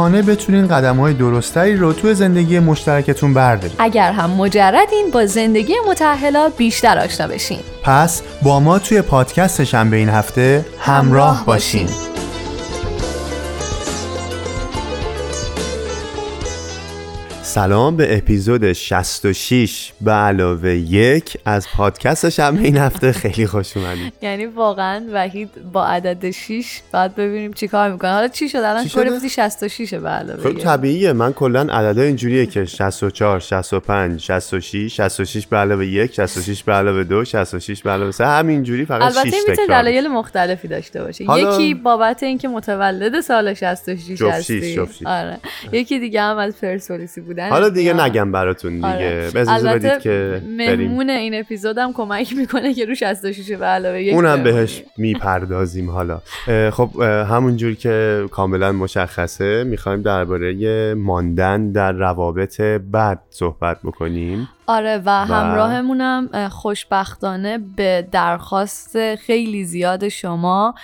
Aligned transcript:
آگاهانه 0.00 0.22
بتونین 0.22 0.68
قدم 0.68 0.96
های 0.96 1.14
درستری 1.14 1.76
رو 1.76 1.92
تو 1.92 2.14
زندگی 2.14 2.58
مشترکتون 2.58 3.34
بردارید 3.34 3.76
اگر 3.78 4.12
هم 4.12 4.30
مجردین 4.30 5.10
با 5.12 5.26
زندگی 5.26 5.74
متحلا 5.88 6.48
بیشتر 6.48 6.98
آشنا 6.98 7.26
بشین 7.26 7.58
پس 7.82 8.22
با 8.42 8.60
ما 8.60 8.78
توی 8.78 9.02
پادکست 9.02 9.64
شنبه 9.64 9.96
این 9.96 10.08
هفته 10.08 10.64
همراه, 10.78 10.98
همراه 10.98 11.46
باشین 11.46 11.86
باشین. 11.86 12.09
سلام 17.50 17.96
به 17.96 18.16
اپیزود 18.16 18.72
66 18.72 19.92
به 20.00 20.10
علاوه 20.10 20.70
یک 20.70 21.38
از 21.44 21.66
پادکست 21.76 22.28
شنبه 22.28 22.62
این 22.62 22.76
هفته. 22.76 23.12
خیلی 23.12 23.46
خوش 23.46 23.76
اومدید 23.76 24.12
یعنی 24.22 24.46
واقعا 24.46 25.04
وحید 25.12 25.50
با 25.72 25.86
عدد 25.86 26.30
6 26.30 26.80
بعد 26.92 27.14
ببینیم 27.14 27.52
چیکار 27.52 27.92
می‌کنه. 27.92 28.10
حالا 28.10 28.28
چی 28.28 28.48
شد؟ 28.48 28.58
الان؟ 28.58 28.84
گفتی 28.84 29.28
66 29.28 29.94
به 29.94 30.08
علاوه 30.08 30.42
خب 30.42 30.50
یک. 30.50 30.58
طبیعیه. 30.58 31.12
من 31.12 31.32
کلا 31.32 31.60
عددا 31.60 32.02
اینجوریه 32.02 32.46
که 32.46 32.64
64 32.64 33.40
65 33.40 34.20
66 34.20 34.96
66 34.96 35.46
به 35.46 35.56
علاوه 35.56 35.86
یک 35.86 36.14
66 36.14 36.62
به 36.62 36.72
علاوه 36.72 37.04
دو 37.04 37.24
66 37.24 37.82
به 37.82 37.90
علاوه 37.90 38.10
سه 38.10 38.26
همینجوری 38.26 38.84
فقط 38.84 39.12
6 39.12 39.16
البته 39.16 39.36
می‌تونه 39.36 39.56
تکرار 39.56 39.82
دلایل 39.82 40.08
مختلفی 40.08 40.68
داشته 40.68 41.02
باشه 41.04 41.24
یکی 41.38 41.74
بابت 41.74 42.22
اینکه 42.22 42.48
متولد 42.48 43.20
سال 43.20 43.54
66 43.54 44.18
جفت 44.18 44.30
هستی. 44.30 44.80
آره. 45.06 45.38
یکی 45.72 45.98
دیگه 45.98 46.22
هم 46.22 46.36
از 46.36 46.56
پرسپولیسی 46.60 47.20
بودن 47.44 47.52
حالا 47.52 47.68
دیگه. 47.68 47.92
نگم 47.92 48.32
براتون 48.32 48.74
دیگه 48.74 49.26
آره. 49.48 49.78
بدید 49.78 49.98
که 49.98 50.42
مهمون 50.56 51.10
این 51.10 51.40
اپیزودم 51.40 51.92
کمک 51.92 52.32
می‌کنه 52.36 52.74
که 52.74 52.84
رو 52.84 52.94
66 52.94 53.52
به 53.52 53.64
علاوه 53.64 54.02
یک 54.02 54.14
اونم. 54.14 54.42
بهش 54.42 54.82
می‌پردازیم 54.96 55.90
حالا 55.90 56.20
خب 56.70 57.02
همونجور 57.02 57.74
که 57.74 58.24
کاملا 58.30 58.72
مشخصه 58.72 59.64
می‌خوایم 59.64 60.02
درباره 60.02 60.94
ماندن 60.94 61.72
در 61.72 61.92
روابط 61.92 62.60
بد 62.60 63.18
صحبت 63.30 63.78
بکنیم 63.84 64.48
آره 64.70 65.02
و 65.06 65.10
همراهمونم 65.10 66.28
اه، 66.32 66.48
خوشبختانه 66.48 67.58
به 67.58 68.08
درخواست 68.12 69.16
خیلی 69.16 69.64
زیاد 69.64 70.08
شما 70.08 70.74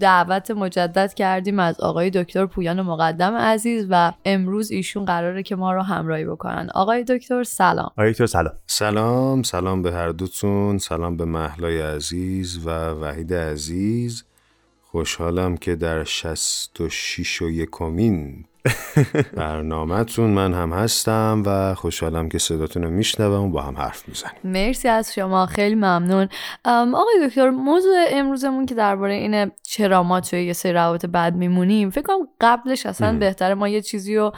دعوت 0.00 0.50
مجدد 0.50 1.14
کردیم 1.14 1.58
از 1.58 1.80
آقای 1.80 2.10
دکتر 2.10 2.46
پویان 2.46 2.82
مقدم 2.82 3.34
عزیز 3.34 3.86
و 3.90 4.12
امروز 4.24 4.70
ایشون 4.70 5.04
قراره 5.04 5.42
که 5.42 5.56
ما 5.56 5.72
رو 5.72 5.82
همراهی 5.82 6.24
بکنن. 6.24 6.68
آقای 6.74 7.04
دکتر 7.04 7.44
سلام. 7.44 7.86
آقای 7.86 8.10
دکتر 8.12 8.26
سلام. 8.26 8.54
سلام 8.66 9.42
سلام 9.42 9.82
به 9.82 9.92
هر 9.92 10.08
دوتون 10.08 10.78
سلام 10.78 11.16
به 11.16 11.24
محلای 11.24 11.80
عزیز 11.80 12.66
و 12.66 12.70
وحید 12.90 13.34
عزیز. 13.34 14.24
خوشحالم 14.82 15.56
که 15.56 15.76
در 15.76 16.04
66 16.04 17.42
و 17.42 17.50
یکمین 17.50 18.44
برنامهتون 19.36 20.30
من 20.30 20.54
هم 20.54 20.72
هستم 20.72 21.42
و 21.46 21.74
خوشحالم 21.74 22.28
که 22.28 22.38
صداتون 22.38 22.82
رو 22.82 22.90
میشنوم 22.90 23.44
و 23.44 23.50
با 23.50 23.62
هم 23.62 23.76
حرف 23.76 24.08
می‌زنیم 24.08 24.36
مرسی 24.44 24.88
از 24.88 25.14
شما 25.14 25.46
خیلی 25.46 25.74
ممنون 25.74 26.28
ام، 26.64 26.94
آقای 26.94 27.28
دکتر 27.28 27.50
موضوع 27.50 28.04
امروزمون 28.10 28.66
که 28.66 28.74
درباره 28.74 29.14
اینه 29.14 29.50
چرا 29.62 30.02
ما 30.02 30.20
توی 30.20 30.44
یه 30.44 30.52
سری 30.52 30.72
روابط 30.72 31.06
بد 31.06 31.34
میمونیم 31.34 31.90
فکر 31.90 32.02
کنم 32.02 32.28
قبلش 32.40 32.86
اصلا 32.86 33.08
مهم. 33.08 33.18
بهتره 33.18 33.54
ما 33.54 33.68
یه 33.68 33.82
چیزی 33.82 34.16
رو 34.16 34.32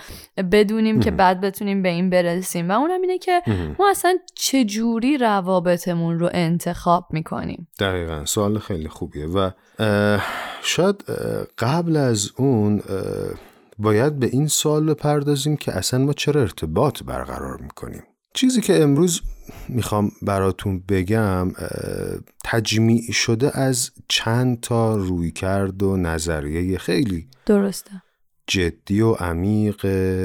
بدونیم 0.52 1.00
که. 1.00 1.10
بعد 1.10 1.40
بتونیم 1.40 1.82
به 1.82 1.88
این 1.88 2.10
برسیم 2.10 2.70
و 2.70 2.72
اونم 2.72 3.00
اینه 3.00 3.18
که 3.18 3.42
مهم. 3.46 3.76
ما 3.78 3.90
اصلا 3.90 4.18
چجوری 4.34 5.18
روابطمون 5.18 6.18
رو 6.18 6.30
انتخاب 6.32 7.06
می‌کنیم 7.10 7.68
دقیقا 7.78 8.24
سوال 8.24 8.58
خیلی 8.58 8.88
خوبیه 8.88 9.26
و 9.26 9.50
اه، 9.78 10.22
شاید 10.62 11.04
اه، 11.08 11.16
قبل 11.58 11.96
از 11.96 12.30
اون 12.36 12.82
اه، 12.88 13.47
باید 13.78 14.18
به 14.18 14.26
این 14.26 14.46
سوال 14.46 14.94
بپردازیم 14.94 15.56
که 15.56 15.72
اصلا 15.72 16.04
ما 16.04 16.12
چرا 16.12 16.40
ارتباط 16.40 17.02
برقرار 17.02 17.60
می‌کنیم. 17.60 18.02
چیزی 18.34 18.60
که 18.60 18.82
امروز 18.82 19.22
می‌خوام 19.68 20.10
براتون 20.22 20.82
بگم 20.88 21.52
تجمیع 22.44 23.12
شده 23.12 23.58
از 23.58 23.90
چند 24.08 24.60
تا 24.60 24.96
روی 24.96 25.30
کرد 25.30 25.82
و 25.82 25.96
نظریه 25.96 26.78
خیلی 26.78 27.28
درسته. 27.46 27.90
جدی 28.46 29.00
و 29.00 29.12
عمیق 29.12 29.84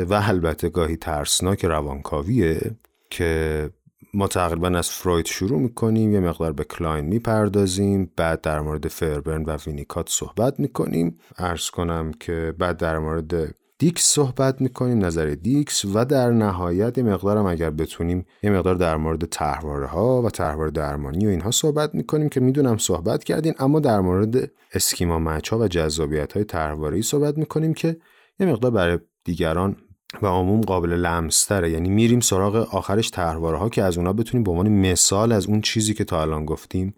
و 0.10 0.22
البته 0.24 0.70
گاهی 0.70 0.98
ترسناک 0.98 1.66
روانکاویه 1.66 2.76
که 3.10 3.70
ما 4.16 4.28
تقریبا 4.28 4.68
از 4.68 4.90
فروید 4.90 5.26
شروع 5.26 5.60
می‌کنیم 5.60 6.14
یه 6.14 6.20
مقدار 6.20 6.54
به 6.54 6.64
کلاین 6.64 7.06
می‌پردازیم 7.06 8.12
بعد 8.16 8.42
در 8.42 8.62
مورد 8.62 8.88
فربرن 8.88 9.44
و 9.44 9.58
وینیکات 9.68 10.10
صحبت 10.10 10.60
می‌کنیم. 10.60 11.18
عرض 11.38 11.70
کنم 11.70 12.12
که 12.20 12.54
بعد 12.60 12.78
در 12.78 13.00
مورد 13.00 13.56
دیکس 13.78 14.04
صحبت 14.04 14.62
می‌کنیم 14.62 15.06
نظر 15.06 15.26
دیکس 15.26 15.86
و 15.86 16.06
در 16.06 16.32
نهایت 16.32 16.98
یه 16.98 17.04
مقدارم 17.04 17.46
اگر 17.46 17.70
بتونیم 17.70 18.26
یه 18.44 18.50
مقدار 18.50 18.76
در 18.76 18.98
مورد 18.98 19.26
طرحواره 19.26 19.88
ها 19.88 20.22
و 20.22 20.30
طرحواره 20.30 20.70
درمانی 20.70 21.26
و 21.26 21.30
اینها 21.30 21.52
صحبت 21.52 21.96
می‌کنیم 21.96 22.30
که 22.30 22.40
می‌دونم 22.40 22.78
صحبت 22.78 23.24
کردین 23.24 23.54
اما 23.60 23.80
در 23.80 24.00
مورد 24.00 24.52
schema 24.74 25.20
match 25.20 25.50
ها 25.50 25.60
و 25.60 25.68
جذابیت 25.68 26.34
های 26.34 26.44
طرحواره 26.44 27.02
صحبت 27.02 27.38
می‌کنیم 27.38 27.74
که 27.74 27.98
یه 28.40 28.48
مقدار 28.48 28.72
برای 28.72 29.00
دیگران 29.24 29.76
و 30.22 30.28
عموم 30.28 30.62
قابل 30.62 30.90
لمستره. 30.90 31.72
یعنی 31.72 31.90
میریم 31.90 32.20
سراغ 32.20 32.56
آخرش 32.56 33.10
تحواره 33.10 33.58
ها 33.58 33.70
که 33.70 33.84
از 33.84 33.98
اونا 33.98 34.14
بتونیم 34.14 34.44
به 34.44 34.52
عنوان 34.52 34.70
مثال 34.70 35.32
از 35.32 35.46
اون 35.46 35.62
چیزی 35.62 35.94
که 35.94 36.04
تا 36.04 36.22
الان 36.22 36.46
گفتیم 36.46 36.96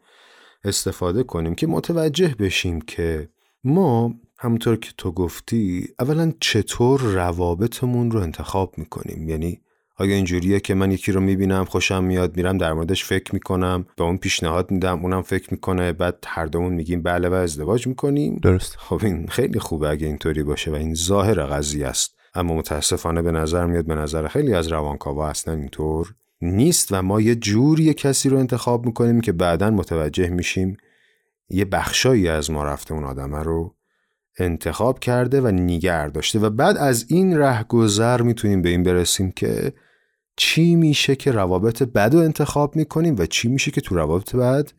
استفاده 0.63 1.23
کنیم 1.23 1.55
که 1.55 1.67
متوجه 1.67 2.35
بشیم 2.39 2.81
که 2.81 3.29
ما 3.63 4.13
همونطور 4.37 4.75
که 4.75 4.91
تو 4.97 5.11
گفتی 5.11 5.87
اولا 5.99 6.33
چطور 6.39 7.01
روابطمون 7.01 8.11
رو 8.11 8.19
انتخاب 8.19 8.77
می‌کنیم. 8.77 9.29
یعنی 9.29 9.61
آیا 9.97 10.15
اینجوریه 10.15 10.59
که 10.59 10.73
من 10.73 10.91
یکی 10.91 11.11
رو 11.11 11.21
می‌بینم 11.21 11.65
خوشم 11.65 12.03
میاد 12.03 12.37
میرم 12.37 12.57
در 12.57 12.73
موردش 12.73 13.03
فکر 13.03 13.33
می‌کنم 13.33 13.85
به 13.97 14.03
اون 14.03 14.17
پیشنهاد 14.17 14.71
میدم 14.71 14.99
اونم 14.99 15.21
فکر 15.21 15.47
می‌کنه 15.51 15.91
بعد 15.91 16.23
هر 16.27 16.45
دومون 16.45 16.73
میگیم 16.73 17.01
بله 17.01 17.29
و 17.29 17.33
ازدواج 17.33 17.87
می‌کنیم؟ 17.87 18.35
درست. 18.35 18.75
خب 18.77 18.99
این 19.03 19.27
خیلی 19.27 19.59
خوبه 19.59 19.89
اگه 19.89 20.07
اینطوری 20.07 20.43
باشه 20.43 20.71
و 20.71 20.75
این 20.75 20.93
ظاهر 20.93 21.45
قضیه 21.45 21.87
است. 21.87 22.15
اما 22.35 22.55
متاسفانه 22.55 23.21
به 23.21 23.31
نظر 23.31 23.65
میاد 23.65 23.85
به 23.85 23.95
نظر 23.95 24.27
خیلی 24.27 24.53
از 24.53 24.67
روانکاوا 24.67 25.29
اصلا 25.29 25.53
اینطور 25.53 26.15
نیست 26.41 26.87
و 26.91 27.01
ما 27.01 27.21
یه 27.21 27.35
جوری 27.35 27.93
کسی 27.93 28.29
رو 28.29 28.37
انتخاب 28.37 28.85
می‌کنیم 28.85 29.21
که 29.21 29.31
بعدا 29.31 29.69
متوجه 29.69 30.29
میشیم 30.29 30.77
یه 31.49 31.65
بخشایی 31.65 32.27
از 32.27 32.51
ما 32.51 32.63
رفته 32.63 32.93
اون 32.93 33.03
آدمه 33.03 33.43
رو 33.43 33.75
انتخاب 34.39 34.99
کرده 34.99 35.41
و 35.41 35.47
نیگر 35.47 36.07
داشته 36.07 36.39
و 36.39 36.49
بعد 36.49 36.77
از 36.77 37.05
این 37.07 37.37
رهگذر 37.37 38.21
می‌تونیم 38.21 38.61
به 38.61 38.69
این 38.69 38.83
برسیم 38.83 39.31
که 39.31 39.73
چی 40.37 40.75
میشه 40.75 41.15
که 41.15 41.31
روابط 41.31 41.83
بد 41.83 42.13
رو 42.13 42.19
انتخاب 42.19 42.75
می‌کنیم 42.75 43.15
و 43.19 43.25
چی 43.25 43.47
میشه 43.47 43.71
که 43.71 43.81
تو 43.81 43.95
روابط 43.95 44.35
بد 44.35 44.71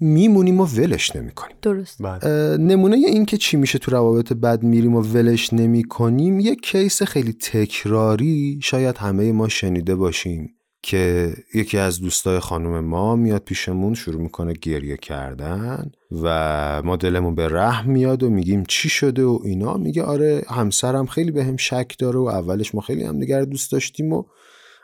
میمونیم 0.00 0.60
و 0.60 0.64
ولش 0.64 1.16
نمی‌کنیم. 1.16 1.56
درست. 1.62 2.00
اه، 2.04 2.56
نمونه 2.56 2.96
این 2.96 3.24
که 3.24 3.36
چی 3.36 3.56
میشه 3.56 3.78
تو 3.78 3.90
روابط 3.90 4.32
بد 4.32 4.62
میریم 4.62 4.94
و 4.94 5.00
ولش 5.00 5.52
نمی 5.52 5.84
کنیم 5.84 6.40
یه 6.40 6.54
کیس 6.54 7.02
خیلی 7.02 7.32
تکراری 7.32 8.60
شاید 8.62 8.96
همه 8.96 9.32
ما 9.32 9.48
شنیده 9.48 9.94
باشیم 9.94 10.54
که 10.82 11.32
یکی 11.54 11.78
از 11.78 12.00
دوستای 12.00 12.38
خانم 12.38 12.84
ما 12.84 13.16
میاد 13.16 13.42
پیشمون 13.42 13.94
شروع 13.94 14.22
می‌کنه 14.22 14.52
گریه 14.52 14.96
کردن 14.96 15.90
و 16.22 16.82
ما 16.84 16.96
دلمون 16.96 17.34
به 17.34 17.48
رحم 17.48 17.90
میاد 17.90 18.22
و 18.22 18.30
میگیم 18.30 18.64
چی 18.68 18.88
شده 18.88 19.24
و 19.24 19.38
اینا. 19.44 19.76
میگه 19.76 20.02
آره 20.02 20.42
همسرم 20.48 21.06
خیلی 21.06 21.30
به 21.30 21.44
هم 21.44 21.56
شک 21.56 21.94
داره 21.98 22.18
و 22.18 22.22
اولش 22.22 22.74
ما 22.74 22.80
خیلی 22.80 23.04
هم 23.04 23.18
دیگر 23.18 23.42
دوست 23.44 23.72
داشتیم 23.72 24.12
و 24.12 24.24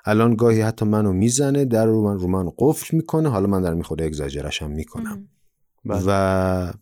الان 0.04 0.36
گاهی 0.36 0.60
حتی 0.60 0.84
منو 0.84 1.12
می‌زنه 1.12 1.64
در 1.64 1.86
رو 1.86 2.04
من 2.04 2.18
رو 2.18 2.28
من 2.28 2.50
قفل 2.58 2.96
می‌کنه. 2.96 3.28
حالا 3.28 3.46
من 3.46 3.62
در 3.62 3.74
می‌خوره 3.74 4.06
اگزاجرش 4.06 4.62
هم 4.62 4.70
می‌کنم. 4.70 5.28
بله. 5.84 6.02
و 6.06 6.72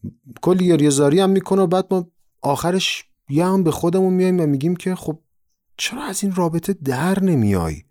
کلی 0.43 0.67
گریه 0.67 0.91
زاری 0.91 1.21
هم 1.21 1.31
می‌کنه 1.31 1.63
و 1.63 1.67
بعد 1.67 1.87
ما 1.91 2.11
آخرش 2.43 3.05
یه 3.29 3.47
هم 3.47 3.65
به 3.65 3.71
خودمون 3.71 4.15
میایم 4.15 4.41
و 4.41 4.47
میگیم 4.47 4.77
که 4.77 4.95
خب 4.95 5.19
چرا 5.77 6.03
از 6.03 6.23
این 6.23 6.35
رابطه 6.35 6.73
در 6.73 7.23
نمیای. 7.23 7.83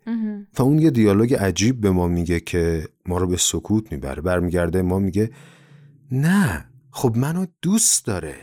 و 0.58 0.62
اون 0.62 0.78
یه 0.78 0.90
دیالوگ 0.90 1.34
عجیب 1.34 1.80
به 1.80 1.90
ما 1.90 2.08
میگه 2.08 2.40
که 2.40 2.88
ما 3.06 3.18
رو 3.18 3.26
به 3.26 3.36
سکوت 3.36 3.92
می‌بره. 3.92 4.22
برمیگرده 4.22 4.82
ما 4.82 4.98
میگه 4.98 5.30
نه 6.12 6.64
خب 6.90 7.16
منو 7.16 7.46
دوست 7.62 8.06
داره. 8.06 8.36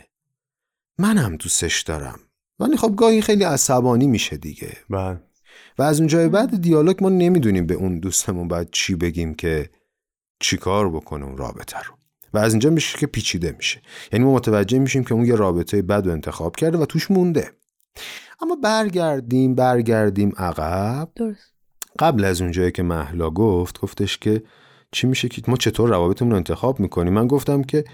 منم 0.98 1.36
دوستش 1.36 1.82
دارم. 1.82 2.18
ولی 2.58 2.76
خب 2.76 2.94
گاهی 2.96 3.22
خیلی 3.22 3.44
عصبانی 3.44 4.06
میشه 4.06 4.36
دیگه. 4.36 4.72
بله. 4.90 5.20
و 5.78 5.82
از 5.82 5.98
اونجای 5.98 6.28
بعد 6.28 6.60
دیالوگ 6.62 7.02
ما 7.02 7.08
نمی‌دونیم 7.08 7.66
به 7.66 7.74
اون 7.74 7.98
دوستمون 7.98 8.48
باید 8.48 8.68
چی 8.72 8.94
بگیم 8.94 9.34
که 9.34 9.70
چیکار 10.40 10.90
بکنه 10.90 11.24
اون 11.24 11.36
رابطه 11.36 11.78
رو. 11.78 11.94
و 12.34 12.38
از 12.38 12.52
اینجا 12.52 12.70
میشه 12.70 12.98
که 12.98 13.06
پیچیده 13.06 13.54
میشه. 13.56 13.82
یعنی 14.12 14.24
ما 14.24 14.34
متوجه 14.34 14.78
میشیم 14.78 15.04
که 15.04 15.14
اون 15.14 15.24
یه 15.24 15.34
رابطه 15.34 15.82
بد 15.82 16.06
و 16.06 16.10
انتخاب 16.10 16.56
کرده 16.56 16.78
و 16.78 16.86
توش 16.86 17.10
مونده. 17.10 17.50
اما 18.42 18.56
برگردیم 18.56 19.54
برگردیم 19.54 20.32
عقب. 20.36 21.08
درست. 21.16 21.54
قبل 21.98 22.24
از 22.24 22.40
اونجایی 22.40 22.72
که 22.72 22.82
محلا 22.82 23.30
گفت 23.30 23.80
گفتش 23.80 24.18
که 24.18 24.42
چی 24.92 25.06
میشه 25.06 25.28
که 25.28 25.42
ما 25.48 25.56
چطور 25.56 25.88
روابطمون 25.88 26.30
رو 26.30 26.36
انتخاب 26.36 26.80
می‌کنیم؟ 26.80 27.12
من 27.12 27.26
گفتم 27.26 27.62
که 27.62 27.84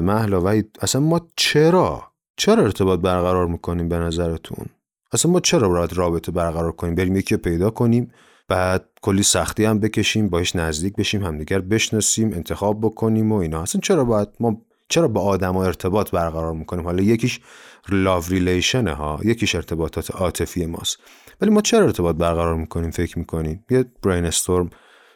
محلا 0.00 0.40
و 0.44 0.62
اصلا 0.80 1.00
ما 1.00 1.30
چرا؟ 1.36 2.12
چرا 2.36 2.62
ارتباط 2.62 3.00
برقرار 3.00 3.46
می‌کنیم 3.46 3.88
به 3.88 3.98
نظرتون؟ 3.98 4.66
اصلا 5.12 5.32
ما 5.32 5.40
چرا 5.40 5.68
باید 5.68 5.92
رابطه 5.92 6.32
برقرار 6.32 6.72
کنیم؟ 6.72 6.94
بریم 6.94 7.16
یکی 7.16 7.36
پیدا 7.36 7.70
کنیم 7.70 8.12
بعد 8.48 8.88
کلی 9.02 9.22
سختی 9.22 9.64
هم 9.64 9.78
بکشیم 9.78 10.28
باش 10.28 10.56
نزدیک 10.56 10.96
بشیم 10.96 11.24
همدیگر 11.24 11.60
بشناسیم 11.60 12.32
انتخاب 12.32 12.80
بکنیم 12.80 13.32
و 13.32 13.34
اینا. 13.34 13.62
اصلا 13.62 13.80
چرا 13.80 14.04
باید 14.04 14.28
ما 14.40 14.62
چرا 14.88 15.08
با 15.08 15.20
آدم 15.20 15.56
ارتباط 15.56 16.10
برقرار 16.10 16.52
می‌کنیم؟ 16.52 16.84
حالا 16.84 17.02
یکیش 17.02 17.40
لاو 17.88 18.22
ریلیشن 18.28 18.88
ها 18.88 19.20
یکیش 19.24 19.54
ارتباطات 19.54 20.10
عاطفی 20.10 20.66
ماست. 20.66 20.98
ولی 21.40 21.50
ما 21.50 21.60
چرا 21.60 21.84
ارتباط 21.84 22.16
برقرار 22.16 22.54
می‌کنیم؟ 22.54 22.90
فکر 22.90 23.18
می‌کنیم؟ 23.18 23.64
یه 23.70 23.84
brainstorm 24.02 24.70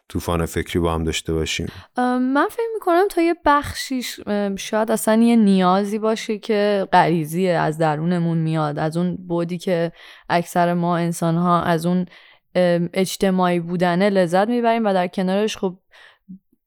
طوفان 0.08 0.47
فکری 0.47 0.79
با 0.79 0.94
هم 0.94 1.05
داشته 1.05 1.32
باشیم؟ 1.32 1.67
من 2.19 2.47
فکر 2.50 2.67
می‌کنم 2.75 3.08
تا 3.11 3.23
یه 3.23 3.35
بخشیش 3.44 4.20
شاید 4.56 4.91
اصلا 4.91 5.23
یه 5.23 5.37
نیازی 5.37 5.99
باشه 5.99 6.38
که 6.38 6.88
غریزی 6.93 7.49
از 7.49 7.79
درونمون 7.79 8.38
میاد. 8.38 8.79
از 8.79 8.97
اون 8.97 9.17
بعدی 9.28 9.58
که 9.58 9.93
اکثر 10.29 10.75
ما 10.75 10.97
انسان 10.97 11.37
ها 11.37 11.62
از 11.62 11.87
اون 11.87 12.06
اجتماعی 12.94 13.61
بودنه 13.61 14.11
لذت 14.11 14.49
می‌بریم 14.49 14.85
و 14.85 14.93
در 14.93 15.06
کنارش 15.06 15.56
خب 15.56 15.79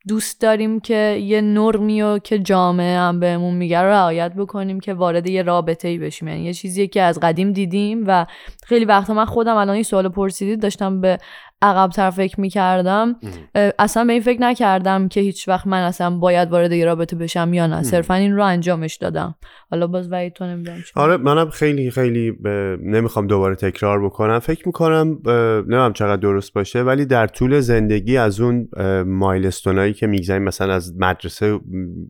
دوست 0.08 0.42
داریم 0.42 0.80
که 0.80 1.20
یه 1.22 1.42
نرمی 1.42 2.02
و 2.02 2.18
که 2.18 2.40
جامعه 2.40 2.98
هم 2.98 3.20
بهمون 3.20 3.54
میگه 3.54 3.82
رو 3.82 3.88
رعایت 3.88 4.34
بکنیم 4.34 4.80
که 4.80 4.94
وارد 4.94 5.30
یه 5.30 5.42
رابطه 5.42 5.88
ای 5.88 5.98
بشیم. 5.98 6.28
یعنی 6.28 6.44
یه 6.44 6.54
چیزیه 6.54 6.88
که 6.88 7.02
از 7.02 7.20
قدیم 7.20 7.52
دیدیم 7.54 8.04
و 8.08 8.26
خیلی 8.66 8.86
وقتا 8.86 9.14
من 9.14 9.26
خودم 9.26 9.56
الان 9.56 9.76
این 9.76 9.84
سوال 9.84 10.10
پرسیدید 10.10 10.62
داشتم 10.62 11.02
به 11.02 11.18
تر 11.96 12.10
فکر 12.10 12.42
می‌کردم. 12.42 13.16
اصلا 13.80 14.06
به 14.06 14.14
این 14.14 14.22
فکر 14.22 14.42
نکردم 14.42 15.08
که 15.08 15.20
هیچ 15.20 15.48
وقت 15.48 15.68
من 15.68 15.82
اصلا 15.82 16.10
باید 16.10 16.52
وارد 16.52 16.72
یه 16.72 16.86
رابطه 16.86 17.16
بشم 17.16 17.54
یا 17.54 17.68
نه. 17.68 17.84
صرفا 17.84 18.14
این 18.14 18.36
رو 18.36 18.44
انجامش 18.44 18.96
دادم. 18.96 19.36
حالا 19.72 19.88
باز 19.88 20.12
وحید 20.12 20.34
تو 20.34 20.46
نمی‌دونم 20.46 20.78
آره 20.96 21.18
منم 21.18 21.50
خیلی 21.50 21.92
خیلی 21.92 22.34
نمی‌خوام 22.84 23.28
دوباره 23.28 23.56
تکرار 23.56 24.06
بکنم. 24.06 24.40
فکر 24.40 24.68
می‌کنم 24.68 25.08
نمی‌دونم 25.28 25.94
چقدر 25.94 26.22
درست 26.22 26.54
باشه 26.54 26.82
ولی 26.82 27.06
در 27.06 27.28
طول 27.28 27.60
زندگی 27.60 28.18
از 28.18 28.40
اون 28.40 28.70
مایلستونایی 29.06 29.94
که 29.94 30.08
می‌گذاریم 30.08 30.44
مثلا 30.44 30.74
از 30.74 30.94
مدرسه 31.00 31.60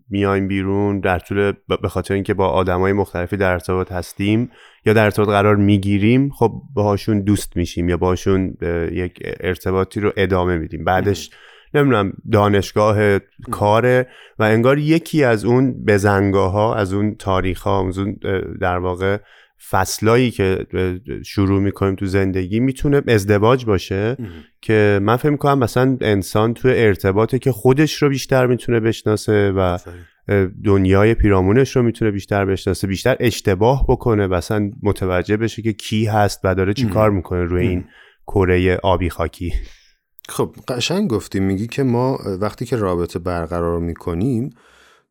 میایم 0.10 0.48
بیرون 0.48 1.00
در 1.00 1.20
طول 1.20 1.54
به 1.82 1.90
خاطر 1.90 2.14
اینکه 2.14 2.34
با 2.34 2.48
آدمای 2.48 2.94
مختلفی 2.94 3.38
در 3.38 3.52
ارتباط 3.52 3.92
هستیم 3.92 4.50
یا 4.86 4.94
در 4.94 5.04
ارتباط 5.04 5.30
قرار 5.30 5.56
می‌گیریم 5.56 6.30
خب 6.30 6.62
باهاشون 6.74 7.22
دوست 7.22 7.58
میشیم 7.58 7.90
یا 7.90 7.98
باهاشون 7.98 8.58
یک 8.92 9.20
ارتباطی 9.40 10.00
رو 10.00 10.14
ادامه 10.18 10.58
میدیم. 10.58 10.84
بعدش 10.84 11.30
نمی‌دونم 11.74 12.14
دانشگاه 12.32 13.20
کاره 13.52 14.08
و 14.40 14.44
انگار 14.44 14.78
یکی 14.78 15.24
از 15.24 15.46
اون 15.46 15.86
بزنگاه 15.86 16.52
ها 16.52 16.76
از 16.76 16.94
اون 16.94 17.16
تاریخ 17.16 17.62
ها 17.62 17.88
از 17.88 17.98
اون 17.98 18.18
در 18.62 18.78
واقع 18.78 19.18
فصلایی 19.70 20.32
که 20.32 20.66
شروع 21.26 21.62
می‌کنیم 21.62 21.96
تو 21.96 22.06
زندگی 22.06 22.60
می‌تونه 22.60 23.02
ازدواج 23.08 23.66
باشه 23.66 24.18
که 24.62 25.00
من 25.02 25.16
فکر 25.16 25.30
می‌کنم 25.30 25.60
مثلا 25.60 25.98
انسان 26.02 26.54
تو 26.54 26.68
ارتباطه 26.68 27.40
که 27.40 27.52
خودش 27.52 28.04
رو 28.04 28.10
بیشتر 28.10 28.48
می‌تونه 28.48 28.80
بشناسه 28.80 29.52
و 29.52 29.78
دنیای 30.66 31.14
پیرامونش 31.14 31.76
رو 31.76 31.84
می‌تونه 31.84 32.12
بیشتر 32.12 32.46
بشناسه 32.46 32.88
بیشتر 32.88 33.18
اشتباه 33.20 33.86
بکنه 33.88 34.28
و 34.28 34.34
اصلا 34.34 34.72
متوجه 34.84 35.38
بشه 35.38 35.62
که 35.62 35.74
کی 35.74 36.06
هست 36.06 36.40
و 36.44 36.56
داره 36.56 36.74
چی 36.74 36.88
کار 36.88 37.10
می‌کنه 37.12 37.44
روی 37.44 37.68
این 37.68 37.86
کره 38.28 38.78
آبی 38.84 39.10
خاکی. 39.10 39.54
خب 40.30 40.56
قشنگ 40.68 41.10
گفتیم 41.10 41.44
میگی 41.44 41.68
که 41.68 41.84
ما 41.84 42.20
وقتی 42.42 42.66
که 42.66 42.76
رابطه 42.76 43.20
برقرار 43.20 43.80
می‌کنیم 43.80 44.50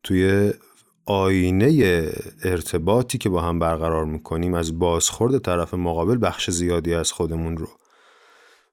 توی 0.03 0.53
آینه 1.05 2.05
ارتباطی 2.43 3.17
که 3.17 3.29
با 3.29 3.41
هم 3.41 3.59
برقرار 3.59 4.05
می‌کنیم 4.05 4.53
از 4.53 4.79
بازخورد 4.79 5.37
طرف 5.37 5.73
مقابل 5.73 6.17
بخش 6.21 6.49
زیادی 6.49 6.93
از 6.93 7.11
خودمون 7.11 7.57
رو 7.57 7.67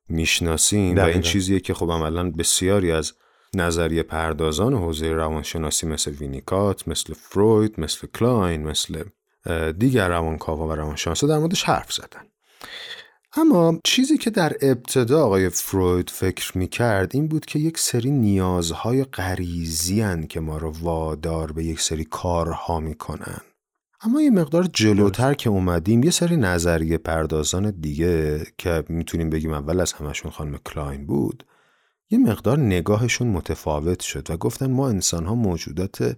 می‌شناسیم 0.08 0.96
و 0.96 1.00
این 1.00 1.20
چیزیه 1.20 1.60
که 1.60 1.75
خب 1.75 1.90
عملا 1.90 2.31
بسیاری 2.31 2.92
از 2.92 3.12
نظریه 3.56 4.02
پردازان 4.02 4.74
حوزه 4.74 5.12
روانشناسی 5.12 5.86
مثل 5.86 6.10
وینیکات، 6.10 6.88
مثل 6.88 7.14
فروید، 7.14 7.80
مثل 7.80 8.06
کلاین، 8.06 8.62
مثل 8.62 9.04
دیگر 9.78 10.08
روانکاوا 10.08 10.68
و 10.68 10.72
روانشناسا 10.72 11.26
در 11.26 11.38
موردش 11.38 11.62
حرف 11.62 11.92
زدن. 11.92 12.22
اما 13.38 13.80
چیزی 13.84 14.18
که 14.18 14.30
در 14.30 14.52
ابتدا 14.60 15.24
آقای 15.24 15.48
فروید 15.48 16.10
فکر 16.10 16.58
می 16.58 16.68
کرد 16.68 17.10
این 17.14 17.28
بود 17.28 17.46
که 17.46 17.58
یک 17.58 17.78
سری 17.78 18.10
نیازهای 18.10 19.04
غریزی 19.04 20.26
که 20.26 20.40
ما 20.40 20.58
رو 20.58 20.70
وادار 20.80 21.52
به 21.52 21.64
یک 21.64 21.80
سری 21.80 22.04
کارها 22.04 22.80
می‌کنن. 22.80 23.40
اما 24.00 24.22
یه 24.22 24.30
مقدار 24.30 24.64
جلوتر 24.72 25.34
که 25.34 25.50
اومدیم 25.50 26.02
یه 26.02 26.10
سری 26.10 26.36
نظریه 26.36 26.98
پردازان 26.98 27.70
دیگه 27.70 28.40
که 28.58 28.84
می‌تونیم 28.88 29.30
بگیم 29.30 29.52
اول 29.52 29.80
از 29.80 29.92
همشون 29.92 30.30
خانم 30.30 30.58
کلاین 30.58 31.06
بود 31.06 31.44
یه 32.10 32.18
مقدار 32.18 32.58
نگاهشون 32.58 33.28
متفاوت 33.28 34.02
شد 34.02 34.30
و 34.30 34.36
گفتن 34.36 34.70
ما 34.70 34.88
انسان 34.88 35.26
ها 35.26 35.34
موجودات 35.34 36.16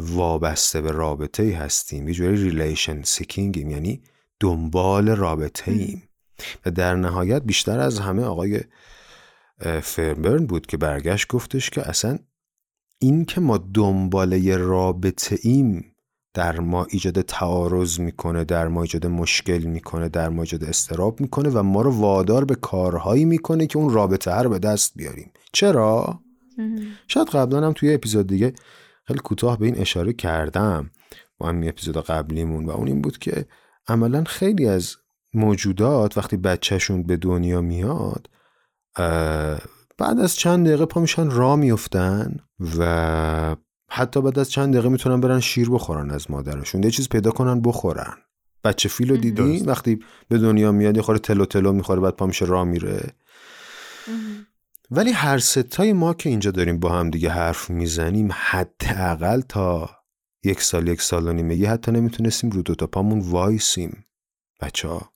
وابسته 0.00 0.80
به 0.80 0.90
رابطه 0.90 1.42
ای 1.42 1.52
هستیم. 1.52 2.08
یه 2.08 2.14
جوری 2.14 2.42
relation 2.42 3.02
seeking 3.02 3.55
یم 3.55 3.70
یعنی 3.70 4.02
دنبال 4.40 5.08
رابطه 5.08 5.72
ایم 5.72 6.08
و 6.66 6.70
در 6.70 6.94
نهایت 6.94 7.42
بیشتر 7.42 7.78
از 7.80 7.98
همه 7.98 8.22
آقای 8.22 8.60
فربرن 9.82 10.46
بود 10.46 10.66
که 10.66 10.76
برگشت 10.76 11.28
گفتش 11.28 11.70
که 11.70 11.88
اصلا 11.88 12.18
این 12.98 13.24
که 13.24 13.40
ما 13.40 13.58
دنبال 13.74 14.32
یه 14.32 14.56
رابطه 14.56 15.38
ایم 15.42 15.91
در 16.34 16.60
ما 16.60 16.86
ایجاد 16.90 17.20
تعارض 17.20 18.00
می‌کنه 18.00 18.44
در 18.44 18.68
ما 18.68 18.82
ایجاد 18.82 19.06
مشکل 19.06 19.58
می‌کنه 19.58 20.08
در 20.08 20.28
ما 20.28 20.42
ایجاد 20.42 20.64
اضطراب 20.64 21.20
می‌کنه 21.20 21.48
و 21.48 21.62
ما 21.62 21.82
رو 21.82 22.00
وادار 22.00 22.44
به 22.44 22.54
کارهایی 22.54 23.24
می‌کنه 23.24 23.66
که 23.66 23.78
اون 23.78 23.92
رابطه 23.94 24.34
رو 24.34 24.50
به 24.50 24.58
دست 24.58 24.92
بیاریم. 24.96 25.32
چرا؟ 25.52 26.20
شاید 27.08 27.28
قبلا 27.28 27.66
هم 27.66 27.72
توی 27.72 27.94
اپیزود 27.94 28.26
دیگه 28.26 28.52
خیلی 29.04 29.20
کوتاه 29.20 29.58
به 29.58 29.66
این 29.66 29.78
اشاره 29.78 30.12
کردم. 30.12 30.90
با 31.38 31.48
همین 31.48 31.68
اپیزود 31.68 32.04
قبلیمون 32.04 32.64
و 32.64 32.70
اون 32.70 32.86
این 32.86 33.02
بود 33.02 33.18
که 33.18 33.46
عملا 33.88 34.24
خیلی 34.24 34.68
از 34.68 34.96
موجودات 35.34 36.18
وقتی 36.18 36.36
بچهشون 36.36 37.02
به 37.02 37.16
دنیا 37.16 37.60
میاد 37.60 38.30
بعد 39.98 40.20
از 40.20 40.36
چند 40.36 40.66
دقیقه 40.66 40.86
پا 40.86 41.00
میشن 41.00 41.30
را 41.30 41.56
میفتن 41.56 42.36
و 42.78 43.56
حتی 43.94 44.20
بعد 44.20 44.38
از 44.38 44.50
چند 44.50 44.72
دقیقه 44.72 44.88
می‌تونن 44.88 45.20
برن 45.20 45.40
شیر 45.40 45.70
بخورن 45.70 46.10
از 46.10 46.30
مادرشون. 46.30 46.82
یه 46.82 46.90
چیز 46.90 47.08
پیدا 47.08 47.30
کنن 47.30 47.60
بخورن. 47.60 48.16
بچه 48.64 48.88
فیلو 48.88 49.16
دیدی؟ 49.16 49.58
وقتی 49.58 50.00
به 50.28 50.38
دنیا 50.38 50.72
میاد 50.72 50.96
یه 50.96 51.02
خوره 51.02 51.18
تلو 51.18 51.44
تلو 51.44 51.72
می‌خوره 51.72 52.00
بعد 52.00 52.14
پا 52.16 52.26
میشه 52.26 52.44
را 52.44 52.64
میره. 52.64 53.14
ولی 54.90 55.10
هر 55.10 55.38
ستای 55.38 55.92
ما 55.92 56.14
که 56.14 56.28
اینجا 56.28 56.50
داریم 56.50 56.78
با 56.78 56.88
هم 56.88 57.10
دیگه 57.10 57.30
حرف 57.30 57.70
می‌زنیم 57.70 58.28
حداقل 58.32 59.40
تا 59.40 59.90
یک 60.44 60.62
سال 60.62 60.88
یک 60.88 61.02
سال 61.02 61.28
و 61.28 61.32
نیمگی 61.32 61.64
حتی 61.64 61.92
نمی‌تونستیم 61.92 62.50
رو 62.50 62.62
دوتا 62.62 62.86
پامون 62.86 63.18
وایسیم 63.20 64.04
بچه 64.60 64.88
ها 64.88 65.12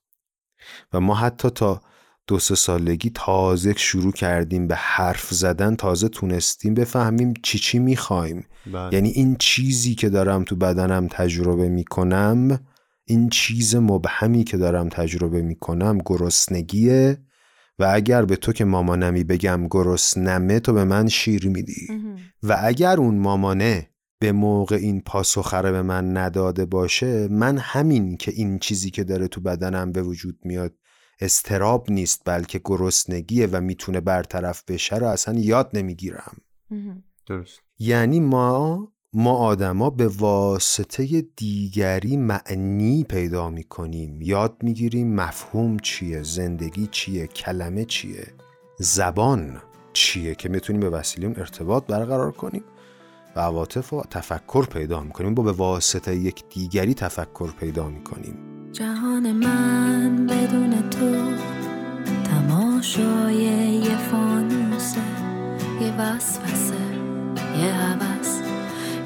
و 0.93 0.99
ما 0.99 1.15
حتی 1.15 1.49
تا 1.49 1.81
دو 2.27 2.39
سه 2.39 2.55
سالگی 2.55 3.11
تازه 3.13 3.73
شروع 3.77 4.11
کردیم 4.11 4.67
به 4.67 4.75
حرف 4.75 5.33
زدن 5.33 5.75
تازه 5.75 6.09
تونستیم 6.09 6.73
بفهمیم 6.73 7.33
چی 7.43 7.59
چی 7.59 7.79
می‌خوایم. 7.79 8.45
بله. 8.73 8.93
یعنی 8.93 9.09
این 9.09 9.35
چیزی 9.39 9.95
که 9.95 10.09
دارم 10.09 10.43
تو 10.43 10.55
بدنم 10.55 11.07
تجربه 11.11 11.69
می‌کنم 11.69 12.59
این 13.05 13.29
چیز 13.29 13.75
مبهمی 13.75 14.43
که 14.43 14.57
دارم 14.57 14.89
تجربه 14.89 15.41
می‌کنم 15.41 15.97
گرسنگیه 16.05 17.17
و 17.79 17.91
اگر 17.93 18.25
به 18.25 18.35
تو 18.35 18.53
که 18.53 18.65
مامانمی 18.65 19.23
بگم 19.23 19.67
گرسنمه 19.67 20.59
تو 20.59 20.73
به 20.73 20.83
من 20.83 21.07
شیر 21.07 21.47
میدی. 21.47 21.87
و 22.43 22.57
اگر 22.63 22.97
اون 22.97 23.17
مامانه 23.17 23.89
به 24.19 24.31
موقع 24.31 24.75
این 24.75 25.01
پاسخره 25.01 25.71
به 25.71 25.81
من 25.81 26.17
نداده 26.17 26.65
باشه 26.65 27.27
من 27.27 27.57
همین 27.57 28.17
که 28.17 28.31
این 28.35 28.59
چیزی 28.59 28.89
که 28.89 29.03
داره 29.03 29.27
تو 29.27 29.41
بدنم 29.41 29.91
به 29.91 30.01
وجود 30.01 30.39
میاد 30.43 30.73
استراب 31.19 31.91
نیست 31.91 32.21
بلکه 32.25 32.61
گرسنگیه 32.65 33.47
و 33.47 33.61
می‌تونه 33.61 33.99
برطرف 33.99 34.63
بشه 34.67 34.95
رو 34.95 35.07
اصلا 35.07 35.39
یاد 35.39 35.69
نمی‌گیرم. 35.73 36.37
درست. 37.25 37.59
یعنی 37.79 38.19
ما 38.19 38.87
ما 39.13 39.37
آدما 39.37 39.89
به 39.89 40.07
واسطه 40.07 41.21
دیگری 41.21 42.17
معنی 42.17 43.03
پیدا 43.03 43.49
می‌کنیم. 43.49 44.21
یاد 44.21 44.57
می‌گیریم 44.63 45.15
مفهوم 45.15 45.79
چیه 45.79 46.23
زندگی 46.23 46.87
چیه 46.91 47.27
کلمه 47.27 47.85
چیه 47.85 48.27
زبان 48.79 49.61
چیه 49.93 50.35
که 50.35 50.49
می‌تونیم 50.49 50.81
به 50.81 50.89
وسیله 50.89 51.27
اون 51.27 51.35
ارتباط 51.39 51.85
برقرار 51.85 52.31
کنیم 52.31 52.63
و 53.35 53.39
عواطف 53.39 53.93
و 53.93 54.03
تفکر 54.09 54.65
پیدا 54.65 55.03
می‌کنیم. 55.03 55.33
با 55.33 55.43
به 55.43 55.51
واسطه 55.51 56.15
یک 56.15 56.43
دیگری 56.49 56.93
تفکر 56.93 57.51
پیدا 57.51 57.89
می‌کنیم. 57.89 58.56
جهان 58.79 59.31
من 59.31 60.25
بدون 60.25 60.89
تو 60.89 61.15
تماشای 62.31 63.35
یه 63.35 63.97
فانوسه 63.97 65.01
یه 65.81 65.93
وسوسه 65.97 66.73
یه 67.59 67.73
حوث 67.73 68.39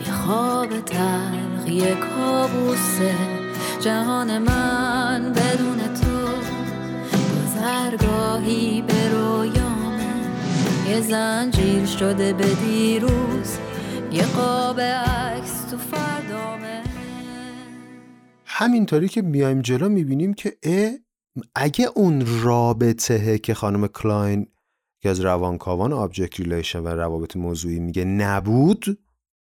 یه 0.08 0.13
خواب 0.13 0.80
تلخ 0.80 1.68
یه 1.68 1.96
کابوسه. 1.96 3.16
جهان 3.82 4.38
من 4.38 5.34
بدون 5.34 5.78
تو 5.78 6.28
گذرگاهی 7.36 8.82
به 8.82 9.10
رویامه. 9.10 10.06
یه 10.90 11.01
زنجیر 11.01 11.86
شده 11.86 12.34
به 12.34 12.54
دیروز 12.66 13.58
یه 14.12 14.24
قاب 14.25 14.80
همینطوری 18.62 19.08
که 19.08 19.22
میایم 19.22 19.62
جلو 19.62 19.89
می‌بینیم 19.89 20.34
که 20.34 20.58
اگه 21.56 21.89
اون 21.96 22.41
رابطه 22.44 23.38
که 23.38 23.53
خانم 23.53 23.88
کلاین 23.88 24.48
که 25.00 25.10
از 25.10 25.20
روانکاوان 25.20 25.94
object 25.94 26.40
relation 26.40 26.80
و 26.80 26.88
روابط 26.88 27.36
موضوعی 27.36 27.80
میگه 27.80 28.06
نبود 28.06 29.00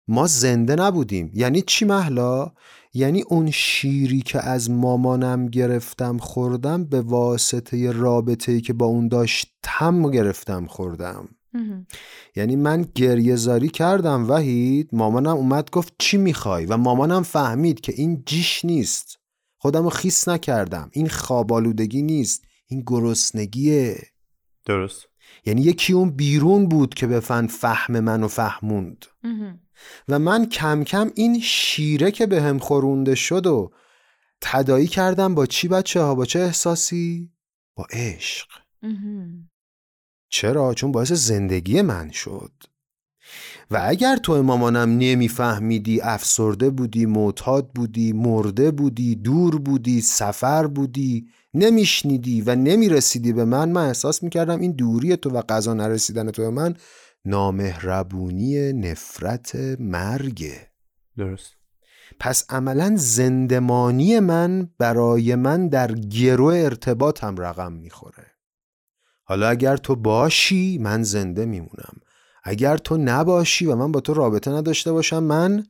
ما 0.08 0.26
زنده 0.26 0.74
نبودیم 0.74 1.30
یعنی 1.34 1.62
چی 1.62 1.84
محلا؟ 1.84 2.52
یعنی 2.94 3.22
اون 3.22 3.50
شیری 3.50 4.20
که 4.20 4.48
از 4.48 4.70
مامانم 4.70 5.46
گرفتم 5.46 6.18
خوردم 6.18 6.84
به 6.84 7.00
واسطه 7.00 7.92
رابطه 7.92 8.60
که 8.60 8.72
با 8.72 8.86
اون 8.86 9.08
داشتم 9.08 10.10
گرفتم 10.10 10.66
خوردم 10.66 11.28
یعنی 12.36 12.56
من 12.56 12.86
گریه 12.94 13.36
زاری 13.36 13.68
کردم 13.68 14.30
وحید 14.30 14.88
مامانم 14.92 15.36
اومد 15.36 15.70
گفت 15.70 15.94
چی 15.98 16.16
می‌خوای؟ 16.16 16.66
و 16.66 16.76
مامانم 16.76 17.22
فهمید 17.22 17.80
که 17.80 17.92
این 17.96 18.22
جیش 18.26 18.64
نیست. 18.64 19.18
خودم 19.58 19.82
رو 19.82 19.90
خیس 19.90 20.28
نکردم. 20.28 20.90
این 20.92 21.08
خوابالودگی 21.08 22.02
نیست. 22.02 22.44
این 22.66 22.82
گرسنگیه. 22.86 24.02
درست. 24.64 25.06
یعنی 25.44 25.62
یکی 25.62 25.92
اون 25.92 26.10
بیرون 26.10 26.68
بود 26.68 26.94
که 26.94 27.06
به 27.06 27.20
فن 27.20 27.46
فهم 27.46 28.00
منو 28.00 28.28
فهموند. 28.28 29.06
و 30.08 30.18
من 30.18 30.46
کم 30.46 30.84
کم 30.84 31.10
این 31.14 31.40
شیره 31.40 32.10
که 32.10 32.26
به 32.26 32.42
هم 32.42 32.58
خورونده 32.58 33.14
شد 33.14 33.46
و 33.46 33.70
تدایی 34.40 34.86
کردم 34.86 35.34
با 35.34 35.46
چی 35.46 35.68
بچه 35.68 36.00
ها 36.00 36.14
با 36.14 36.24
چه 36.24 36.38
احساسی؟ 36.38 37.32
با 37.76 37.86
عشق. 37.92 38.48
چرا؟ 40.28 40.74
چون 40.74 40.92
باعث 40.92 41.12
زندگی 41.12 41.82
من 41.82 42.10
شد. 42.10 42.52
و 43.70 43.80
اگر 43.84 44.16
تو 44.16 44.42
مامانم 44.42 44.98
نمیفهمیدی 44.98 46.00
افسرده 46.00 46.70
بودی 46.70 47.06
معتاد 47.06 47.68
بودی 47.68 48.12
مرده 48.12 48.70
بودی 48.70 49.14
دور 49.14 49.58
بودی 49.58 50.00
سفر 50.00 50.66
بودی 50.66 51.28
نمیشنیدی 51.54 52.40
و 52.40 52.54
نمی‌رسیدی 52.54 53.32
به 53.32 53.44
من 53.44 53.68
من 53.68 53.86
احساس 53.86 54.22
می‌کردم 54.22 54.60
این 54.60 54.72
دوری 54.72 55.16
تو 55.16 55.30
و 55.30 55.42
قضا 55.48 55.74
نرسیدن 55.74 56.30
تو 56.30 56.42
به 56.42 56.50
من 56.50 56.74
نامهربونی 57.24 58.72
نفرت 58.72 59.54
مرگه. 59.80 60.70
درست. 61.18 61.56
پس 62.20 62.44
عملا 62.50 62.94
زندمانی 62.96 64.20
من 64.20 64.70
برای 64.78 65.34
من 65.34 65.68
در 65.68 65.92
گرو 65.92 66.44
ارتباطم 66.44 67.36
رقم 67.36 67.72
می‌خوره. 67.72 68.25
حالا 69.28 69.48
اگر 69.48 69.76
تو 69.76 69.96
باشی 69.96 70.78
من 70.78 71.02
زنده 71.02 71.46
میمونم. 71.46 72.00
اگر 72.44 72.76
تو 72.76 72.96
نباشی 72.96 73.66
و 73.66 73.76
من 73.76 73.92
با 73.92 74.00
تو 74.00 74.14
رابطه 74.14 74.50
نداشته 74.50 74.92
باشم 74.92 75.22
من 75.22 75.66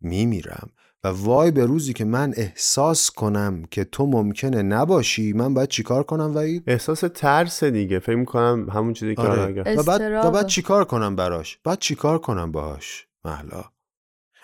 میمیرم. 0.00 0.70
و 1.04 1.08
وای 1.08 1.50
به 1.50 1.66
روزی 1.66 1.92
که 1.92 2.04
من 2.04 2.34
احساس 2.36 3.10
کنم 3.10 3.64
که 3.70 3.84
تو 3.84 4.06
ممکنه 4.06 4.62
نباشی 4.62 5.32
من 5.32 5.54
باید 5.54 5.68
چیکار 5.68 6.02
کنم 6.02 6.34
وحید؟ 6.34 6.62
احساس 6.66 7.04
ترس 7.14 7.64
دیگه. 7.64 7.98
فکر 7.98 8.16
می‌کنم 8.16 8.70
همون 8.70 8.92
چیزی 8.92 9.14
که. 9.14 9.22
آره. 9.22 9.74
و 9.74 9.82
بعد 9.82 10.26
و 10.26 10.30
بعد 10.30 10.46
چیکار 10.46 10.84
کنم 10.84 11.16
براش؟ 11.16 11.58
بعد 11.64 11.78
چیکار 11.78 12.18
کنم 12.18 12.52
باهاش؟ 12.52 13.06
محلا 13.24 13.64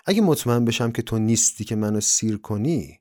اگه 0.06 0.20
مطمئن 0.20 0.64
بشم 0.64 0.92
که 0.92 1.02
تو 1.02 1.18
نیستی 1.18 1.64
که 1.64 1.76
منو 1.76 2.00
سیر 2.00 2.38
کنی 2.38 3.00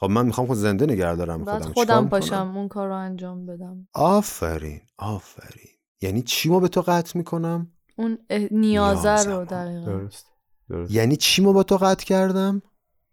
خب 0.00 0.06
من 0.06 0.26
می‌خوام 0.26 0.46
خود 0.46 0.56
زنده 0.56 0.86
نگه 0.86 1.14
دارم 1.14 1.44
خودم. 1.44 1.72
خودم 1.72 2.08
باشم 2.08 2.52
اون 2.56 2.68
کار 2.68 2.88
رو 2.88 2.94
انجام 2.94 3.46
بدم. 3.46 3.88
آفرین 3.94 4.80
آفرین. 4.98 5.68
یعنی 6.00 6.22
چی 6.22 6.48
ما 6.48 6.60
به 6.60 6.68
تو 6.68 6.80
قطع 6.80 7.18
می‌کنم؟ 7.18 7.72
اون 7.96 8.18
نیازه 8.50 9.22
رو. 9.22 9.44
دقیقا 9.44 9.84
درست 9.86 10.26
درست. 10.68 10.90
یعنی 10.90 11.16
چی 11.16 11.42
ما 11.42 11.52
با 11.52 11.62
تو 11.62 11.76
قطع 11.76 12.04
کردم؟ 12.04 12.62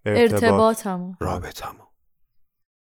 ارتباطمو 0.05 1.13
رابطمو 1.19 1.83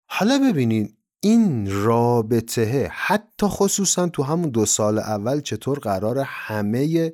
حالا 0.10 0.40
ببینید 0.50 0.98
این 1.20 1.72
رابطه 1.84 2.92
حتی 2.94 3.48
خصوصا 3.48 4.08
تو 4.08 4.24
همون 4.24 4.50
دو 4.50 4.66
سال 4.66 5.00
اول 5.00 5.42
چطور 5.42 5.80
قرار 5.80 6.20
همه 6.20 7.14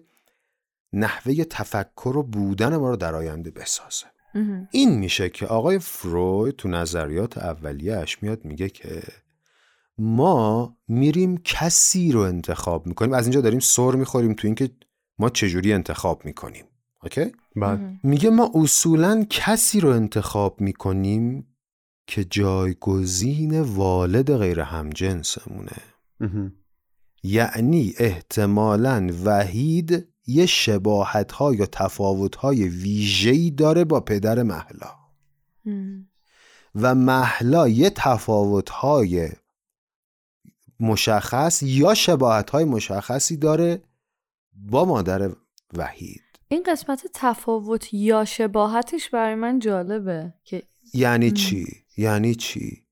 نحوه 0.93 1.43
تفکر 1.43 2.17
و 2.17 2.23
بودن 2.23 2.77
ما 2.77 2.89
رو 2.89 2.95
در 2.95 3.15
آینده 3.15 3.51
بسازه. 3.51 4.05
این 4.71 4.99
میشه 4.99 5.29
که 5.29 5.45
آقای 5.45 5.79
فروید 5.79 6.55
تو 6.55 6.69
نظریات 6.69 7.37
اولیهش 7.37 8.17
میاد 8.23 8.45
میگه 8.45 8.69
که 8.69 9.03
ما 9.97 10.77
میریم 10.87 11.37
کسی 11.37 12.11
رو 12.11 12.19
انتخاب 12.19 12.87
می‌کنیم 12.87 13.13
از 13.13 13.25
اینجا 13.25 13.41
داریم 13.41 13.59
سر 13.59 13.91
می‌خوریم 13.91 14.33
تو 14.33 14.47
اینکه 14.47 14.69
ما 15.19 15.29
چجوری 15.29 15.73
انتخاب 15.73 16.25
می‌کنیم 16.25 16.65
اوکی؟ 17.03 17.31
بعد. 17.55 17.79
میگه 18.03 18.29
ما 18.29 18.51
اصولا 18.55 19.25
کسی 19.29 19.79
رو 19.79 19.89
انتخاب 19.89 20.61
می‌کنیم 20.61 21.47
که 22.07 22.23
جایگزین 22.23 23.61
والد 23.61 24.37
غیر 24.37 24.59
همجنسمونه. 24.59 25.77
یعنی 27.23 27.93
احتمالا 27.97 29.09
وحید 29.25 30.10
یه 30.27 30.45
شباهت 30.45 31.31
ها 31.31 31.53
یا 31.53 31.65
تفاوت 31.65 32.35
های 32.35 32.67
ویژه‌ای 32.67 33.51
داره 33.51 33.83
با 33.83 33.99
پدر 33.99 34.43
محلا. 34.43 34.95
و 36.75 36.95
محلا 36.95 37.67
یه 37.67 37.89
تفاوت 37.89 38.69
های 38.69 39.29
مشخص 40.79 41.63
یا 41.63 41.93
شباهت 41.93 42.49
های 42.49 42.65
مشخصی 42.65 43.37
داره 43.37 43.83
با 44.53 44.85
مادر 44.85 45.31
وحید 45.77 46.21
این 46.47 46.63
قسمت 46.63 47.07
تفاوت 47.13 47.93
یا 47.93 48.25
شباهتش 48.25 49.09
برای 49.09 49.35
من 49.35 49.59
جالبه 49.59 50.33
که 50.43 50.63
یعنی. 50.93 51.31
چی؟ 51.31 51.65
یعنی 51.97 52.35
چی؟ 52.35 52.83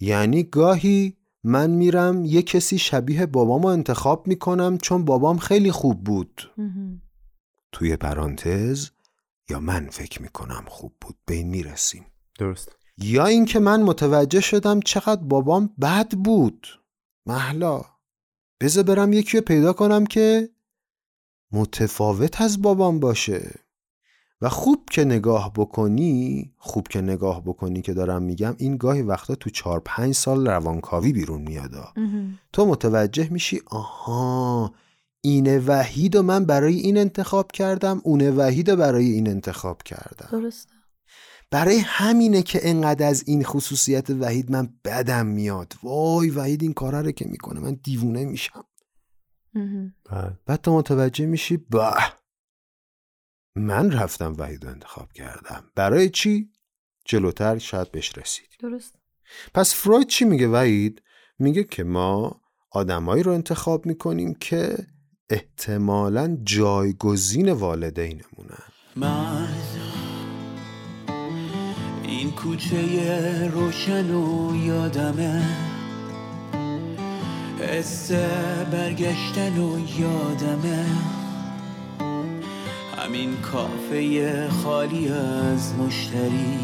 یعنی 0.00 0.42
گاهی 0.42 1.16
من 1.48 1.70
میرم 1.70 2.24
یه 2.24 2.42
کسی 2.42 2.78
شبیه 2.78 3.26
بابامو 3.26 3.66
انتخاب 3.66 4.26
می‌کنم 4.26 4.78
چون 4.78 5.04
بابام 5.04 5.38
خیلی 5.38 5.72
خوب 5.72 6.04
بود. 6.04 6.50
توی 7.72 7.96
پرانتز 7.96 8.90
یا 9.50 9.60
من 9.60 9.88
فکر 9.88 10.22
می‌کنم 10.22 10.64
خوب 10.68 10.92
بود 11.00 11.16
به 11.26 11.34
این 11.34 11.48
می‌رسیم. 11.48 12.06
درست. 12.38 12.76
یا 12.98 13.26
اینکه 13.26 13.58
من 13.58 13.82
متوجه 13.82 14.40
شدم 14.40 14.80
چقدر 14.80 15.22
بابام 15.22 15.74
بد 15.80 16.10
بود. 16.10 16.66
محلا 17.26 17.82
بذار 18.60 18.84
برم 18.84 19.12
یکی 19.12 19.36
رو 19.36 19.42
پیدا 19.42 19.72
کنم 19.72 20.06
که 20.06 20.50
متفاوت 21.52 22.40
از 22.40 22.62
بابام 22.62 23.00
باشه. 23.00 23.65
و 24.40 24.48
خوب 24.48 24.84
که 24.90 25.04
نگاه 25.04 25.52
بکنی 25.56 26.50
خوب 26.58 26.88
که 26.88 27.00
نگاه 27.00 27.42
بکنی 27.44 27.82
که 27.82 27.94
دارم 27.94 28.22
میگم 28.22 28.54
این 28.58 28.76
گاهی 28.76 29.02
وقتا 29.02 29.34
تو 29.34 29.50
چهار 29.50 29.82
پنج 29.84 30.14
سال 30.14 30.46
روانکاوی 30.46 31.12
بیرون 31.12 31.42
میادا. 31.42 31.92
تو 32.52 32.66
متوجه 32.66 33.28
میشی 33.28 33.60
آها 33.66 34.72
این 35.20 35.58
وحید 35.58 36.16
و 36.16 36.22
من 36.22 36.44
برای 36.44 36.76
این 36.76 36.98
انتخاب 36.98 37.52
کردم 37.52 38.00
اون 38.04 38.28
وحید 38.28 38.70
رو 38.70 38.76
برای 38.76 39.10
این 39.10 39.28
انتخاب 39.28 39.82
کردم. 39.82 40.28
درسته. 40.32 40.72
برای 41.50 41.78
همینه 41.78 42.42
که 42.42 42.60
انقدر 42.62 43.06
از 43.06 43.24
این 43.26 43.44
خصوصیت 43.44 44.10
وحید 44.10 44.50
من 44.50 44.68
بدم 44.84 45.26
میاد. 45.26 45.72
وای 45.82 46.30
وحید 46.30 46.62
این 46.62 46.72
کارا 46.72 47.00
رو 47.00 47.10
که 47.10 47.28
می‌کنه 47.28 47.60
من 47.60 47.78
دیوونه 47.82 48.24
میشم. 48.24 48.64
بعد 50.10 50.38
بعد 50.46 50.60
تو 50.60 50.76
متوجه 50.76 51.26
میشی 51.26 51.56
به 51.56 51.92
من 53.56 53.92
رفتم 53.92 54.34
وحید 54.38 54.64
رو 54.64 54.70
انتخاب 54.70 55.12
کردم. 55.12 55.64
برای 55.74 56.10
چی؟ 56.10 56.50
جلوتر 57.04 57.58
شاید 57.58 57.92
بهش 57.92 58.18
رسید 58.18 58.48
درست. 58.60 58.94
پس 59.54 59.74
فروید 59.74 60.06
چی 60.06 60.24
میگه 60.24 60.48
وحید؟ 60.48 61.02
میگه 61.38 61.64
که 61.64 61.84
ما 61.84 62.40
آدمایی 62.70 63.22
رو 63.22 63.32
انتخاب 63.32 63.86
می‌کنیم 63.86 64.34
که 64.34 64.76
احتمالا 65.30 66.38
جایگزین 66.44 67.52
والدینمونن. 67.52 68.64
من 68.96 69.48
این 72.02 72.32
کوچه 72.32 73.48
روشن 73.48 74.14
و 74.14 74.56
یادمه. 74.56 75.42
حس 77.60 78.12
برگشتن 78.72 79.58
و 79.58 80.00
یادمه. 80.00 80.86
همین 82.96 83.36
کافه 83.40 84.48
خالی 84.48 85.08
از 85.08 85.74
مشتری. 85.74 86.58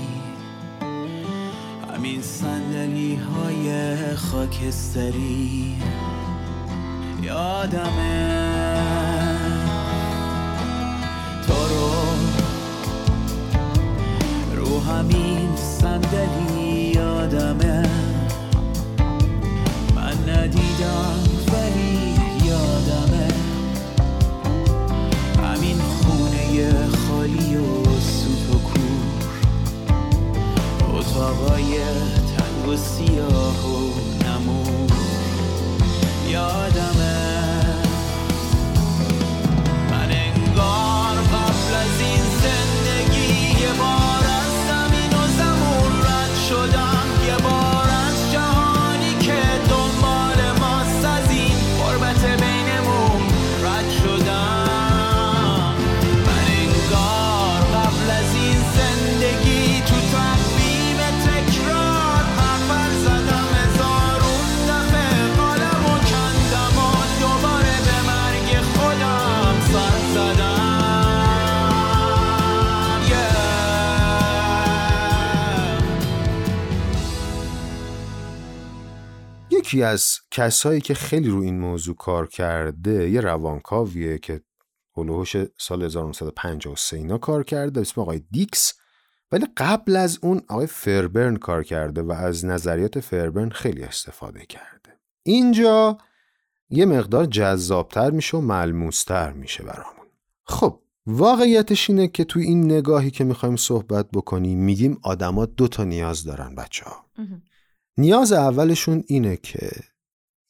همین 1.94 2.22
صندلی 2.22 3.14
های 3.14 3.96
خاکستری. 4.16 5.76
یادمه. 7.22 8.42
تو 11.46 11.52
رو 11.52 11.92
رو 14.56 14.80
همین 14.80 15.56
صندلی 15.56 16.92
یادمه. 16.94 18.11
تنگ 32.36 32.68
و 32.68 32.76
سیاه 32.76 33.66
و 33.66 34.01
یکی 79.72 79.82
از 79.82 80.18
کسایی 80.30 80.80
که 80.80 80.94
خیلی 80.94 81.28
رو 81.28 81.40
این 81.40 81.60
موضوع 81.60 81.96
کار 81.96 82.26
کرده 82.26 83.10
یه 83.10 83.20
روانکاویه 83.20 84.18
که 84.18 84.40
هلوهوش 84.96 85.36
سال 85.58 85.82
1953 85.82 86.96
اینا 86.96 87.18
کار 87.18 87.44
کرده 87.44 87.80
اسم 87.80 88.00
آقای 88.00 88.22
دیکس. 88.30 88.74
ولی 89.32 89.46
قبل 89.56 89.96
از 89.96 90.18
اون 90.22 90.42
آقای 90.48 90.66
فربرن 90.66 91.36
کار 91.36 91.62
کرده 91.62 92.02
و 92.02 92.12
از 92.12 92.44
نظریات 92.44 93.00
فربرن 93.00 93.50
خیلی 93.50 93.82
استفاده 93.82 94.46
کرده. 94.46 95.00
اینجا 95.22 95.98
یه 96.70 96.86
مقدار 96.86 97.26
جذابتر 97.26 98.10
میشه 98.10 98.36
و 98.36 98.40
ملموستر 98.40 99.32
میشه 99.32 99.62
برامون. 99.62 100.06
خب 100.44 100.78
واقعیتش 101.06 101.90
اینه 101.90 102.08
که 102.08 102.24
توی 102.24 102.44
این 102.44 102.64
نگاهی 102.64 103.10
که 103.10 103.24
می‌خوایم 103.24 103.56
صحبت 103.56 104.10
بکنیم 104.10 104.58
میگیم 104.58 104.98
آدما 105.02 105.46
دو 105.46 105.68
تا 105.68 105.84
نیاز 105.84 106.24
دارن 106.24 106.54
بچه 106.54 106.84
ها 106.84 107.06
نیاز 107.98 108.32
اولشون 108.32 109.04
اینه 109.06 109.36
که 109.36 109.70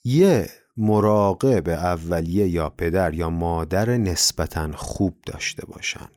یه 0.05 0.51
مراقب 0.77 1.69
اولیه 1.69 2.49
یا 2.49 2.69
پدر 2.69 3.15
یا 3.15 3.31
مادر 3.31 3.97
نسبتا 3.97 4.73
خوب 4.73 5.19
داشته 5.27 5.67
باشن. 5.67 6.09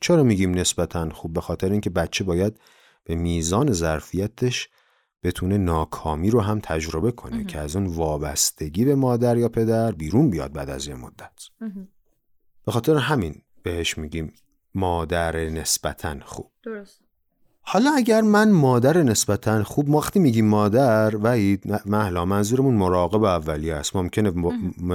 چرا 0.00 0.22
میگیم 0.22 0.54
نسبتا 0.54 1.10
خوب؟ 1.10 1.32
به 1.32 1.40
خاطر 1.40 1.70
اینکه 1.70 1.90
بچه 1.90 2.24
باید 2.24 2.60
به 3.04 3.14
میزان 3.14 3.72
ظرفیتش 3.72 4.68
بتونه 5.22 5.58
ناکامی 5.58 6.30
رو 6.30 6.40
هم 6.40 6.60
تجربه 6.62 7.12
کنه 7.12 7.44
که 7.44 7.58
از 7.58 7.76
اون 7.76 7.86
وابستگی 7.86 8.84
به 8.84 8.94
مادر 8.94 9.36
یا 9.36 9.48
پدر 9.48 9.92
بیرون 9.92 10.30
بیاد 10.30 10.52
بعد 10.52 10.70
از 10.70 10.86
یه 10.86 10.94
مدت. 10.94 11.42
به 12.64 12.72
خاطر 12.72 12.96
همین 12.96 13.42
بهش 13.62 13.98
میگیم 13.98 14.32
مادر 14.74 15.36
نسبتا 15.36 16.16
خوب. 16.24 16.52
درست. 16.62 17.07
حالا 17.70 17.92
اگر 17.96 18.20
من 18.20 18.50
مادر 18.50 19.02
نسبتا 19.02 19.64
خوب 19.64 19.88
ما 19.88 19.98
وقتی 19.98 20.18
میگیم 20.18 20.46
مادر 20.46 21.16
وحید 21.16 21.82
محلا 21.86 22.24
منظورمون 22.24 22.74
مراقب 22.74 23.24
اولیه 23.24 23.74
است. 23.74 23.96
ممکنه 23.96 24.32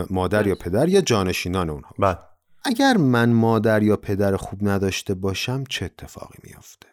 مادر 0.09 0.47
یا 0.47 0.55
پدر 0.55 0.89
یا 0.89 1.01
جانشینان 1.01 1.69
اونها. 1.69 1.95
بعد 1.99 2.19
اگر 2.65 2.97
من 2.97 3.29
مادر 3.29 3.83
یا 3.83 3.95
پدر 3.95 4.37
خوب 4.37 4.67
نداشته 4.69 5.13
باشم 5.13 5.63
چه 5.69 5.85
اتفاقی 5.85 6.39
میافته؟ 6.43 6.87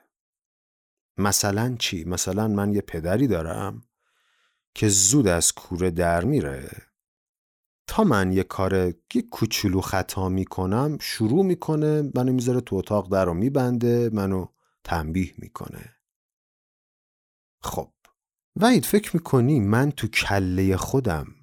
مثلا 1.19 1.77
چی؟ 1.79 2.05
مثلا 2.05 2.49
من 2.49 2.73
یه 2.73 2.81
پدری 2.81 3.27
دارم 3.27 3.83
که 4.75 4.88
زود 4.88 5.29
از 5.29 5.53
کوره 5.53 5.90
در 5.90 6.25
میره. 6.25 6.71
تا 7.87 8.05
من 8.05 8.33
یه 8.33 8.43
کار 8.43 8.75
یه 9.14 9.23
کوچولو 9.31 9.81
خطا 9.81 10.29
می‌کنم 10.29 10.99
شروع 11.01 11.45
می‌کنه 11.45 12.11
منو 12.14 12.33
می‌ذاره 12.33 12.61
تو 12.61 12.77
اتاق 12.77 13.12
در 13.12 13.25
رو 13.25 13.35
میبنده 13.35 14.11
منو 14.12 14.47
تنبیه 14.85 15.35
می‌کنه. 15.38 15.97
خب 17.62 17.93
وحید 18.57 18.85
فکر 18.85 19.16
می‌کنی 19.16 19.61
من 19.61 19.90
تو 19.90 20.09
کله 20.09 20.77
خودم 20.77 21.35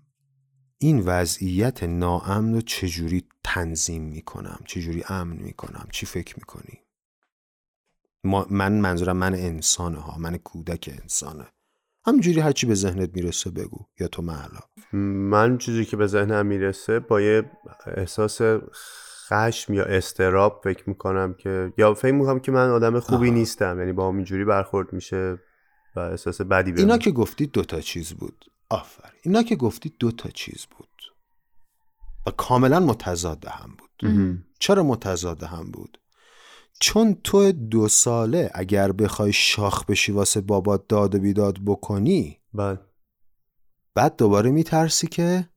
این 0.77 0.99
وضعیت 0.99 1.83
ناامن 1.83 2.53
رو 2.53 2.61
چجوری 2.61 3.27
تنظیم 3.43 4.03
می‌کنم؟ 4.03 4.59
چجوری 4.65 5.03
امن 5.09 5.37
می‌کنم؟ 5.37 5.87
چی 5.91 6.05
فکر 6.05 6.35
می‌کنی؟ 6.39 6.79
من 8.49 8.73
منظورم 8.73 9.17
من 9.17 9.33
انسانه 9.33 9.97
ها 9.99 10.17
من 10.17 10.37
کودک 10.37 10.89
انسانه. 11.01 11.47
همجوری 12.05 12.39
هرچی 12.39 12.67
به 12.67 12.75
ذهنت 12.75 13.15
می‌رسه 13.15 13.49
بگو 13.49 13.85
یا 13.99 14.07
تو 14.07 14.21
محلا 14.21 14.59
من 15.29 15.57
چیزی 15.57 15.85
که 15.85 15.97
به 15.97 16.07
ذهنم 16.07 16.45
می‌رسه 16.45 16.99
با 16.99 17.21
یه 17.21 17.51
احساس 17.85 18.41
خشم 19.29 19.73
یا 19.73 19.83
استراب 19.83 20.61
فکر 20.63 20.89
می‌کنم 20.89 21.33
که 21.33 21.73
یا 21.77 21.93
فکر 21.93 22.11
می‌کنم 22.11 22.39
که 22.39 22.51
من 22.51 22.69
آدم 22.69 22.99
خوبی 22.99 23.27
آها. 23.27 23.37
نیستم. 23.37 23.79
یعنی 23.79 23.93
با 23.93 24.07
هم 24.07 24.15
اینجوری 24.15 24.45
برخورد 24.45 24.93
میشه 24.93 25.39
و 25.95 25.99
احساس 25.99 26.41
بدی 26.41 26.71
بهم 26.71 26.81
اینا 26.81 26.97
که 26.97 27.11
گفتی 27.11 27.47
دو 27.47 27.63
تا 27.63 27.81
چیز 27.81 28.13
بود. 28.13 28.45
آفر 28.69 29.11
اینا 29.21 29.43
که 29.43 29.55
گفتی 29.55 29.93
دو 29.99 30.11
تا 30.11 30.29
چیز 30.29 30.65
بود. 30.65 30.87
و 32.27 32.31
کاملا 32.31 32.79
متضاد 32.79 33.45
هم 33.45 33.75
بود. 33.77 34.43
چرا 34.59 34.83
متضاد 34.83 35.43
هم 35.43 35.71
بود؟ 35.71 35.99
چون 36.79 37.17
تو 37.23 37.51
دو 37.51 37.87
ساله 37.87 38.51
اگر 38.53 38.91
بخوای 38.91 39.33
شاخ 39.33 39.85
بشی 39.85 40.11
واسه 40.11 40.41
بابات 40.41 40.87
داد 40.87 41.15
و 41.15 41.19
بیداد 41.19 41.57
بکنی 41.65 42.39
بعد 42.53 42.81
بعد 43.95 44.15
دوباره 44.15 44.51
میترسی 44.51 45.07
که؟ 45.07 45.49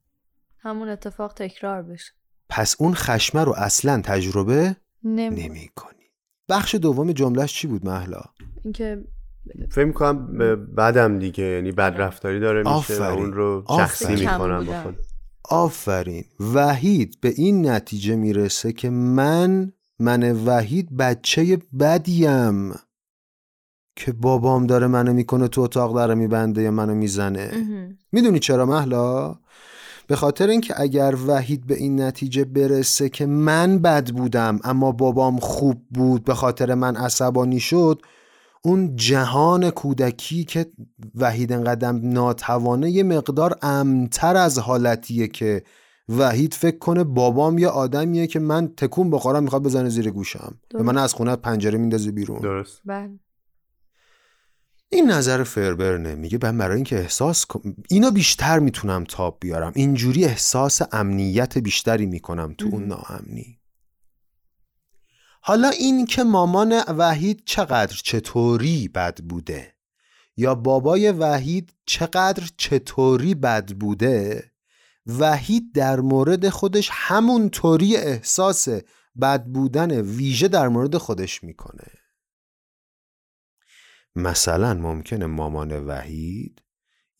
همون 0.59 0.89
اتفاق 0.89 1.33
تکرار 1.33 1.83
بشه. 1.83 2.13
پس 2.51 2.77
اون 2.79 2.95
خشمه 2.95 3.45
رو 3.45 3.55
اصلا 3.57 4.01
تجربه 4.05 4.77
نمی 5.05 5.43
نمی 5.43 5.69
کنی 5.77 6.11
بخش 6.49 6.75
دوم 6.75 7.13
جملهش 7.13 7.53
چی 7.53 7.67
بود 7.67 7.87
محلا 7.87 8.21
اینکه 8.65 9.05
فکر 9.71 9.85
می‌کنم 9.85 10.37
بدم 10.77 11.19
دیگه 11.19 11.45
یعنی 11.45 11.73
بد 11.73 11.95
رفتاری 11.99 12.41
داره 12.41 12.59
میشه 12.59 12.71
و 12.71 13.03
آفرین. 13.03 13.19
اون 13.19 13.33
رو 13.33 13.65
آفرین. 13.67 13.87
شخصی 13.87 14.15
می‌کنم. 14.15 14.67
بخون 14.67 14.97
آفرین 15.45 16.25
وحید 16.55 17.21
به 17.21 17.29
این 17.37 17.69
نتیجه 17.69 18.17
می‌رسه 18.17 18.73
که 18.73 18.91
من 18.91 19.73
من 19.99 20.33
وحید 20.33 20.97
بچه 20.97 21.59
بدیم 21.81 22.73
که 23.97 24.13
بابام 24.13 24.67
داره 24.67 24.87
منو 24.87 25.13
می‌کنه 25.13 25.49
تو 25.49 25.61
اتاق 25.61 25.95
داره 25.95 26.15
میبنده 26.15 26.63
یا 26.63 26.71
منو 26.71 26.95
می‌زنه 26.95 27.67
می‌دونی 28.13 28.39
چرا 28.39 28.67
محلا؟ 28.67 29.39
به 30.11 30.17
خاطر 30.17 30.49
اینکه 30.49 30.81
اگر 30.81 31.15
وحید 31.27 31.67
به 31.67 31.75
این 31.75 32.01
نتیجه 32.01 32.45
برسه 32.45 33.09
که 33.09 33.27
من 33.27 33.79
بد 33.79 34.11
بودم 34.11 34.59
اما 34.65 34.93
بابام 34.93 35.39
خوب 35.39 35.83
بود 35.91 36.25
به 36.25 36.35
خاطر 36.35 36.75
من 36.75 36.97
عصبانی 36.97 37.61
شد 37.61 38.03
اون 38.63 38.97
جهان 38.97 39.71
کودکی 39.71 40.45
که 40.45 40.67
وحید 41.15 41.53
انقدر 41.53 41.93
ناتوانه 41.93 42.91
یه 42.91 43.03
مقدار 43.03 43.59
امتر 43.63 44.37
از 44.37 44.59
حالتیه 44.59 45.29
که 45.29 45.63
وحید 46.09 46.55
فکر 46.55 46.79
کنه 46.79 47.05
بابام 47.05 47.59
یه 47.59 47.69
آدمیه 47.69 48.27
که 48.27 48.39
من 48.39 48.69
تکون 48.77 49.11
بخورم 49.11 49.43
می‌خواد 49.43 49.63
بزنه 49.63 49.89
زیر 49.89 50.11
گوشم. 50.11 50.55
به 50.71 50.83
من 50.83 50.99
از 50.99 51.15
خونه 51.15 51.37
پنجره 51.37 51.79
میندازه 51.79 52.11
بیرون. 52.11 52.41
درست. 52.41 52.81
بله. 52.85 53.19
این 54.93 55.11
نظر 55.11 55.45
فربرنه 55.45 56.15
میگه 56.15 56.39
من 56.43 56.59
برای 56.59 56.75
اینکه 56.75 56.99
احساس 56.99 57.47
اینا 57.91 58.11
بیشتر 58.11 58.59
می‌تونم 58.59 59.05
تاب 59.05 59.39
بیارم. 59.41 59.73
اینجوری 59.75 60.25
احساس 60.25 60.83
امنیت 60.93 61.59
بیشتری 61.59 62.07
می‌کنم 62.07 62.55
تو 62.59 62.69
اون 62.73 62.85
ناامنی. 62.85 63.61
حالا 65.41 65.69
این 65.69 66.07
که 66.07 66.23
مامان 66.23 66.83
وحید 66.89 67.43
چقدر 67.47 67.97
چطوری 68.05 68.89
بد 68.89 69.21
بوده؟ 69.21 69.75
یا 70.37 70.55
بابای 70.55 71.13
وحید 71.13 71.75
چقدر 71.87 72.49
چطوری 72.57 73.35
بد 73.35 73.73
بوده؟ 73.73 74.51
وحید 75.07 75.73
در 75.75 76.01
مورد 76.01 76.49
خودش 76.49 76.89
همون 76.93 77.51
طوری 77.51 77.97
احساس 77.97 78.69
بد 79.21 79.45
بودن 79.45 80.01
ویژه 80.01 80.49
در 80.49 80.69
مورد 80.69 80.97
خودش 80.97 81.45
می‌کنه. 81.45 82.00
مثلا 84.23 84.75
ممکنه 84.75 85.27
مامان 85.27 85.87
وحید 85.87 86.63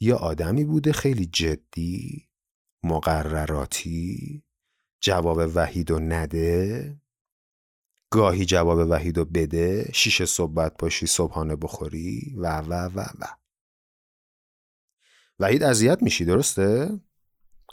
یه 0.01 0.15
آدمی 0.15 0.65
بوده 0.65 0.93
خیلی 0.93 1.27
جدی 1.27 2.29
مقرراتی 2.83 4.43
جواب 5.01 5.51
وحید 5.55 5.91
رو 5.91 5.99
نده. 5.99 6.97
گاهی 8.11 8.45
جواب 8.45 8.91
وحید 8.91 9.19
رو 9.19 9.25
بده 9.25 9.91
شیش 9.95 10.23
صبح 10.23 10.69
باشی 10.79 11.07
صبحانه 11.07 11.57
بخوری. 11.57 12.35
و 12.39 12.61
و 12.61 12.73
و 12.73 13.01
و. 13.01 13.25
وحید 15.39 15.63
اذیت 15.63 16.03
میشی 16.03 16.25
درسته؟ 16.25 17.01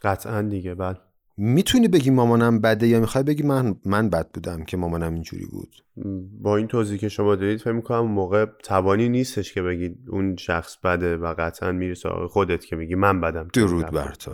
قطعا 0.04 0.42
دیگه 0.42 0.76
بله. 0.76 1.07
می‌تونی 1.38 1.88
بگی 1.88 2.10
مامانم 2.10 2.62
بده 2.62 2.88
یا 2.88 3.00
می‌خوای 3.00 3.24
بگی 3.24 3.44
من 3.44 3.76
من 3.86 4.10
بد 4.10 4.30
بودم 4.34 4.64
که 4.64 4.78
مامانم 4.78 5.14
اینجوری 5.14 5.46
بود 5.46 5.76
با 6.42 6.58
این 6.58 6.68
توضیح 6.68 6.98
که 6.98 7.10
شما 7.10 7.36
دارید 7.36 7.60
فکر 7.62 7.72
می‌کنم 7.72 7.98
اون 7.98 8.12
موقع 8.12 8.46
توانی 8.64 9.10
نیستش 9.10 9.54
که 9.54 9.62
بگید 9.62 9.98
اون 10.10 10.36
شخص 10.36 10.78
بده 10.78 11.18
و 11.18 11.34
قطعا 11.38 11.72
میری 11.72 11.96
سراغ 11.96 12.32
خودت 12.32 12.66
که 12.66 12.76
میگی 12.76 12.96
من 12.96 13.22
بدم 13.22 13.48
درود 13.54 13.86
بر 13.86 14.14
تو 14.14 14.32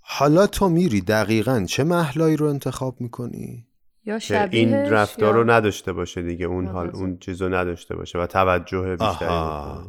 حالا 0.00 0.46
تو 0.46 0.68
میری 0.68 1.00
دقیقا 1.00 1.64
چه 1.68 1.84
محلایی 1.84 2.36
رو 2.36 2.46
انتخاب 2.46 3.00
می‌کنی؟ 3.00 3.66
یا 4.04 4.18
این 4.50 4.74
رفتار 4.74 5.34
یا- 5.34 5.40
رو 5.40 5.50
نداشته 5.50 5.92
باشه 5.92 6.22
دیگه 6.22 6.46
اون 6.46 6.66
حال. 6.66 6.90
اون 6.90 7.18
چیز 7.18 7.42
رو 7.42 7.54
نداشته 7.54 7.96
باشه 7.96 8.18
و 8.18 8.26
توجه 8.26 8.96
بیشتری. 8.96 9.28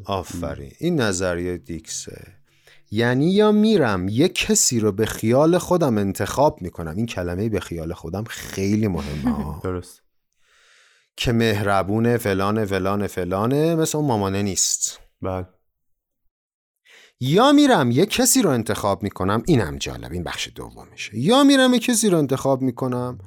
آفرین 0.06 0.72
این 0.80 1.02
نظریه 1.02 1.58
دیکسه 1.58 2.43
یعنی 2.94 3.32
یا 3.32 3.52
میرم 3.52 4.08
یه 4.08 4.28
کسی 4.28 4.80
رو 4.80 4.92
به 4.92 5.06
خیال 5.06 5.58
خودم 5.58 5.98
انتخاب 5.98 6.62
می‌کنم. 6.62 6.96
این 6.96 7.06
کلمه 7.06 7.50
به 7.50 7.60
خیال 7.60 7.94
خودم 7.94 8.24
خیلی 8.24 8.88
مهمه. 8.88 9.60
درست. 9.64 10.02
که 11.18 11.32
مهربونه 11.32 12.18
فلانه 12.18 12.66
فلانه 12.66 13.08
فلانه 13.08 13.76
مثل 13.76 13.98
اون 13.98 14.08
مامانه 14.08 14.42
نیست. 14.42 15.00
بله. 15.22 15.48
یا 17.20 17.52
میرم 17.52 17.92
یه 17.92 18.06
کسی 18.06 18.42
رو 18.42 18.50
انتخاب 18.50 19.04
می‌کنم. 19.04 19.44
اینم 19.48 19.78
جالب. 19.78 20.12
این 20.12 20.24
بخش 20.24 20.50
دومشه 20.56 21.18
یا 21.18 21.44
میرم 21.44 21.74
یه 21.74 21.80
کسی 21.80 22.10
رو 22.10 22.18
انتخاب 22.18 22.62
می‌کنم. 22.62 23.18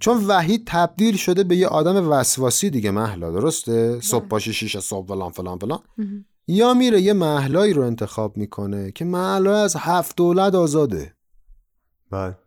چون 0.00 0.24
وحید 0.26 0.62
تبدیل 0.66 1.16
شده 1.16 1.44
به 1.44 1.56
یه 1.56 1.66
آدم 1.66 2.10
وسواسی 2.10 2.70
دیگه 2.70 2.90
محلا. 2.90 3.30
درسته؟ 3.30 4.00
صبح 4.00 4.26
پاشی 4.26 4.52
شیش 4.52 4.76
صبح 4.76 5.06
فلان 5.06 5.30
فلان 5.30 5.58
فلان. 5.58 5.80
یا 6.46 6.74
میره 6.74 7.00
یه 7.00 7.12
محلایی 7.12 7.72
رو 7.72 7.82
انتخاب 7.82 8.36
می‌کنه 8.36 8.92
که 8.92 9.04
محلا 9.04 9.62
از 9.64 9.76
هفت 9.76 10.16
دولت 10.16 10.54
آزاده. 10.54 11.16
بله. 12.10 12.38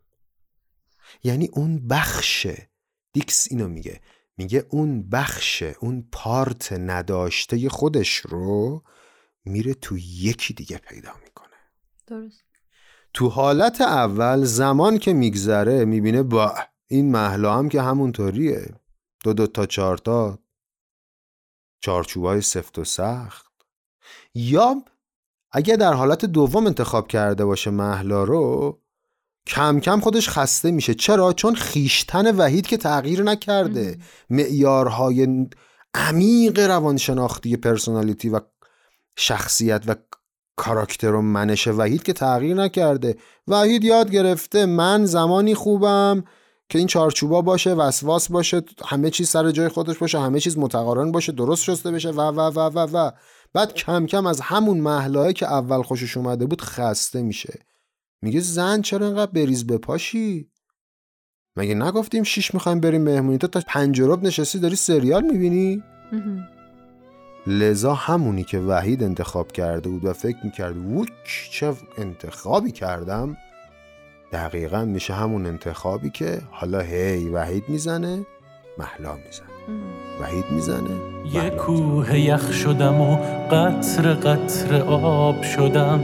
یعنی 1.24 1.50
اون 1.54 1.88
بخشه. 1.88 2.70
دیکس 3.14 3.48
اینو 3.52 3.68
میگه. 3.68 4.02
میگه 4.38 4.66
اون 4.70 5.10
بخش 5.10 5.64
اون 5.64 6.08
پارت 6.12 6.74
نداشته 6.74 7.70
خودش 7.70 8.16
رو 8.16 8.84
میره 9.46 9.74
تو 9.74 9.98
یکی 9.98 10.54
دیگه 10.54 10.78
پیدا 10.78 11.12
می‌کنه. 11.24 11.56
درست. 12.08 12.44
تو 13.14 13.30
حالت 13.30 13.82
اول 13.82 14.44
زمان 14.44 14.98
که 14.98 15.14
میگذره 15.14 15.86
می‌بینه 15.86 16.24
با 16.24 16.56
این 16.88 17.12
محلا 17.12 17.58
هم 17.58 17.70
که 17.70 17.82
همونطوریه. 17.82 18.76
دو 19.24 19.34
دو 19.34 19.48
تا 19.48 19.66
چهار 19.66 19.98
تا. 19.98 20.40
چارچوبای 21.82 22.42
سفت 22.42 22.80
و 22.80 22.84
سخت. 22.84 23.49
یا 24.40 24.84
اگه 25.52 25.76
در 25.76 25.94
حالت 25.94 26.26
دوم 26.26 26.68
انتخاب 26.68 27.08
کرده 27.08 27.46
باشه 27.46 27.72
محلا 27.72 28.24
رو 28.24 28.78
کم 29.48 29.80
کم 29.80 30.00
خودش 30.00 30.30
خسته 30.30 30.72
میشه. 30.72 30.94
چرا؟ 30.94 31.34
چون 31.34 31.56
خیشتن 31.56 32.36
وحید 32.36 32.68
که 32.68 32.78
تغییر 32.78 33.24
نکرده. 33.24 33.98
معیارهای 34.30 35.48
عمیق 35.94 36.60
روانشناختی 36.60 37.58
پرسونالیتی 37.58 38.30
و 38.30 38.40
شخصیت 39.18 39.84
و 39.88 39.96
کاراکتر 40.56 41.14
و 41.14 41.22
منش 41.22 41.68
وحید 41.68 42.04
که 42.04 42.14
تغییر 42.14 42.56
نکرده. 42.56 43.16
وحید 43.48 43.84
یاد 43.84 44.12
گرفته 44.12 44.66
من 44.66 45.06
زمانی 45.06 45.56
خوبم 45.56 46.24
که 46.70 46.78
این 46.78 46.88
چارچوبا 46.88 47.42
باشه 47.42 47.74
وسواس 47.74 48.32
باشه 48.32 48.62
همه 48.86 49.10
چیز 49.10 49.30
سر 49.30 49.52
جای 49.52 49.68
خودش 49.68 49.98
باشه 49.98 50.20
همه 50.20 50.40
چیز 50.40 50.58
متقارن 50.58 51.12
باشه 51.12 51.32
درست 51.32 51.64
شسته 51.64 51.92
بشه 51.92 52.10
و 52.10 52.22
و 52.22 52.40
و 52.40 52.60
و 52.60 52.80
و. 52.80 53.12
بعد 53.54 53.74
کم 53.74 54.06
کم 54.06 54.26
از 54.26 54.42
همون 54.42 54.78
محلهایی 54.78 55.34
که 55.34 55.46
اول 55.46 55.82
خوشش 55.82 56.18
اومده 56.18 56.46
بود 56.46 56.62
خسته 56.62 57.22
میشه. 57.22 57.60
میگه 58.22 58.40
زن 58.40 58.82
چرا 58.82 59.08
انقدر 59.08 59.32
بریز 59.32 59.68
بپاشی 59.68 60.52
مگه 61.56 61.76
نگفتیم 61.76 62.24
شیش 62.24 62.54
می‌خوایم 62.54 62.80
بریم 62.80 63.02
مهمونی؟ 63.02 63.38
تو 63.38 63.48
تا 63.48 63.62
پنج 63.68 64.00
و 64.00 64.14
ربع 64.14 64.24
نشستی 64.24 64.60
داری 64.60 64.76
سریال 64.76 65.24
می‌بینی. 65.24 65.84
لذا 67.48 67.94
همونی 67.94 68.44
که 68.44 68.60
وحید 68.60 69.04
انتخاب 69.04 69.52
کرده 69.52 69.90
بود 69.90 70.06
و 70.06 70.14
فکر 70.14 70.38
می‌کرد 70.44 70.78
ووک 70.78 71.10
چه 71.52 71.74
انتخابی 71.98 72.72
کردم؟ 72.72 73.38
دقیقا 74.32 74.86
میشه 74.86 75.14
همون 75.14 75.46
انتخابی 75.46 76.10
که 76.10 76.42
حالا 76.52 76.80
هی 76.80 77.30
وحید 77.30 77.64
می‌زنه 77.68 78.26
محلا 78.78 79.16
می‌زنه. 79.16 79.49
وحید 80.22 80.46
می‌زنه. 80.52 80.90
یه 81.26 81.42
محلا 81.42 81.56
کوه 81.56 82.20
یخ 82.20 82.52
شدم 82.52 83.02
و 83.02 83.16
قطر 83.52 84.14
قطر 84.14 84.82
آب 84.82 85.44
شدم. 85.44 86.04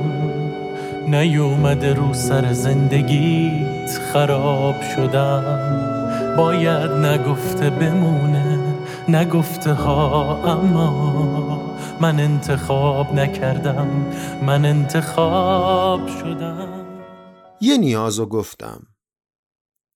نیومده 1.07 1.93
رو 1.93 2.13
سر 2.13 2.53
زندگیت 2.53 3.99
خراب 4.13 4.75
شدم. 4.81 6.35
باید 6.37 6.91
نگفته 6.91 7.69
بمونه 7.69 8.75
نگفته 9.09 9.73
ها 9.73 10.43
اما 10.43 11.61
من 12.01 12.19
انتخاب 12.19 13.13
نکردم 13.13 13.87
من 14.45 14.65
انتخاب 14.65 16.07
شدم. 16.07 16.85
یه 17.61 17.77
نیاز 17.77 18.19
رو 18.19 18.25
گفتم. 18.25 18.87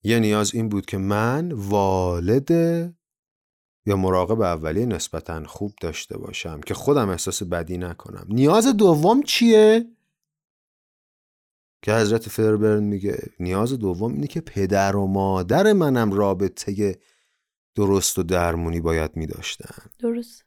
یه 0.03 0.19
نیاز 0.19 0.55
این 0.55 0.69
بود 0.69 0.85
که 0.85 0.97
من 0.97 1.51
والد 1.51 2.51
یا 3.89 3.95
مراقب 3.95 4.41
اولیه 4.41 4.85
نسبتا 4.85 5.43
خوب 5.43 5.73
داشته 5.81 6.17
باشم 6.17 6.61
که 6.61 6.73
خودم 6.73 7.09
احساس 7.09 7.43
بدی 7.43 7.77
نکنم 7.77 8.25
نیاز 8.29 8.67
دوم 8.67 9.23
چیه؟ 9.23 9.85
که 11.81 11.93
حضرت 11.93 12.29
فربرن 12.29 12.83
میگه 12.83 13.19
نیاز 13.39 13.73
دوم 13.73 14.13
اینه 14.13 14.27
که 14.27 14.41
پدر 14.41 14.95
و 14.95 15.07
مادر 15.07 15.73
منم 15.73 16.11
رابطه 16.11 16.99
درست 17.75 18.19
و 18.19 18.23
درمونی 18.23 18.81
باید 18.81 19.15
میداشتن 19.15 19.85
درست 19.99 20.45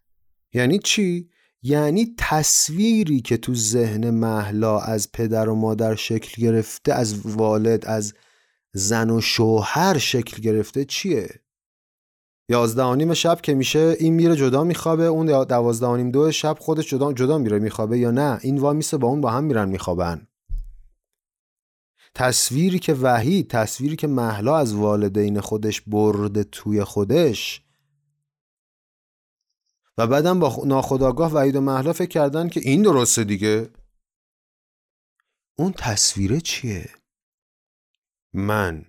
یعنی 0.52 0.78
چی؟ 0.78 1.30
یعنی 1.62 2.14
تصویری 2.18 3.20
که 3.20 3.36
تو 3.36 3.54
ذهن 3.54 4.10
محلا 4.10 4.78
از 4.78 5.12
پدر 5.12 5.48
و 5.48 5.54
مادر 5.54 5.94
شکل 5.94 6.42
گرفته 6.42 6.92
از 6.92 7.26
والد 7.26 7.86
از 7.86 8.14
زن 8.72 9.10
و 9.10 9.20
شوهر 9.20 9.98
شکل 9.98 10.42
گرفته 10.42 10.84
چیه؟ 10.84 11.28
یازده 12.48 12.82
و 12.82 12.94
نیم 12.94 13.14
شب 13.14 13.40
که 13.40 13.54
میشه 13.54 13.96
این 13.98 14.14
میره 14.14 14.36
جدا 14.36 14.64
میخوابه 14.64 15.04
اون 15.04 15.44
دوازده 15.44 15.86
و 15.86 15.96
نیم 15.96 16.10
دو 16.10 16.32
شب 16.32 16.56
خودش 16.60 16.88
جدا, 16.88 17.12
جدا 17.12 17.38
میره 17.38 17.58
میخوابه 17.58 17.98
یا 17.98 18.10
نه؟ 18.10 18.38
این 18.42 18.58
وا 18.58 18.72
میسه 18.72 18.96
با 18.96 19.08
اون 19.08 19.20
با 19.20 19.30
هم 19.30 19.44
میرن 19.44 19.68
میخوابن. 19.68 20.26
تصویری 22.14 22.78
که 22.78 22.94
وحید 22.94 23.50
تصویری 23.50 23.96
که 23.96 24.06
محلا 24.06 24.56
از 24.56 24.74
والدین 24.74 25.40
خودش 25.40 25.80
برده 25.80 26.44
توی 26.44 26.84
خودش 26.84 27.62
و 29.98 30.06
بعدم 30.06 30.38
با 30.38 30.62
ناخودآگاه 30.66 31.32
وحید 31.32 31.56
و 31.56 31.60
محلا 31.60 31.92
فکر 31.92 32.08
کردن 32.08 32.48
که 32.48 32.60
این 32.60 32.82
درسته 32.82 33.24
دیگه. 33.24 33.70
اون 35.58 35.72
تصویره 35.72 36.40
چیه؟ 36.40 36.90
من 38.32 38.84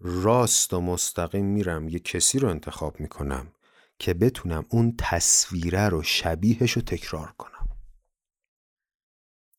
راست 0.00 0.74
و 0.74 0.80
مستقیم 0.80 1.46
میرم 1.46 1.88
یه 1.88 1.98
کسی 1.98 2.38
رو 2.38 2.48
انتخاب 2.48 3.00
می‌کنم 3.00 3.52
که 3.98 4.14
بتونم 4.14 4.64
اون 4.68 4.94
تصویره 4.98 5.88
رو 5.88 6.02
شبیهش 6.02 6.72
رو 6.72 6.82
تکرار 6.82 7.34
کنم 7.38 7.68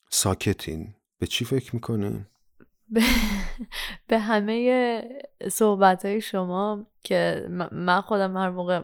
ساکتین 0.10 0.96
به 1.20 1.28
چی 1.28 1.46
فکر 1.46 1.76
می‌کنین؟ 1.76 2.26
به, 2.90 3.02
به 4.08 4.20
همه 4.20 5.02
صحبت 5.52 6.06
های 6.06 6.22
شما 6.22 6.88
که 7.04 7.48
من 7.72 8.02
خودم 8.02 8.38
هر 8.38 8.50
موقع 8.50 8.82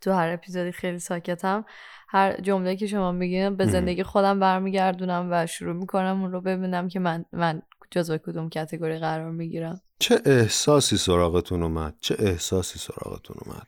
تو 0.00 0.12
هر 0.12 0.28
اپیزودی 0.28 0.72
خیلی 0.72 0.98
ساکتم 0.98 1.64
هر 2.08 2.40
جمله 2.40 2.76
که 2.76 2.86
شما 2.86 3.12
میگین 3.12 3.56
به. 3.56 3.66
زندگی 3.66 4.02
خودم 4.02 4.40
برمیگردونم 4.40 5.28
و 5.30 5.46
شروع 5.46 5.76
می‌کنم 5.76 6.22
اون 6.22 6.32
رو 6.32 6.40
ببینم 6.40 6.88
که 6.88 7.00
من 7.00 7.24
من 7.32 7.62
جزو 7.90 8.18
کدوم 8.18 8.48
کتگوری 8.48 8.98
قرار 8.98 9.30
می‌گیرم؟ 9.30 9.80
چه 9.98 10.20
احساسی 10.24 10.96
سراغتون 10.96 11.62
اومد؟ 11.62 11.94
چه 12.00 12.16
احساسی 12.18 12.78
سراغتون 12.78 13.36
اومد؟ 13.44 13.66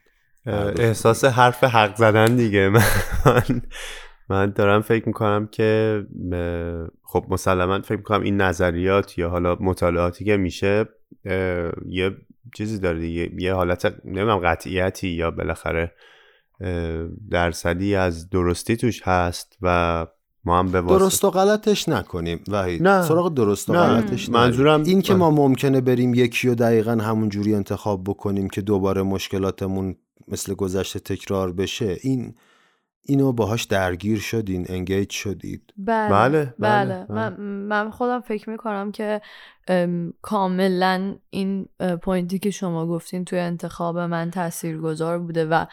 احساس 0.80 1.24
حرف 1.24 1.64
حق 1.64 1.96
زدن 1.96 2.36
دیگه. 2.36 2.68
من 3.26 3.62
من 4.28 4.50
دارم 4.50 4.82
فکر 4.82 5.06
می‌کنم 5.06 5.46
که 5.46 6.02
خب 7.02 7.26
مسلما 7.28 7.80
فکر 7.80 7.96
می‌کنم 7.96 8.22
این 8.22 8.36
نظریات 8.36 9.18
یا 9.18 9.28
حالا 9.28 9.56
مطالعاتی 9.60 10.24
که 10.24 10.36
میشه 10.36 10.88
یه 11.86 12.16
چیزی 12.56 12.78
داره 12.78 13.00
دیگه. 13.00 13.30
یه 13.38 13.54
حالت 13.54 13.94
نمی‌دونم 14.04 14.38
قطعیتی 14.38 15.08
یا 15.08 15.30
بالاخره 15.30 15.92
درصدی 17.30 17.94
از 17.94 18.30
درستی 18.30 18.76
توش 18.76 19.02
هست 19.02 19.58
و 19.62 20.06
ما 20.44 20.58
هم 20.58 20.72
به 20.72 20.80
درست 20.80 21.24
و 21.24 21.30
غلطش 21.30 21.88
نکنیم. 21.88 22.44
وحید 22.48 22.82
نه. 22.82 23.02
سراغ 23.02 23.34
درست 23.34 23.70
و 23.70 23.72
غلطش 23.72 24.28
منظورم 24.28 24.82
این 24.82 25.02
که 25.02 25.14
ما 25.14 25.30
ممکنه 25.30 25.80
بریم 25.80 26.14
یکی 26.14 26.48
و 26.48 26.54
دقیقا 26.54 26.92
همون 26.92 27.28
جوری 27.28 27.54
انتخاب 27.54 28.04
بکنیم 28.04 28.48
که 28.48 28.60
دوباره 28.60 29.02
مشکلاتمون 29.02 29.96
مثل 30.28 30.54
گذشته 30.54 31.00
تکرار 31.00 31.52
بشه 31.52 31.96
این 32.02 32.34
اینو 33.04 33.32
باهاش 33.32 33.64
درگیر 33.64 34.18
شدین 34.18 34.66
انگیج 34.68 35.10
شدید. 35.10 35.72
بله 35.76 36.08
بله, 36.08 36.54
بله. 36.58 37.06
بله. 37.08 37.14
من, 37.14 37.40
من 37.68 37.90
خودم 37.90 38.20
فکر 38.20 38.50
می‌کنم 38.50 38.92
که 38.92 39.20
کاملا 40.22 41.16
این 41.30 41.68
پوینتی 42.02 42.38
که 42.38 42.50
شما 42.50 42.86
گفتین 42.86 43.24
توی 43.24 43.38
انتخاب 43.38 43.98
من 43.98 44.30
تاثیرگذار 44.30 45.18
بوده 45.18 45.44
و 45.44 45.64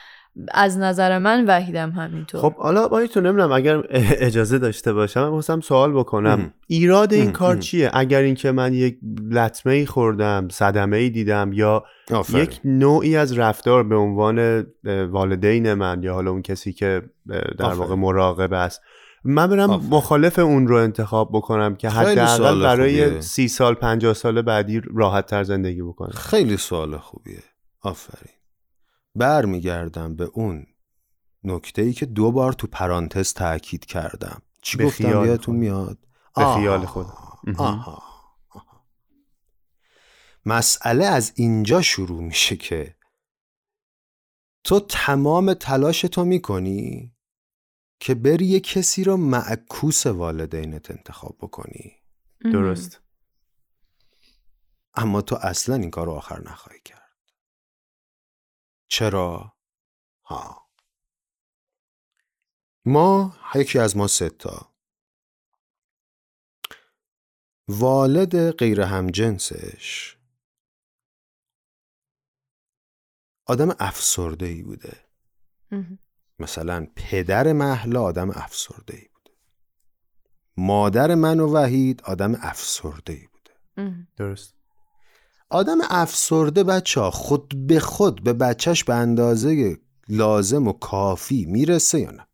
از 0.51 0.77
نظر 0.77 1.17
من 1.17 1.45
وحیدم 1.47 1.91
همینطور. 1.91 2.41
خب 2.41 2.55
حالا 2.55 2.87
با 2.87 3.07
تو 3.07 3.21
نمی‌دونم 3.21 3.51
اگر 3.51 3.83
اجازه 4.27 4.59
داشته 4.59 4.93
باشم 4.93 5.29
من 5.49 5.61
سوال 5.61 5.93
بکنم. 5.93 6.53
ایراد 6.67 7.13
این 7.13 7.31
کار 7.31 7.57
چیه؟ 7.57 7.89
اگر 7.93 8.21
اینکه 8.21 8.51
من 8.51 8.73
یک 8.73 8.97
لطمه 9.31 9.73
ای 9.73 9.85
خوردم 9.85 10.47
صدمه 10.51 10.97
ای 10.97 11.09
دیدم 11.09 11.51
یا 11.53 11.83
یک 12.33 12.59
نوعی 12.65 13.17
از 13.17 13.37
رفتار 13.37 13.83
به 13.83 13.95
عنوان 13.95 14.65
والدین 15.11 15.73
من 15.73 16.03
یا 16.03 16.13
حالا 16.13 16.31
اون 16.31 16.41
کسی 16.41 16.73
که 16.73 17.01
در 17.57 17.73
واقع 17.73 17.95
مراقب 17.95 18.53
است 18.53 18.81
من 19.23 19.47
برم 19.47 19.69
مخالف 19.69 20.39
اون 20.39 20.67
رو 20.67 20.75
انتخاب 20.75 21.29
بکنم 21.33 21.75
که 21.75 21.89
حداقل 21.89 22.63
برای 22.63 23.21
سی 23.21 23.47
سال 23.47 23.73
پنجاه 23.73 24.13
سال 24.13 24.41
بعدی 24.41 24.81
راحت 24.95 25.25
تر 25.25 25.43
زندگی 25.43 25.81
بکنم. 25.81 26.11
خیلی 26.15 26.57
سوال 26.57 26.97
خوبیه. 26.97 27.43
آفرین. 27.81 28.38
برمیگردم 29.15 30.15
به 30.15 30.23
اون 30.23 30.67
نکته 31.43 31.81
ای 31.81 31.93
که 31.93 32.05
دو 32.05 32.31
بار 32.31 32.53
تو 32.53 32.67
پرانتز 32.67 33.33
تاکید 33.33 33.85
کردم. 33.85 34.41
چی 34.61 34.77
به 34.77 34.85
گفتم 34.85 35.09
یادتون 35.09 35.55
میاد؟ 35.55 35.97
به 36.35 36.55
خیال 36.55 36.85
خود. 36.85 37.07
آها. 37.57 38.03
مسئله 40.45 41.05
از 41.05 41.31
اینجا 41.35 41.81
شروع 41.81 42.21
میشه 42.23 42.55
که 42.55 42.95
تو 44.63 44.79
تمام 44.79 45.53
تلاش 45.53 46.01
تو 46.01 46.25
می‌کنی 46.25 47.15
که 47.99 48.15
بری 48.15 48.45
یه 48.45 48.59
کسی 48.59 49.03
رو 49.03 49.17
معکوس 49.17 50.07
والدینت 50.07 50.91
انتخاب 50.91 51.37
بکنی. 51.37 51.95
درست. 52.53 53.01
اما 54.93 55.21
تو 55.21 55.35
اصلا 55.41 55.75
این 55.75 55.91
کار 55.91 56.05
رو 56.05 56.11
آخر 56.11 56.41
نخواهی 56.41 56.79
کرد. 56.85 56.98
چرا؟ 58.89 59.53
ها. 60.25 60.69
ما 62.85 63.37
یکی 63.55 63.79
از 63.79 63.97
ما 63.97 64.07
ستا 64.07 64.73
والد 67.67 68.51
غیر 68.51 68.81
همجنسش. 68.81 70.17
آدم 73.45 73.75
افسرده 73.79 74.45
ای 74.45 74.63
بوده 74.63 75.05
مثلا 76.39 76.87
پدر 76.95 77.53
محلا 77.53 78.03
آدم 78.03 78.29
افسرده 78.29 78.97
ای 78.97 79.07
بوده. 79.07 79.37
مادر 80.57 81.15
من 81.15 81.39
و 81.39 81.53
وحید 81.53 82.01
آدم 82.01 82.35
افسرده 82.35 83.13
ای 83.13 83.27
بوده 83.27 83.53
درست. 84.15 84.58
آدم 85.49 85.77
افسرده 85.89 86.63
بچه 86.63 87.01
ها 87.01 87.11
خود 87.11 87.67
به 87.67 87.79
خود 87.79 88.23
به 88.23 88.33
بچهش 88.33 88.83
به 88.83 88.93
اندازه 88.95 89.77
لازم 90.07 90.67
و 90.67 90.73
کافی 90.73 91.45
می‌رسه 91.45 91.99
یا 91.99 92.11
نه؟ 92.11 92.27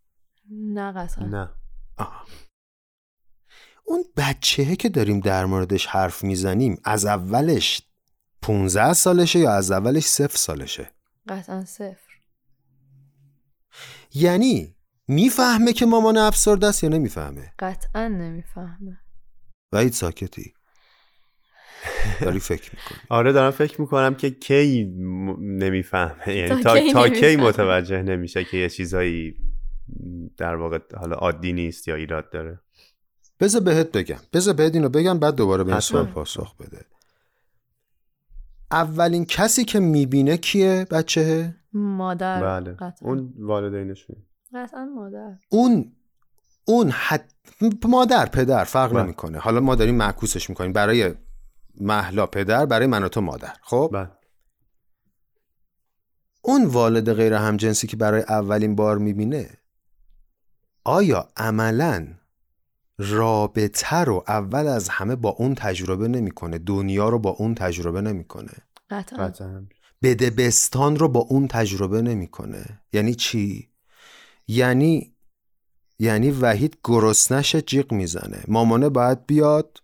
نه 0.52 0.92
قطعا 0.92 1.26
نه. 1.26 1.50
اون 3.86 4.04
بچهه 4.18 4.76
که 4.76 4.90
داریم 4.90 5.20
در 5.20 5.46
موردش 5.46 5.86
حرف 5.86 6.24
می‌زنیم 6.24 6.78
از 6.84 7.06
اولش 7.06 7.82
15 8.42 8.94
سالشه 8.94 9.40
یا 9.40 9.52
از 9.52 9.72
اولش 9.72 10.06
صفر 10.06 10.38
سالشه؟ 10.38 10.92
قطعا 11.28 11.66
صفر. 11.66 12.16
یعنی 14.14 14.76
می‌فهمه 15.08 15.74
که 15.74 15.86
مامان 15.86 16.18
افسرده 16.18 16.68
است 16.68 16.84
یا 16.84 16.90
نمی‌فهمه؟ 16.90 17.54
قطعا 17.60 18.08
نمی‌فهمه. 18.08 19.00
وحید 19.72 19.94
ساکتی. 19.94 20.54
داری 22.22 22.40
فکر 22.40 22.72
می‌کنی. 22.74 22.98
آره 23.10 23.32
دارم 23.32 23.52
فکر 23.52 23.82
می‌کنم 23.82 24.16
که 24.16 24.30
کی 24.30 24.86
نمی‌فهمه. 25.40 26.36
یعنی 26.36 26.64
تا, 26.64 26.80
تا 26.94 27.10
کی 27.10 27.36
متوجه 27.36 28.02
نمیشه 28.02 28.44
که 28.44 28.58
یه 28.58 28.70
چیزایی 28.70 29.36
در 30.38 30.56
واقع 30.56 30.80
حالا 30.98 31.16
عادی 31.16 31.54
نیست 31.54 31.88
یا 31.88 31.96
ایراد 31.96 32.30
داره. 32.30 32.60
بذار 33.40 33.62
بهت 33.62 33.92
بگم. 33.92 34.20
بذار 34.34 34.54
بهت 34.54 34.76
اینو 34.76 34.90
بگم 34.90 35.20
بعد 35.20 35.36
دوباره 35.36 35.64
به 35.64 35.72
این 35.72 35.80
سوال 35.80 36.06
پاسخ 36.06 36.58
بده. 36.58 36.86
اولین 38.72 39.26
کسی 39.26 39.66
که 39.66 39.80
می‌بینه 39.80 40.38
کیه 40.38 40.88
بچه؟ 40.92 41.56
مادر. 41.74 42.42
بله. 42.42 42.72
قطعا. 42.72 42.94
اون 43.02 43.34
والدینشون. 43.40 44.16
قطعا 44.54 44.86
مادر. 44.86 45.38
اون 45.50 45.92
اون 46.66 46.90
حد... 46.90 47.34
مادر 47.86 48.26
پدر 48.26 48.64
فرق 48.64 48.94
بله. 48.94 49.04
نمی‌کنه. 49.04 49.38
حالا 49.38 49.60
ما 49.60 49.76
داریم 49.76 49.96
معکوسش 49.96 50.50
می‌کنیم. 50.50 50.74
برای 50.74 51.14
محلا 51.80 52.26
پدر 52.26 52.66
برای 52.66 52.88
من 52.88 53.04
و 53.04 53.10
تو 53.10 53.22
مادر. 53.22 53.54
خب؟ 53.62 53.90
بله. 53.94 54.12
اون 56.42 56.66
والد 56.66 57.14
غیر 57.14 57.34
همجنسی 57.34 57.88
که 57.88 57.98
برای 57.98 58.22
اولین 58.22 58.76
بار 58.76 58.98
می‌بینه 58.98 59.58
آیا 60.84 61.30
عملا 61.38 62.08
رابطه 62.98 63.98
رو 63.98 64.24
اول 64.28 64.68
از 64.68 64.90
همه 64.90 65.16
با 65.16 65.30
اون 65.30 65.56
تجربه 65.56 66.08
نمی‌کنه؟ 66.08 66.58
دنیا 66.58 67.10
رو 67.10 67.20
با 67.20 67.30
اون 67.30 67.56
تجربه 67.56 68.02
نمی‌کنه. 68.02 68.54
قطعا. 68.90 69.68
بده 70.04 70.43
بستان 70.43 70.96
رو 70.96 71.08
با 71.08 71.20
اون 71.20 71.48
تجربه 71.48 72.02
نمی‌کنه. 72.02 72.82
یعنی 72.94 73.16
چی؟ 73.16 73.70
یعنی 74.48 75.16
یعنی 76.00 76.32
وحید 76.32 76.78
گرسنش 76.84 77.56
جیغ 77.56 77.94
می‌زنه. 77.94 78.44
مامانه 78.48 78.90
باید 78.90 79.26
بیاد 79.26 79.82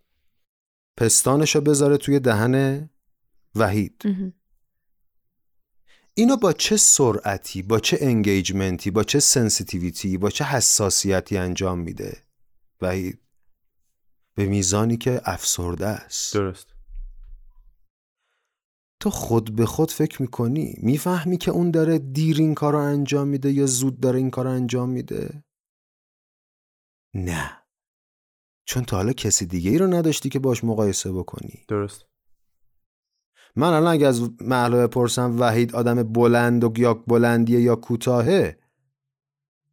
پستانشو 0.97 1.61
بذاره 1.61 1.97
توی 1.97 2.19
دهن 2.19 2.89
وحید. 3.55 4.01
اینو 6.13 6.37
با 6.37 6.53
چه 6.53 6.77
سرعتی 6.77 7.61
با 7.61 7.79
چه 7.79 7.97
engagement 8.01 8.83
ی 8.83 8.91
با 8.91 9.03
چه 9.03 9.19
sensitivity 9.19 10.09
ای 10.09 10.17
با 10.17 10.29
چه 10.29 10.45
حساسیتی 10.45 11.37
انجام 11.37 11.79
میده 11.79 12.17
وحید؟ 12.81 13.19
به 14.35 14.45
میزانی 14.45 14.97
که 14.97 15.21
افسرده 15.25 15.87
است. 15.87 16.33
درست. 16.33 16.67
تو 18.99 19.09
خود 19.09 19.55
به 19.55 19.65
خود 19.65 19.91
فکر 19.91 20.21
می‌کنی؟ 20.21 20.75
می‌فهمی 20.77 21.37
که 21.37 21.51
اون 21.51 21.71
داره 21.71 21.99
دیر 21.99 22.37
این 22.37 22.55
کار 22.55 22.73
رو 22.73 22.79
انجام 22.79 23.27
میده 23.27 23.51
یا 23.51 23.65
زود 23.65 23.99
داره 23.99 24.17
این 24.19 24.29
کار 24.29 24.45
رو 24.45 24.51
انجام 24.51 24.89
میده؟ 24.89 25.43
نه. 27.13 27.60
چون 28.71 28.83
تا 28.83 28.97
حالا 28.97 29.13
کسی 29.13 29.45
دیگه 29.45 29.71
ای 29.71 29.77
رو 29.77 29.87
نداشتی 29.87 30.29
که 30.29 30.39
باش 30.39 30.63
مقایسه 30.63 31.11
بکنی. 31.11 31.63
درست. 31.67 32.05
من 33.55 33.67
الان 33.67 33.93
اگه 33.93 34.07
از 34.07 34.29
محلا 34.41 34.87
بپرسم 34.87 35.39
وحید 35.39 35.75
آدم 35.75 36.03
بلند 36.03 36.63
و 36.63 36.73
یا 36.77 36.93
بلندیه 36.93 37.61
یا 37.61 37.75
کوتاهه 37.75 38.59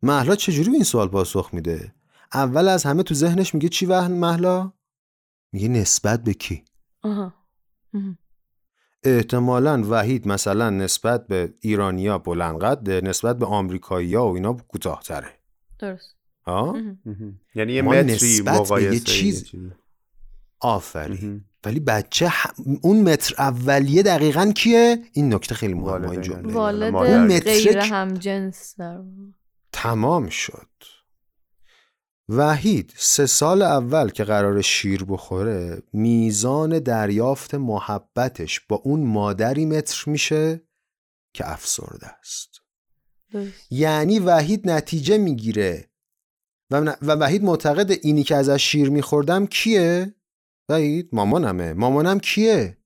محلا 0.02 0.36
چجوری 0.36 0.72
این 0.72 0.84
سوال 0.84 1.08
پاسخ 1.08 1.50
میده؟ 1.52 1.94
اول 2.34 2.68
از 2.68 2.84
همه 2.84 3.02
تو 3.02 3.14
ذهنش 3.14 3.54
میگه 3.54 3.68
چی 3.68 3.86
وحن 3.86 4.12
محلا؟ 4.12 4.72
میگه 5.52 5.68
نسبت 5.68 6.22
به 6.22 6.34
کی؟ 6.34 6.64
آها. 7.02 7.34
احتمالا 9.04 9.82
وحید 9.90 10.28
مثلا 10.28 10.70
نسبت 10.70 11.26
به 11.26 11.54
ایرانیا 11.60 12.18
بلند 12.18 12.60
قده 12.60 13.00
نسبت 13.00 13.38
به 13.38 13.46
آمریکایی‌ها 13.46 14.28
و 14.28 14.34
اینا 14.34 14.52
کوتاهتره. 14.52 15.38
درست. 15.78 16.17
یعنی 17.54 17.72
یه 17.72 17.82
متری 17.82 18.40
مقایسه 18.40 19.00
چیز 19.00 19.44
آفرین. 20.60 21.44
ولی 21.64 21.80
بچه 21.80 22.32
اون 22.82 23.00
متر 23.00 23.34
اولیه 23.38 24.02
دقیقا 24.02 24.52
کیه؟ 24.52 24.98
این 25.12 25.34
نکته 25.34 25.54
خیلی 25.54 25.74
مهمه 25.74 26.10
این 26.10 26.20
جمله 26.20 26.52
والد 26.52 26.94
اون 26.94 27.26
متر 27.26 27.44
غیر 27.44 27.78
هم 27.78 28.14
جنس 28.14 28.74
تمام 29.72 30.28
شد. 30.28 30.68
وحید 32.28 32.92
سه 32.96 33.26
سال 33.26 33.62
اول 33.62 34.10
که 34.10 34.24
قرار 34.24 34.60
شیر 34.62 35.04
بخوره 35.04 35.82
میزان 35.92 36.78
دریافت 36.78 37.54
محبتش 37.54 38.60
با 38.60 38.76
اون 38.76 39.00
مادری 39.00 39.66
متر 39.66 40.10
میشه 40.10 40.62
که 41.34 41.50
افسرده 41.52 42.06
است. 42.06 42.60
درست. 43.32 43.52
یعنی 43.70 44.18
وحید 44.18 44.70
نتیجه 44.70 45.18
می‌گیره 45.18 45.87
و, 46.70 46.96
و 47.02 47.12
وحید 47.12 47.44
معتقد 47.44 47.90
اینی 48.02 48.22
که 48.22 48.36
ازش 48.36 48.62
شیر 48.62 48.90
میخوردم 48.90 49.46
کیه؟ 49.46 50.14
وحید 50.68 51.08
مامانمه. 51.12 51.72
مامانم 51.72 52.20
کیه؟ 52.20 52.78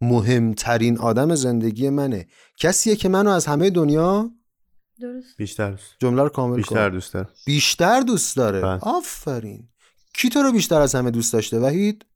مهمترین 0.00 0.98
آدم 0.98 1.34
زندگی 1.34 1.90
منه. 1.90 2.26
کسیه 2.56 2.96
که 2.96 3.08
منو 3.08 3.30
از 3.30 3.46
همه 3.46 3.70
دنیا 3.70 4.30
درست. 5.00 5.36
بیشتر 5.36 5.70
دوست. 5.70 5.96
جمله 5.98 6.22
رو 6.22 6.28
کامل 6.28 6.56
بیشتر 6.56 6.88
کن 6.88 6.94
دوست 6.94 7.14
دارم 7.14 7.28
بیشتر 7.46 8.00
دوست 8.00 8.36
داره؟ 8.36 8.60
بله. 8.60 8.78
آفرین. 8.80 9.68
کی 10.14 10.28
تو 10.28 10.42
رو 10.42 10.52
بیشتر 10.52 10.80
از 10.80 10.94
همه 10.94 11.10
دوست 11.10 11.32
داشته؟ 11.32 11.58
وحید؟ 11.58 12.06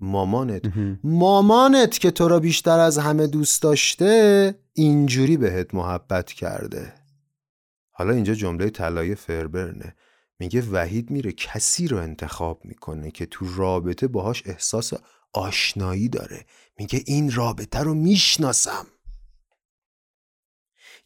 مامانت. 0.00 0.64
مهم. 0.64 1.00
مامانت 1.04 1.98
که 1.98 2.10
تو 2.10 2.28
را 2.28 2.40
بیشتر 2.40 2.78
از 2.78 2.98
همه 2.98 3.26
دوست 3.26 3.62
داشته 3.62 4.54
اینجوری 4.72 5.36
بهت 5.36 5.74
محبت 5.74 6.32
کرده. 6.32 6.92
حالا 7.90 8.12
اینجا 8.12 8.34
جمله 8.34 8.70
طلای 8.70 9.14
فربرنه. 9.14 9.96
میگه 10.38 10.60
وحید 10.60 11.10
میره 11.10 11.32
کسی 11.32 11.88
رو 11.88 11.96
انتخاب 11.96 12.64
می‌کنه 12.64 13.10
که 13.10 13.26
تو 13.26 13.46
رابطه 13.56 14.08
باهاش 14.08 14.42
احساس 14.46 14.92
آشنایی 15.32 16.08
داره. 16.08 16.44
میگه 16.78 17.02
این 17.06 17.32
رابطه 17.32 17.78
رو 17.78 17.94
می‌شناسم. 17.94 18.86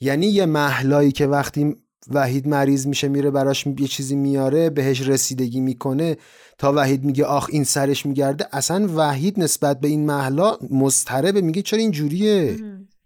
یعنی 0.01 0.27
یه 0.27 0.47
محلایی 0.47 1.13
که 1.13 1.27
وقتی 1.27 1.77
وحید 2.09 2.49
مریض 2.49 2.87
میشه 2.87 3.09
میره 3.09 3.31
براش 3.31 3.67
یه 3.67 3.87
چیزی 3.87 4.17
میاره 4.17 4.71
بهش 4.71 5.01
رسیدگی 5.01 5.61
می‌کنه 5.61 6.17
تا 6.59 6.73
وحید 6.77 7.05
میگه 7.05 7.25
آخ 7.25 7.49
این 7.53 7.65
سرش 7.65 8.07
میگرده. 8.07 8.47
اصلا 8.53 8.89
وحید 8.97 9.41
نسبت 9.41 9.81
به 9.81 9.89
این 9.89 10.07
محلا 10.07 10.57
مضطربه. 10.71 11.41
میگه 11.41 11.63
چرا 11.63 11.79
این 11.79 11.91
جوریه 11.91 12.59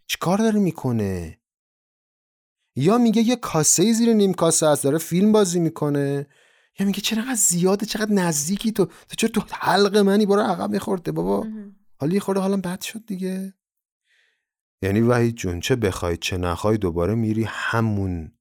چیکار 0.06 0.38
داره 0.38 0.60
می‌کنه؟ 0.60 1.38
یا 2.76 2.98
میگه 2.98 3.22
یه 3.22 3.36
کاسه 3.36 3.92
زیر 3.92 4.12
نیم 4.12 4.34
کاسه 4.34 4.68
هست 4.68 4.84
داره 4.84 4.98
فیلم 4.98 5.32
بازی 5.32 5.60
می‌کنه. 5.60 6.26
یا 6.78 6.86
میگه 6.86 7.00
چرا 7.00 7.22
انقدر 7.22 7.34
زیاده 7.34 7.86
چقدر 7.86 8.12
نزدیکی 8.12 8.72
تو 8.72 8.84
تو 8.84 9.16
چرا 9.16 9.28
تو 9.28 9.42
حلق 9.52 9.96
منی؟ 9.96 10.26
برو 10.26 10.40
عقب 10.40 10.70
میخورده 10.70 11.12
بابا. 11.12 11.46
حالا 12.00 12.14
یه 12.14 12.20
خورده 12.20 12.40
حالا 12.40 12.56
بد 12.56 12.80
شد 12.80 13.06
دیگه. 13.06 13.54
یعنی 14.82 15.00
وحید 15.00 15.34
جون 15.34 15.60
چه 15.60 15.76
بخوای 15.76 16.16
چه 16.16 16.36
نخوای 16.36 16.76
دوباره 16.78 17.14
میری 17.14 17.44
همون 17.48 18.32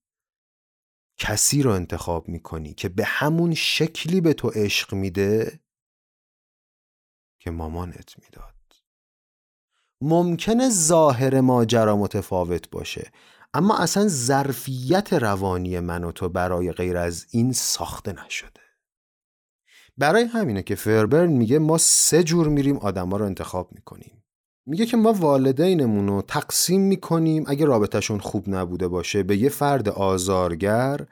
کسی 1.18 1.64
رو 1.64 1.72
انتخاب 1.72 2.30
می‌کنی 2.30 2.74
که 2.74 2.90
به 2.90 3.06
همون 3.06 3.54
شکلی 3.54 4.22
به 4.22 4.34
تو 4.34 4.50
عشق 4.50 4.94
میده 4.94 5.60
که 7.40 7.52
مامانت 7.52 8.14
می‌داد. 8.20 8.54
ممکنه 10.02 10.70
ظاهر 10.70 11.42
ماجرا 11.42 11.98
متفاوت 11.98 12.70
باشه. 12.70 13.12
اما 13.54 13.78
اصلا 13.78 14.08
ظرفیت 14.08 15.14
روانی 15.14 15.80
من 15.80 16.04
و 16.04 16.12
تو 16.12 16.30
برای 16.30 16.72
غیر 16.72 16.98
از 16.98 17.26
این 17.30 17.54
ساخته 17.54 18.26
نشده. 18.26 18.62
برای 19.98 20.24
همینه 20.24 20.64
که 20.64 20.76
فربرن 20.76 21.30
میگه 21.30 21.60
ما 21.60 21.78
سه 21.78 22.24
جور 22.24 22.48
میریم 22.48 22.78
آدما 22.78 23.18
رو 23.18 23.26
انتخاب 23.26 23.72
می‌کنیم. 23.72 24.24
میگه 24.66 24.86
که 24.86 24.98
ما 24.98 25.14
والدینمون 25.14 26.08
رو 26.08 26.22
تقسیم 26.22 26.82
می‌کنیم 26.82 27.44
اگه 27.48 27.66
رابطهشون 27.66 28.20
خوب 28.20 28.50
نبوده 28.50 28.88
باشه 28.88 29.24
به 29.24 29.38
یه 29.38 29.50
فرد 29.50 29.90
آزارگر 29.90 31.08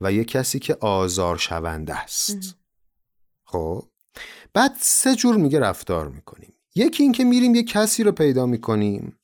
و 0.00 0.12
یه 0.12 0.24
کسی 0.24 0.58
که 0.58 0.76
آزار 0.80 1.36
شونده 1.36 1.94
است 1.94 2.56
خب؟ 3.44 3.88
بعد 4.52 4.72
سه 4.80 5.14
جور 5.14 5.36
میگه 5.36 5.60
رفتار 5.60 6.08
می‌کنیم. 6.08 6.52
یکی 6.74 7.02
این 7.02 7.12
که 7.12 7.24
میریم 7.24 7.54
یه 7.54 7.62
کسی 7.62 8.02
رو 8.02 8.12
پیدا 8.12 8.46
می‌کنیم. 8.46 9.18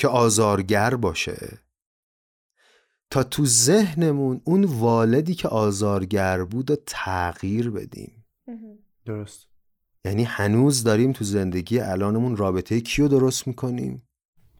که 0.00 0.08
آزارگر 0.08 0.94
باشه. 0.94 1.58
تا 3.10 3.22
تو 3.22 3.46
ذهنمون 3.46 4.40
اون 4.44 4.64
والدی 4.64 5.34
که 5.34 5.48
آزارگر 5.48 6.44
بود 6.44 6.70
و 6.70 6.76
تغییر 6.86 7.70
بدیم. 7.70 8.24
درست. 9.06 9.46
یعنی 10.04 10.24
هنوز 10.24 10.84
داریم 10.84 11.12
تو 11.12 11.24
زندگی 11.24 11.80
الانمون 11.80 12.36
رابطه 12.36 12.80
کیو 12.80 13.08
درست 13.08 13.46
می‌کنیم؟ 13.46 14.08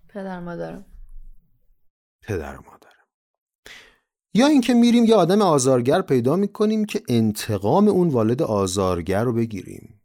پدر 0.09 0.41
مادرم. 0.41 0.85
پدر 2.23 2.57
و 2.57 2.63
مادرم. 2.63 3.07
یا 4.35 4.47
اینکه 4.47 4.75
میریم 4.75 5.05
یه 5.05 5.15
آدم 5.15 5.43
آزارگر 5.43 6.03
پیدا 6.03 6.37
می‌کنیم 6.37 6.85
که 6.85 7.03
انتقام 7.09 7.89
اون 7.89 8.09
والد 8.09 8.43
آزارگر 8.43 9.25
رو 9.25 9.33
بگیریم. 9.33 10.01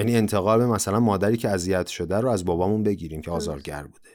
یعنی 0.00 0.16
انتقام 0.16 0.64
مثلا 0.66 1.00
مادری 1.00 1.36
که 1.36 1.48
اذیت 1.48 1.86
شده 1.86 2.20
رو 2.20 2.28
از 2.28 2.44
بابامون 2.44 2.82
بگیریم 2.82 3.20
که 3.20 3.30
آزارگر 3.30 3.82
بوده. 3.82 4.10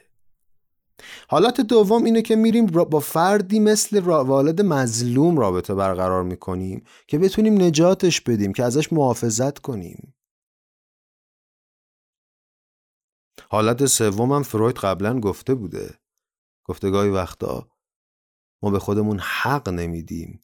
حالت 1.28 1.60
دوم 1.60 2.04
اینه 2.04 2.22
که 2.22 2.36
میریم 2.36 2.66
با 2.66 3.00
فردی 3.00 3.60
مثل 3.60 4.00
والد 4.00 4.62
مظلوم 4.62 5.38
رابطه 5.38 5.74
برقرار 5.74 6.22
می‌کنیم 6.22 6.84
که 7.06 7.18
بتونیم 7.18 7.62
نجاتش 7.62 8.20
بدیم 8.20 8.52
که 8.52 8.64
ازش 8.64 8.92
محافظت 8.92 9.58
کنیم. 9.58 10.14
حالت 13.50 13.86
سومم 13.86 14.42
فروید 14.42 14.76
قبلا 14.76 15.20
گفته 15.20 15.54
بوده. 15.54 15.98
گفته 16.64 16.90
گاهی 16.90 17.10
وقتا 17.10 17.68
ما 18.62 18.70
به 18.70 18.78
خودمون 18.78 19.18
حق 19.18 19.68
نمیدیم 19.68 20.40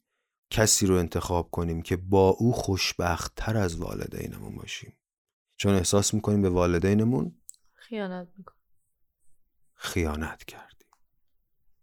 کسی 0.49 0.85
رو 0.85 0.95
انتخاب 0.95 1.51
کنیم 1.51 1.81
که 1.81 1.97
با 1.97 2.29
او 2.29 2.53
خوشبختتر 2.53 3.57
از 3.57 3.75
والدینمون 3.75 4.55
باشیم. 4.55 4.93
چون 5.57 5.75
احساس 5.75 6.13
می‌کنیم 6.13 6.41
به 6.41 6.49
والدینمون 6.49 7.31
خیانت 7.73 8.27
می‌کنم 8.37 8.57
خیانت 9.75 10.43
کردیم. 10.43 10.87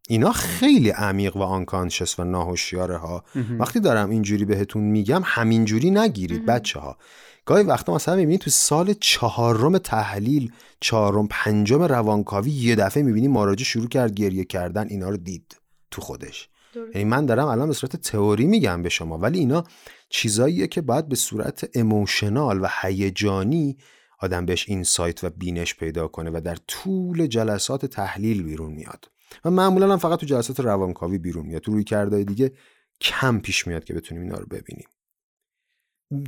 اینا 0.08 0.32
خیلی 0.32 0.90
عمیق 0.90 1.36
و 1.36 1.42
آنکانشس 1.42 2.18
و 2.18 2.24
ناهوشیاره 2.24 2.96
ها 2.96 3.24
وقتی 3.58 3.80
دارم 3.80 4.10
اینجوری 4.10 4.44
بهتون 4.44 4.82
میگم 4.82 5.22
همینجوری 5.24 5.90
نگیرید 5.90 6.46
بچه 6.46 6.80
ها 6.80 6.98
گاهی 7.44 7.64
وقتا 7.64 7.94
مثلا 7.94 8.16
می‌بینید 8.16 8.40
تو 8.40 8.50
سال 8.50 8.92
چهارم 8.92 9.78
تحلیل 9.78 10.52
چهارم 10.80 11.28
پنجم 11.30 11.82
روانکاوی 11.82 12.50
یه 12.50 12.76
دفعه 12.76 13.02
می‌بینی 13.02 13.28
مراجع 13.28 13.64
شروع 13.64 13.88
کرد 13.88 14.14
گریه 14.14 14.44
کردن 14.44 14.86
اینا 14.88 15.08
رو 15.08 15.16
دید 15.16 15.56
تو 15.90 16.00
خودش. 16.00 16.48
یعنی 16.94 17.04
من 17.04 17.26
دارم 17.26 17.46
الان 17.46 17.68
به 17.68 17.74
صورت 17.74 17.96
تئوری 17.96 18.46
میگم 18.46 18.82
به 18.82 18.88
شما 18.88 19.18
ولی 19.18 19.38
اینا 19.38 19.64
چیزاییه 20.08 20.66
که 20.66 20.80
باید 20.80 21.08
به 21.08 21.16
صورت 21.16 21.70
اموشنال 21.74 22.60
و 22.60 22.68
هیجانی 22.82 23.76
آدم 24.20 24.46
بهش 24.46 24.68
اینسایت 24.68 25.24
و 25.24 25.30
بینش 25.30 25.74
پیدا 25.74 26.08
کنه 26.08 26.30
و 26.30 26.40
در 26.44 26.56
طول 26.68 27.26
جلسات 27.26 27.86
تحلیل 27.86 28.42
بیرون 28.42 28.72
میاد. 28.72 29.10
و 29.44 29.50
معمولا 29.50 29.92
هم 29.92 29.98
فقط 29.98 30.18
تو 30.18 30.26
جلسات 30.26 30.60
روانکاوی 30.60 31.18
بیرون 31.18 31.46
میاد. 31.46 31.62
تو 31.62 31.72
روی 31.72 31.84
کردهای 31.84 32.24
دیگه 32.24 32.52
کم 33.00 33.40
پیش 33.40 33.66
میاد 33.66 33.84
که 33.84 33.94
بتونیم 33.94 34.22
اینا 34.22 34.36
رو 34.38 34.46
ببینیم. 34.46 34.88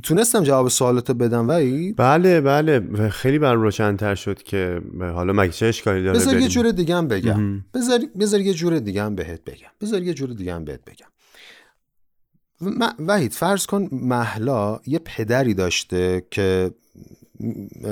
تونستم 0.03 0.43
جواب 0.43 0.67
سوالاتو 0.69 1.13
بدم 1.13 1.47
ولی؟ 1.47 1.93
بله 1.93 2.41
بله. 2.41 3.09
خیلی 3.09 3.39
بر 3.39 3.53
روشنتر 3.53 4.15
شد 4.15 4.43
که 4.43 4.81
حالا 4.99 5.33
مگه 5.33 5.51
چه 5.51 5.65
اشکالی 5.65 6.03
داره 6.03 6.19
بذار 6.19 6.39
یه؟ 6.39 6.47
جور 6.47 6.71
دیگه 6.71 6.95
هم 6.95 7.07
بگم. 7.07 7.59
بذار 7.73 7.99
بذار 8.19 8.41
یه 8.41 8.53
جور 8.53 8.79
دیگه 8.79 9.03
هم 9.03 9.15
بهت 9.15 9.43
بگم. 9.43 9.67
بذار 9.81 10.03
یه 10.03 10.13
جور 10.13 10.29
دیگه 10.33 10.53
هم 10.53 10.65
بهت 10.65 10.81
بگم. 10.85 11.07
و- 12.81 12.93
وحید 13.07 13.31
فرض 13.33 13.65
کن 13.65 13.89
محلا 13.91 14.79
یه 14.87 14.99
پدری 14.99 15.53
داشته 15.53 16.27
که 16.31 16.71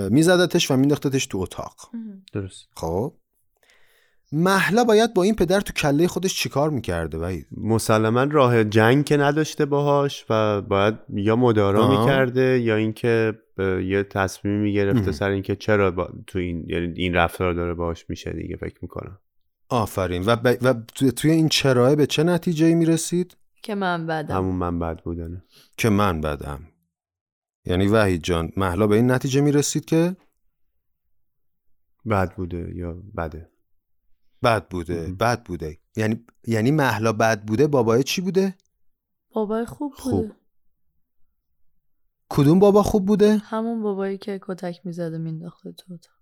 میزدتش 0.09 0.71
و 0.71 0.75
مینداختتش 0.77 1.25
تو 1.25 1.37
اتاق. 1.37 1.75
درست. 2.33 2.67
خب؟ 2.75 3.13
محلا 4.31 4.83
باید 4.83 5.13
با 5.13 5.23
این 5.23 5.35
پدر 5.35 5.61
تو 5.61 5.73
کله 5.73 6.07
خودش 6.07 6.35
چیکار 6.35 6.69
می‌کرده 6.69 7.17
وحید؟ 7.17 7.47
مسلما 7.57 8.23
راه 8.23 8.63
جنگ 8.63 9.05
که 9.05 9.17
نداشته 9.17 9.65
باهاش 9.65 10.25
و 10.29 10.61
باید 10.61 10.95
یا 11.09 11.35
مدارا 11.35 11.83
آه. 11.83 11.99
می‌کرده 11.99 12.59
یا 12.59 12.75
اینکه 12.75 13.33
یه 13.83 14.03
تصمیمی 14.03 14.57
می‌گرفته. 14.57 15.11
سر 15.11 15.29
اینکه 15.29 15.55
چرا 15.55 15.91
با 15.91 16.09
تو 16.27 16.39
این 16.39 16.65
یعنی 16.67 16.93
این 16.95 17.13
رفتار 17.13 17.53
داره 17.53 17.73
باهاش 17.73 18.05
میشه 18.09 18.31
دیگه 18.31 18.55
فکر 18.55 18.77
می‌کنم. 18.81 19.19
آفرین. 19.69 20.23
و, 20.25 20.35
ب... 20.35 20.57
و 20.61 20.73
تو- 20.73 21.11
توی 21.11 21.31
این 21.31 21.49
چراه 21.49 21.95
به 21.95 22.05
چه 22.05 22.23
نتیجه 22.23 22.75
می‌رسید؟ 22.75 23.37
که 23.63 23.75
من 23.75 24.07
بدم. 24.07 24.35
همون 24.35 24.55
من 24.55 24.79
بد 24.79 25.03
بودنه. 25.03 25.43
که 25.77 25.89
من 25.89 26.21
بدم. 26.21 26.67
یعنی 27.65 27.87
وحید 27.87 28.23
جان 28.23 28.51
محلا 28.57 28.87
به 28.87 28.95
این 28.95 29.11
نتیجه 29.11 29.41
می‌رسید 29.41 29.85
که؟ 29.85 30.15
بد 32.09 32.35
بوده 32.35 32.71
یا 32.75 32.95
بده؟ 33.17 33.49
بد 34.43 34.67
بوده. 34.67 35.13
بد 35.13 35.43
بوده. 35.43 35.77
یعنی 35.95 36.25
یعنی 36.47 36.71
محلا 36.71 37.13
بد 37.13 37.45
بوده 37.45 37.67
بابای 37.67 38.03
چی 38.03 38.21
بوده؟ 38.21 38.55
بابای 39.33 39.65
خوب 39.65 39.93
خوب. 39.93 40.21
بوده 40.21 40.35
کدوم 42.29 42.59
بابا 42.59 42.83
خوب 42.83 43.05
بوده؟ 43.05 43.37
همون 43.37 43.83
بابایی 43.83 44.17
که 44.17 44.39
کتک 44.41 44.81
می‌زده 44.85 45.17
مینداخته 45.17 45.71
تو 45.71 45.93
اتاق. 45.93 46.15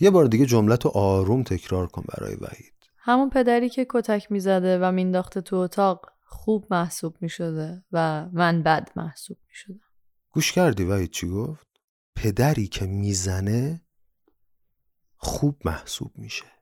یه 0.00 0.10
بار 0.10 0.24
دیگه 0.24 0.46
جملت 0.46 0.84
رو 0.84 0.90
آروم 0.94 1.42
تکرار 1.42 1.86
کن 1.86 2.04
برای 2.08 2.34
وحید. 2.34 2.74
همون 2.98 3.30
پدری 3.30 3.68
که 3.68 3.86
کتک 3.90 4.32
می‌زده 4.32 4.78
و 4.78 4.92
مینداخته 4.92 5.40
تو 5.40 5.56
اتاق 5.56 6.12
خوب 6.26 6.66
محسوب 6.70 7.16
می 7.20 7.28
شده 7.28 7.84
و 7.92 8.28
من 8.32 8.62
بد 8.62 8.90
محسوب 8.96 9.38
می 9.48 9.54
شدم 9.54 9.80
گوش 10.30 10.52
کردی 10.52 10.84
وحید 10.84 11.10
چی 11.10 11.28
گفت؟ 11.28 11.66
پدری 12.16 12.66
که 12.66 12.86
می‌زنه 12.86 13.86
خوب 15.16 15.62
محسوب 15.64 16.12
میشه. 16.18 16.53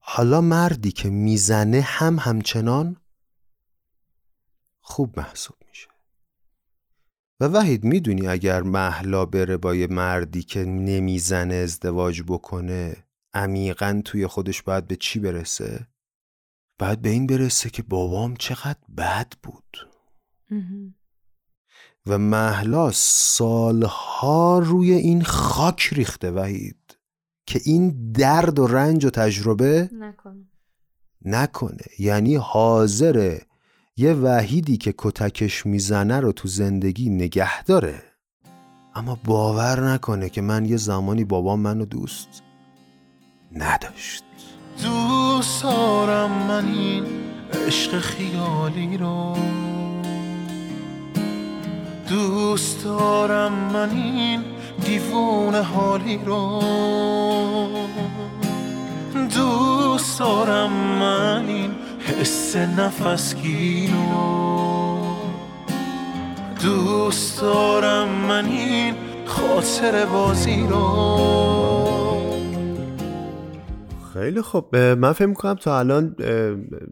حالا 0.00 0.40
مردی 0.40 0.92
که 0.92 1.10
می‌زنه 1.10 1.80
هم 1.80 2.18
همچنان 2.18 2.96
خوب 4.80 5.20
محسوب 5.20 5.56
میشه. 5.68 5.88
و 7.40 7.44
وحید 7.44 7.84
می‌دونی 7.84 8.26
اگر 8.26 8.62
محلا 8.62 9.26
بره 9.26 9.56
با 9.56 9.74
یه 9.74 9.86
مردی 9.86 10.42
که 10.42 10.64
نمی‌زنه 10.64 11.54
ازدواج 11.54 12.22
بکنه 12.22 13.04
عمیقا 13.34 14.02
توی 14.04 14.26
خودش 14.26 14.62
باید 14.62 14.86
به 14.86 14.96
چی 14.96 15.20
برسه؟ 15.20 15.86
باید 16.78 17.02
به 17.02 17.08
این 17.08 17.26
برسه 17.26 17.70
که 17.70 17.82
بابام 17.82 18.36
چقدر 18.36 18.80
بد 18.96 19.32
بود. 19.42 19.88
و 22.06 22.18
محلا 22.18 22.90
سالها 22.90 24.58
روی 24.58 24.92
این 24.92 25.22
خاک 25.22 25.88
ریخته 25.92 26.30
وحید. 26.30 26.79
که 27.50 27.60
این 27.64 28.12
درد 28.12 28.58
و 28.58 28.66
رنج 28.66 29.04
و 29.04 29.10
تجربه 29.10 29.90
نکنه. 29.92 30.46
نکنه. 31.24 31.84
یعنی 31.98 32.34
حاضره 32.34 33.42
یه 33.96 34.12
وحیدی 34.12 34.76
که 34.76 34.94
کتکش 34.98 35.66
می‌زنه 35.66 36.20
رو 36.20 36.32
تو 36.32 36.48
زندگی 36.48 37.10
نگه 37.10 37.62
داره. 37.62 38.02
اما 38.94 39.18
باور 39.24 39.92
نکنه 39.92 40.28
که 40.28 40.40
من 40.40 40.64
یه 40.64 40.76
زمانی 40.76 41.24
بابام 41.24 41.60
منو 41.60 41.84
دوست 41.84 42.42
نداشت. 43.52 44.24
دوست 44.82 45.62
دارم 45.62 46.30
من 46.30 46.64
این 46.64 47.04
عشق 47.66 48.00
خیالی 48.00 48.96
رو. 48.96 49.36
دوست 52.08 52.84
دارم 52.84 53.52
من 53.52 53.90
این 53.90 54.59
دیوون 54.84 55.54
حالی 55.54 56.20
رو 56.24 56.62
دوست 59.34 60.18
دارم 60.18 60.72
من 60.72 61.44
این 61.48 61.70
حس 62.00 62.56
نفسگیرو 62.56 64.00
دوست 66.62 67.40
دارم 67.40 68.08
من 68.08 68.46
این 68.46 68.94
خاطر 69.26 70.04
بازی 70.04 70.66
رو. 70.70 72.29
خیلی 74.20 74.42
خب 74.42 74.76
من 74.76 75.12
فکر 75.12 75.26
می‌کنم 75.26 75.54
تا 75.54 75.78
الان 75.78 76.16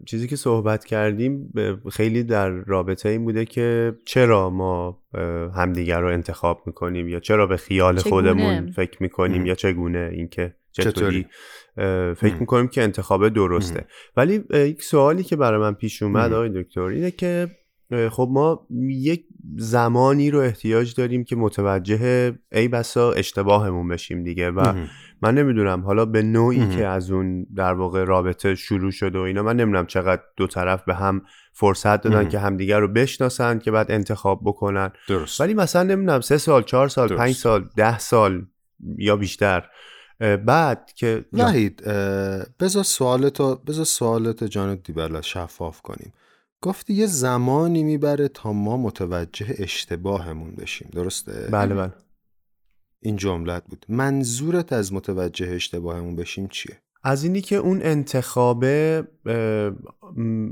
چیزی 0.05 0.27
که 0.27 0.35
صحبت 0.35 0.85
کردیم 0.85 1.53
خیلی 1.91 2.23
در 2.23 2.49
رابطه 2.49 3.09
این 3.09 3.25
بوده 3.25 3.45
که 3.45 3.95
چرا 4.05 4.49
ما 4.49 5.03
همدیگر 5.55 6.01
رو 6.01 6.07
انتخاب 6.07 6.63
می‌کنیم 6.65 7.07
یا 7.07 7.19
چرا 7.19 7.47
به 7.47 7.57
خیال 7.57 7.97
چگونه؟ 7.97 8.09
خودمون 8.09 8.71
فکر 8.71 9.03
می‌کنیم 9.03 9.45
یا 9.45 9.55
چگونه 9.55 10.09
اینکه 10.13 10.55
چطوری 10.71 10.91
چطوری؟ 10.91 11.25
فکر 12.13 12.35
می‌کنیم 12.39 12.67
که 12.67 12.83
انتخاب 12.83 13.29
درسته 13.29 13.85
ولی 14.17 14.43
یک 14.53 14.83
سوالی 14.83 15.23
که 15.23 15.35
برای 15.35 15.59
من 15.59 15.73
پیش 15.73 16.03
اومد. 16.03 16.33
آقای 16.33 16.63
دکتر 16.63 16.81
اینه 16.81 17.11
که 17.11 17.47
خب 18.09 18.29
ما 18.31 18.67
یک 18.89 19.25
زمانی 19.57 20.31
رو 20.31 20.39
احتیاج 20.39 20.95
داریم 20.95 21.23
که 21.23 21.35
متوجه 21.35 22.33
ای 22.51 22.67
بسا 22.67 23.11
اشتباهمون 23.11 23.87
بشیم 23.87 24.23
دیگه 24.23 24.51
و 24.51 24.61
مهم. 24.61 24.87
من 25.21 25.35
نمی‌دونم 25.35 25.81
حالا 25.81 26.05
به 26.05 26.21
نوعی 26.21 26.59
مهم. 26.59 26.75
که 26.75 26.87
از 26.87 27.11
اون 27.11 27.43
در 27.55 27.73
واقع 27.73 28.03
رابطه 28.03 28.55
شروع 28.55 28.91
شده 28.91 29.19
و 29.19 29.21
اینا 29.21 29.43
من 29.43 29.55
نمی‌دونم 29.55 29.85
چقدر 29.85 30.21
دو 30.37 30.47
طرف 30.47 30.83
به 30.83 30.95
هم 30.95 31.21
فرصت 31.53 32.01
دادن 32.01 32.15
مهم. 32.15 32.29
که 32.29 32.39
همدیگر 32.39 32.79
رو 32.79 32.87
بشناسن 32.87 33.59
که 33.59 33.71
بعد 33.71 33.91
انتخاب 33.91 34.41
بکنن 34.43 34.91
درست 35.07 35.41
ولی 35.41 35.53
مثلا 35.53 35.83
نمی‌دونم 35.83 36.21
سه 36.21 36.37
سال 36.37 36.63
چهار 36.63 36.87
سال 36.87 37.07
درست. 37.07 37.21
پنج 37.21 37.35
سال 37.35 37.69
ده 37.75 37.99
سال 37.99 38.45
یا 38.97 39.15
بیشتر 39.15 39.69
بعد 40.45 40.91
که 40.95 41.25
وحید 41.33 41.81
اه، 41.85 42.45
بذار 42.59 42.83
سوالتو 42.83 43.55
بذار 43.55 43.85
سوالت 43.85 44.43
جان 44.43 44.75
دیبلا 44.75 45.21
شفاف 45.21 45.81
کنیم 45.81 46.13
گفتی 46.61 46.93
یه 46.93 47.05
زمانی 47.05 47.83
می‌بره 47.83 48.27
تا 48.27 48.53
ما 48.53 48.77
متوجه 48.77 49.55
اشتباهمون 49.57 50.51
بشیم 50.55 50.89
درسته؟ 50.91 51.49
بله 51.51 51.75
بله 51.75 51.91
این 53.01 53.15
جملت 53.15 53.63
بود 53.65 53.85
منظورت 53.89 54.73
از 54.73 54.93
متوجه 54.93 55.51
اشتباهمون 55.51 56.15
بشیم 56.15 56.47
چیه؟ 56.47 56.81
از 57.03 57.23
اینی 57.23 57.41
که 57.41 57.55
اون 57.55 57.81
م، 60.17 60.49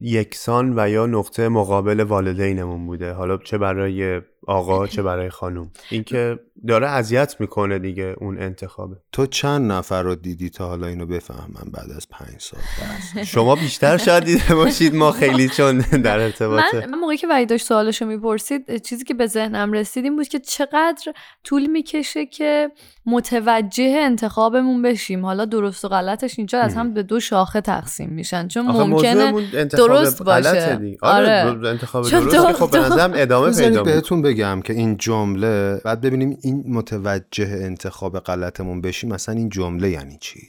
یکسان 0.00 0.74
و 0.76 0.90
یا 0.90 1.06
نقطه 1.06 1.48
مقابل 1.48 2.00
والدینمون 2.00 2.86
بوده 2.86 3.12
حالا 3.12 3.36
چه 3.36 3.58
برای 3.58 4.20
آقا 4.48 4.86
چه 4.86 5.02
برای 5.02 5.30
خانوم. 5.30 5.70
اینکه 5.90 6.38
داره 6.66 6.88
اذیت 6.88 7.36
می‌کنه 7.40 7.78
دیگه 7.78 8.14
اون 8.18 8.38
انتخابه. 8.38 8.96
تو 9.12 9.26
چند 9.26 9.72
نفر 9.72 10.02
رو 10.02 10.14
دیدی 10.14 10.50
تا 10.50 10.68
حالا 10.68 10.86
اینو 10.86 11.06
بفهمن 11.06 11.70
بعد 11.72 11.90
از 11.96 12.08
پنج 12.08 12.36
سال 12.38 12.60
بس 12.60 13.18
شما 13.34 13.56
بیشتر 13.56 13.96
شاید 13.96 14.24
دیده 14.24 14.54
باشید 14.54 14.94
ما 14.94 15.12
خیلی 15.12 15.48
چون 15.48 15.78
در 15.78 16.20
ارتباطه 16.20 16.80
من, 16.80 16.90
من 16.90 16.98
موقعی 16.98 17.16
که 17.16 17.26
وحید 17.30 17.48
داشت 17.48 17.66
سوالشو 17.66 18.06
می‌پرسید 18.06 18.82
چیزی 18.82 19.04
که 19.04 19.14
به 19.14 19.26
ذهنم 19.26 19.72
رسید 19.72 20.04
این 20.04 20.16
بود 20.16 20.28
که 20.28 20.38
چقدر 20.38 21.12
طول 21.44 21.66
می‌کشه 21.66 22.26
که 22.26 22.70
متوجه 23.06 23.94
انتخابمون 23.98 24.82
بشیم. 24.82 25.26
حالا 25.26 25.44
درست 25.44 25.84
و 25.84 25.88
غلطش 25.88 26.34
اینجا 26.38 26.60
از 26.60 26.74
هم 26.74 26.94
به 26.94 27.02
دو 27.02 27.20
شاخه 27.20 27.60
تقسیم 27.60 28.10
میشن. 28.10 28.48
چون 28.48 28.66
ممکنه 28.66 29.32
درست 29.64 30.22
باشه. 30.22 30.96
آره, 31.02 31.44
آره. 31.44 31.68
انتخاب 31.68 32.10
درست 32.10 32.52
خب 32.52 32.70
به 32.70 33.22
ادامه 33.22 33.52
پیدا. 33.52 33.82
بهتون 33.82 34.22
بگم 34.38 34.60
که 34.62 34.72
این 34.72 34.96
جمله 34.96 35.80
بعد 35.84 36.00
ببینیم 36.00 36.38
این 36.42 36.64
متوجه 36.66 37.46
انتخاب 37.46 38.18
غلطمون 38.18 38.80
بشیم 38.80 39.10
مثلا 39.10 39.34
این 39.34 39.48
جمله 39.48 39.90
یعنی 39.90 40.18
چی. 40.20 40.48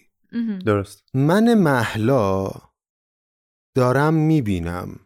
درست. 0.65 1.03
من 1.13 1.53
محلا 1.53 2.51
دارم 3.75 4.13
می‌بینم 4.13 4.99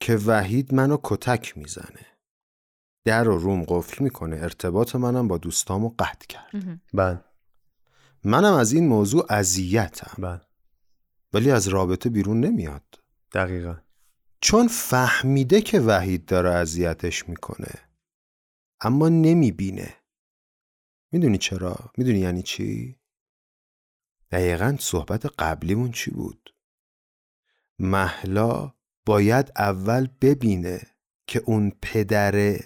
که 0.00 0.16
وحید 0.16 0.74
منو 0.74 0.96
کتک 1.02 1.58
می‌زنه. 1.58 2.06
در 3.04 3.28
و 3.28 3.38
روم 3.38 3.64
قفل 3.64 4.04
می‌کنه 4.04 4.36
ارتباط 4.36 4.96
منم 4.96 5.28
با 5.28 5.38
دوستامو 5.38 5.94
قطع 5.98 6.26
کرد. 6.28 6.80
بله. 6.94 7.24
منم 8.24 8.54
از 8.54 8.72
این 8.72 8.88
موضوع 8.88 9.26
اذیتم. 9.28 10.22
بله. 10.22 10.40
ولی 11.32 11.50
از 11.50 11.68
رابطه 11.68 12.10
بیرون 12.10 12.40
نمیاد. 12.40 13.00
دقیقا. 13.32 13.74
چون 14.42 14.68
فهمیده 14.68 15.60
که 15.60 15.80
وحید 15.80 16.24
داره 16.24 16.50
اذیتش 16.50 17.28
می‌کنه 17.28 17.74
اما 18.80 19.08
نمی‌بینه 19.08 19.94
می‌دونی 21.12 21.38
چرا؟ 21.38 21.90
می‌دونی 21.98 22.18
یعنی 22.18 22.42
چی؟ 22.42 22.98
دقیقا 24.30 24.76
صحبت 24.80 25.26
قبلیمون 25.26 25.90
چی 25.90 26.10
بود؟ 26.10 26.54
محلا 27.78 28.74
باید 29.06 29.52
اول 29.56 30.08
ببینه 30.20 30.80
که 31.26 31.42
اون 31.46 31.72
پدره 31.82 32.60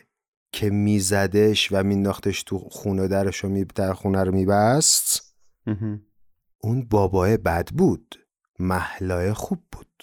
که 0.53 0.70
میزدش 0.70 1.72
و 1.72 1.83
مینداختش 1.83 2.43
تو 2.43 2.59
خونه 2.59 3.09
درش 3.09 3.45
و 3.45 3.49
می 3.49 3.64
در 3.64 3.93
خونه 3.93 4.24
رو 4.24 4.33
میبست. 4.33 5.37
اون 6.59 6.85
بابای 6.85 7.37
بد 7.37 7.68
بود 7.70 8.27
محلای 8.59 9.33
خوب 9.33 9.64
بود. 9.72 10.03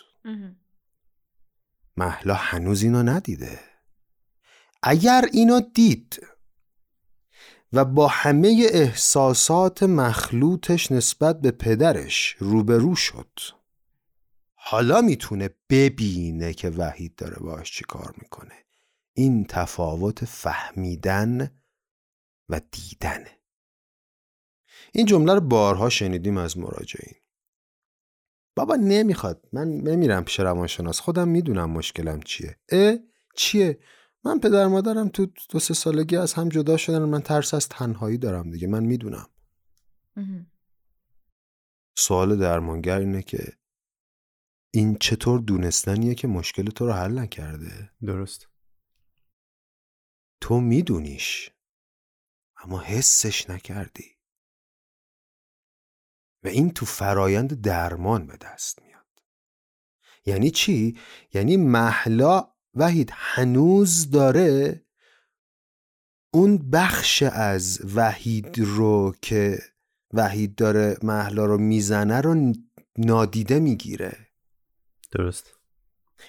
محلا 1.98 2.34
هنوز 2.34 2.84
اینو 2.84 3.04
ندیده. 3.04 3.60
اگر 4.84 5.30
اینو 5.34 5.62
دید 5.62 6.28
و 7.74 7.86
با 7.86 8.08
همه 8.08 8.68
احساسات 8.70 9.84
مخلوطش 9.84 10.92
نسبت 10.92 11.42
به 11.42 11.52
پدرش 11.52 12.36
روبرو 12.40 12.96
شد 12.96 13.40
حالا 14.56 15.02
می‌تونه 15.02 15.50
ببینه 15.70 16.54
که 16.54 16.70
وحید 16.70 17.16
داره 17.16 17.36
باش 17.36 17.72
چی 17.72 17.84
کار 17.84 18.14
می‌کنه. 18.18 18.54
این 19.14 19.46
تفاوت 19.46 20.26
فهمیدن 20.26 21.62
و 22.50 22.62
دیدنه 22.72 23.40
این 24.92 25.06
جمله 25.06 25.34
رو 25.34 25.42
بارها 25.42 25.90
شنیدیم 25.90 26.38
از 26.38 26.58
مراجعین. 26.58 27.16
بابا 28.56 28.76
نمی‌خواد. 28.76 29.50
من 29.54 29.68
نمیرم 29.68 30.24
پیش 30.24 30.40
روانشناس. 30.40 31.00
خودم 31.00 31.28
می‌دونم 31.28 31.70
مشکلم 31.70 32.22
چیه. 32.22 32.60
اه؟ 32.70 32.98
چیه؟ 33.36 33.80
من 34.26 34.40
پدر 34.40 34.68
مادرم 34.68 35.10
تو 35.10 35.28
دو 35.50 35.60
سه 35.60 35.74
سالگی 35.74 36.18
از 36.18 36.34
هم 36.34 36.50
جدا 36.50 36.78
شدن. 36.78 37.04
من 37.04 37.22
ترس 37.22 37.54
از 37.54 37.70
تنهایی 37.70 38.18
دارم 38.18 38.52
دیگه. 38.52 38.68
من 38.68 38.84
می‌دونم. 38.84 39.30
سوال 41.98 42.40
درمانگر 42.40 43.00
اینه 43.00 43.22
که 43.22 43.54
این 44.74 44.98
چطور 45.00 45.40
دونستنیه 45.40 46.16
که 46.16 46.28
مشکل 46.28 46.66
تو 46.66 46.86
رو 46.86 46.94
حل 46.94 47.20
نکرده؟ 47.20 47.92
درست. 48.06 48.48
تو 50.42 50.60
میدونیش 50.60 51.52
اما 52.64 52.82
حسش 52.82 53.50
نکردی. 53.50 54.13
و 56.44 56.48
این 56.48 56.72
تو 56.72 56.86
فرایند 56.86 57.62
درمان 57.62 58.28
به 58.28 58.38
دست 58.38 58.82
میاد 58.82 59.04
یعنی 60.26 60.52
چی؟ 60.52 60.98
یعنی 61.34 61.58
محلا 61.58 62.48
وحید 62.76 63.10
هنوز 63.14 64.10
داره 64.10 64.84
اون 66.34 66.58
بخش 66.58 67.24
از 67.24 67.82
وحید 67.96 68.60
رو 68.60 69.16
که 69.22 69.60
وحید 70.14 70.56
داره 70.56 70.98
محلا 71.04 71.46
رو 71.46 71.58
می‌زنه 71.58 72.22
رو 72.22 72.54
نادیده 72.98 73.60
می‌گیره 73.60 74.28
درست 75.12 75.54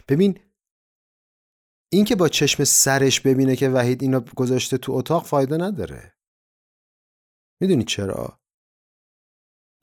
ببین 0.09 0.41
این 1.93 2.05
که 2.05 2.17
با 2.17 2.29
چشم 2.29 2.65
سرش 2.65 3.21
ببینه 3.21 3.57
که 3.57 3.69
وحید 3.69 4.03
اینو 4.03 4.21
گذاشته 4.21 4.79
تو 4.79 4.93
اتاق 4.93 5.27
فایده 5.27 5.57
نداره 5.57 6.15
می‌دونی 7.61 7.85
چرا؟ 7.85 8.44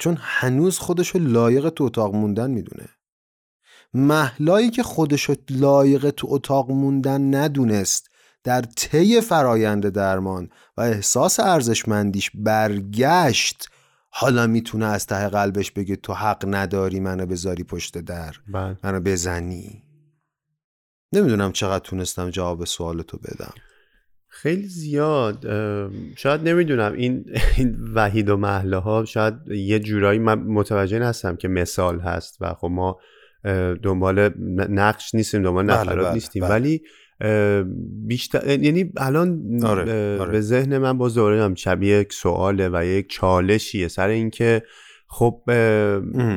چون 0.02 0.18
هنوز 0.20 0.80
خودشو 0.80 1.20
لایق 1.20 1.70
تو 1.70 1.84
اتاق 1.84 2.16
موندن 2.16 2.52
می‌دونه. 2.52 2.90
محلایی 3.94 4.70
که 4.70 4.84
خودشو 4.84 5.36
لایق 5.50 6.10
تو 6.10 6.28
اتاق 6.30 6.72
موندن 6.72 7.36
ندونست 7.36 8.10
در 8.44 8.62
طی 8.62 9.22
فرایند 9.22 9.90
درمان 9.90 10.50
و 10.78 10.82
احساس 10.82 11.40
ارزشمندیش 11.40 12.32
برگشت 12.36 13.70
حالا 14.10 14.48
می‌تونه 14.48 14.86
از 14.86 15.06
ته 15.06 15.30
قلبش 15.30 15.72
بگه 15.72 15.96
تو 15.96 16.14
حق 16.14 16.46
نداری 16.48 17.00
منو 17.00 17.26
بذاری 17.26 17.64
پشت 17.64 17.98
در 17.98 18.36
بله. 18.48 18.78
منو 18.84 19.00
بزنی. 19.00 19.84
نمی‌دونم 21.14 21.52
چقدر 21.52 21.86
تونستم 21.86 22.30
جواب 22.30 22.66
سوال 22.66 23.02
تو 23.02 23.18
بدم. 23.18 23.54
خیلی 24.34 24.68
زیاد 24.68 25.46
شاید 26.16 26.48
نمی‌دونم 26.50 26.94
این 26.94 27.26
این 27.58 27.78
وحید 27.94 28.30
و 28.30 28.38
محله 28.38 28.78
ها 28.78 29.06
شاید 29.06 29.34
یه 29.48 29.80
جورایی 29.80 30.20
من 30.20 30.40
متوجه 30.40 31.06
هستم 31.06 31.36
که 31.36 31.48
مثال 31.48 32.00
هست 32.00 32.38
و 32.42 32.54
خب 32.54 32.68
ما 32.68 33.00
دنبال 33.84 34.30
نقش 34.70 35.16
نیستیم 35.16 35.44
دنبال 35.44 35.68
بله، 35.68 35.82
نفرات 35.82 36.06
بله، 36.06 36.14
نیستیم 36.14 36.42
بله. 36.42 36.52
ولی 36.52 36.82
بیشتر 38.08 38.60
یعنی 38.60 38.92
الان 38.98 39.60
آره، 39.64 40.18
آره. 40.20 40.32
به 40.32 40.42
ذهن 40.42 40.78
من 40.78 40.98
باز 40.98 41.16
دوباره 41.16 41.44
هم 41.44 41.56
شبیه 41.56 42.00
یک 42.00 42.14
سواله 42.14 42.70
و 42.74 42.86
یک 42.86 43.10
چالشیه 43.10 43.88
سر 43.88 44.08
اینکه 44.08 44.64
خب. 45.14 45.52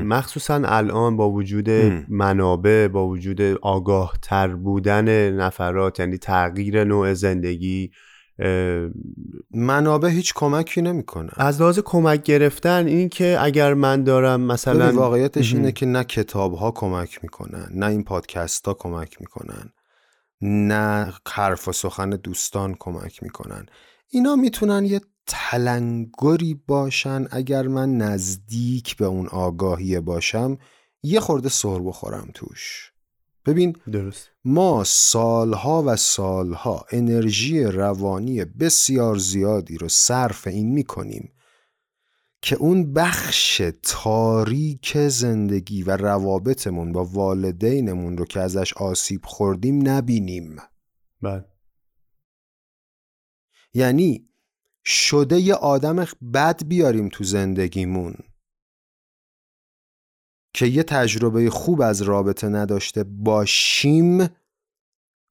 مخصوصا 0.04 0.62
الان 0.64 1.16
با 1.16 1.30
وجود. 1.30 1.70
منابع 2.08 2.88
با 2.88 3.08
وجود 3.08 3.40
آگاه 3.62 4.14
تر 4.22 4.48
بودن 4.48 5.30
نفرات 5.30 6.00
یعنی 6.00 6.18
تغییر 6.18 6.84
نوع 6.84 7.14
زندگی 7.14 7.90
منابع 9.50 10.08
هیچ 10.08 10.34
کمکی 10.34 10.82
نمی‌کنه 10.82 11.30
از 11.36 11.60
لحاظ 11.60 11.78
کمک 11.78 12.22
گرفتن 12.22 12.86
این 12.86 13.08
که 13.08 13.36
اگر 13.40 13.74
من 13.74 14.04
دارم 14.04 14.40
مثلا 14.40 14.92
واقعیتش. 14.92 15.54
اینه 15.54 15.72
که 15.72 15.86
نه 15.86 16.04
کتاب 16.04 16.54
ها 16.54 16.70
کمک 16.70 17.18
می‌کنن 17.22 17.68
نه 17.74 17.86
این 17.86 18.04
پادکست 18.04 18.66
ها 18.66 18.74
کمک 18.74 19.20
می‌کنن 19.20 19.72
نه 20.42 21.12
حرف 21.28 21.68
و 21.68 21.72
سخن 21.72 22.10
دوستان 22.10 22.76
کمک 22.78 23.22
می‌کنن 23.22 23.66
اینا 24.10 24.36
می‌تونن 24.36 24.84
یه 24.84 25.00
تلنگری 25.26 26.54
باشن 26.66 27.26
اگر 27.30 27.68
من 27.68 27.96
نزدیک 27.96 28.96
به 28.96 29.04
اون 29.04 29.28
آگاهی 29.28 30.00
باشم 30.00 30.58
یه 31.02 31.20
خورده 31.20 31.48
سر 31.48 31.78
بخورم 31.78 32.30
توش. 32.34 32.92
ببین 33.46 33.76
درست. 33.92 34.30
ما 34.44 34.84
سالها 34.86 35.82
و 35.86 35.96
سالها 35.96 36.86
انرژی 36.90 37.64
روانی 37.64 38.44
بسیار 38.44 39.16
زیادی 39.16 39.78
رو 39.78 39.88
صرف 39.88 40.46
این 40.46 40.72
می‌کنیم 40.72 41.30
که 42.42 42.56
اون 42.56 42.92
بخش 42.92 43.62
تاریک 43.82 45.08
زندگی 45.08 45.82
و 45.82 45.96
روابطمون 45.96 46.92
با 46.92 47.04
والدینمون 47.04 48.16
رو 48.16 48.24
که 48.24 48.40
ازش 48.40 48.72
آسیب 48.72 49.20
خوردیم 49.24 49.88
نبینیم. 49.88 50.56
بله. 51.22 51.44
یعنی 53.74 54.28
شده 54.86 55.40
یه 55.40 55.54
آدم 55.54 56.06
بد 56.34 56.64
بیاریم 56.64 57.08
تو 57.08 57.24
زندگیمون. 57.24 58.14
که 60.54 60.66
یه 60.66 60.82
تجربه 60.82 61.50
خوب 61.50 61.80
از 61.80 62.02
رابطه 62.02 62.48
نداشته 62.48 63.04
باشیم 63.04 64.28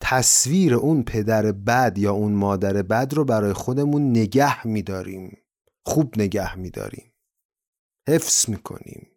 تصویر 0.02 0.74
اون 0.76 1.04
پدر 1.04 1.52
بد 1.52 1.98
یا 1.98 2.14
اون 2.14 2.34
مادر 2.34 2.82
بد 2.82 3.14
رو 3.14 3.26
برای 3.26 3.54
خودمون 3.54 4.10
نگه 4.10 4.68
میداریم. 4.68 5.38
خوب 5.86 6.20
نگه 6.20 6.56
میداریم. 6.56 7.14
حفظ 8.10 8.50
می‌کنیم. 8.50 9.08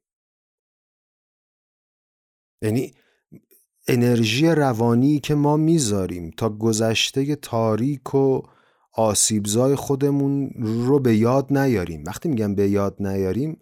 یعنی 2.63 2.95
انرژی 3.89 4.47
روانی 4.47 5.21
که 5.21 5.35
ما 5.35 5.57
می‌ذاریم 5.57 6.31
تا 6.31 6.49
گذشته 6.49 7.37
تاریک 7.37 8.15
و 8.15 8.43
آسیبزای 8.97 9.75
خودمون 9.75 10.51
رو 10.59 10.99
به 11.01 11.17
یاد 11.17 11.59
نیاریم. 11.59 12.05
وقتی 12.07 12.29
میگم 12.29 12.55
به 12.55 12.71
یاد 12.71 12.97
نیاریم 13.01 13.61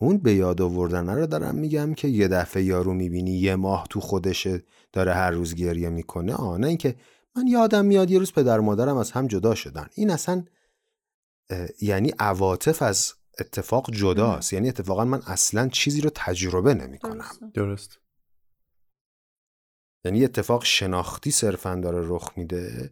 اون 0.00 0.18
به 0.18 0.34
یاد 0.34 0.62
آوردن. 0.62 1.10
رو 1.10 1.26
دارم 1.26 1.54
میگم 1.54 1.94
که 1.94 2.08
یه 2.08 2.28
دفعه 2.28 2.62
یارو 2.62 2.94
می‌بینی 2.94 3.30
یه 3.30 3.56
ماه 3.56 3.86
تو 3.90 4.00
خودشه 4.00 4.62
داره 4.92 5.14
هر 5.14 5.30
روز 5.30 5.54
گریه 5.54 5.88
می‌کنه. 5.88 6.34
آه 6.34 6.58
نه 6.58 6.66
اینکه 6.66 6.96
من 7.36 7.46
یادم 7.46 7.84
میاد 7.84 8.10
یه 8.10 8.18
روز 8.18 8.32
پدر 8.32 8.58
و 8.58 8.62
مادرم 8.62 8.96
از 8.96 9.10
هم 9.10 9.26
جدا 9.26 9.54
شدن. 9.54 9.86
این 9.94 10.10
اصلا 10.10 10.44
یعنی 11.80 12.12
عواطف 12.18 12.82
از 12.82 13.14
اتفاق 13.38 13.90
جداست. 13.90 14.52
یعنی 14.52 14.68
اتفاقا 14.68 15.04
من 15.04 15.22
اصلا 15.26 15.68
چیزی 15.68 16.00
رو 16.00 16.10
تجربه 16.14 16.74
نمی‌کنم. 16.74 17.24
درست. 17.54 17.98
یعنی 20.04 20.24
اتفاق 20.24 20.64
شناختی 20.64 21.30
صرفا 21.30 21.74
داره 21.74 22.08
رخ 22.08 22.32
میده. 22.36 22.90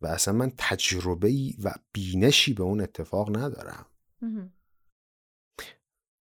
و 0.00 0.06
اصلا 0.06 0.34
من 0.34 0.52
تجربه 0.58 1.54
و 1.62 1.74
بینشی 1.92 2.54
به 2.54 2.62
اون 2.62 2.80
اتفاق 2.80 3.36
ندارم. 3.36 3.86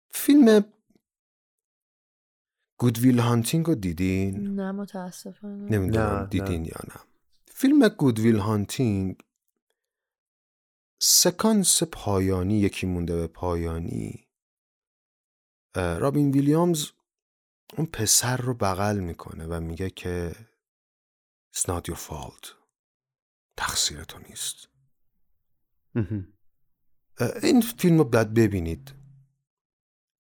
فیلم 0.09 0.65
گودویل 2.78 3.20
هانتینگ 3.20 3.65
رو 3.65 3.76
دیدین؟ 3.76 4.55
نه 4.55 4.72
متاسفانه. 4.72 5.72
نمی‌دونم 5.72 6.05
نه، 6.05 6.28
دیدین 6.28 6.65
یا 6.65 6.82
نه. 6.88 6.95
فیلم 7.45 7.88
گودویل 7.88 8.38
هانتینگ 8.38 9.24
سکانس 10.99 11.84
پایانی 11.84 12.59
یکی 12.59 12.88
مونده 12.88 13.15
به 13.15 13.28
پایانی. 13.28 14.28
رابین 15.76 16.32
ویلیامز 16.32 16.91
اون 17.78 17.86
پسر 17.86 18.38
رو 18.38 18.53
بغل 18.53 18.99
می‌کنه 18.99 19.45
و 19.45 19.59
میگه 19.59 19.89
که 19.89 20.36
It's 21.55 21.65
not 21.65 21.88
your 21.89 21.97
fault. 21.97 22.57
تقصیر 23.58 24.03
تو 24.03 24.20
نیست. 24.20 24.68
این 27.43 27.62
فیلم 27.62 27.97
رو 27.97 28.03
باید 28.03 28.34
ببینید. 28.34 28.93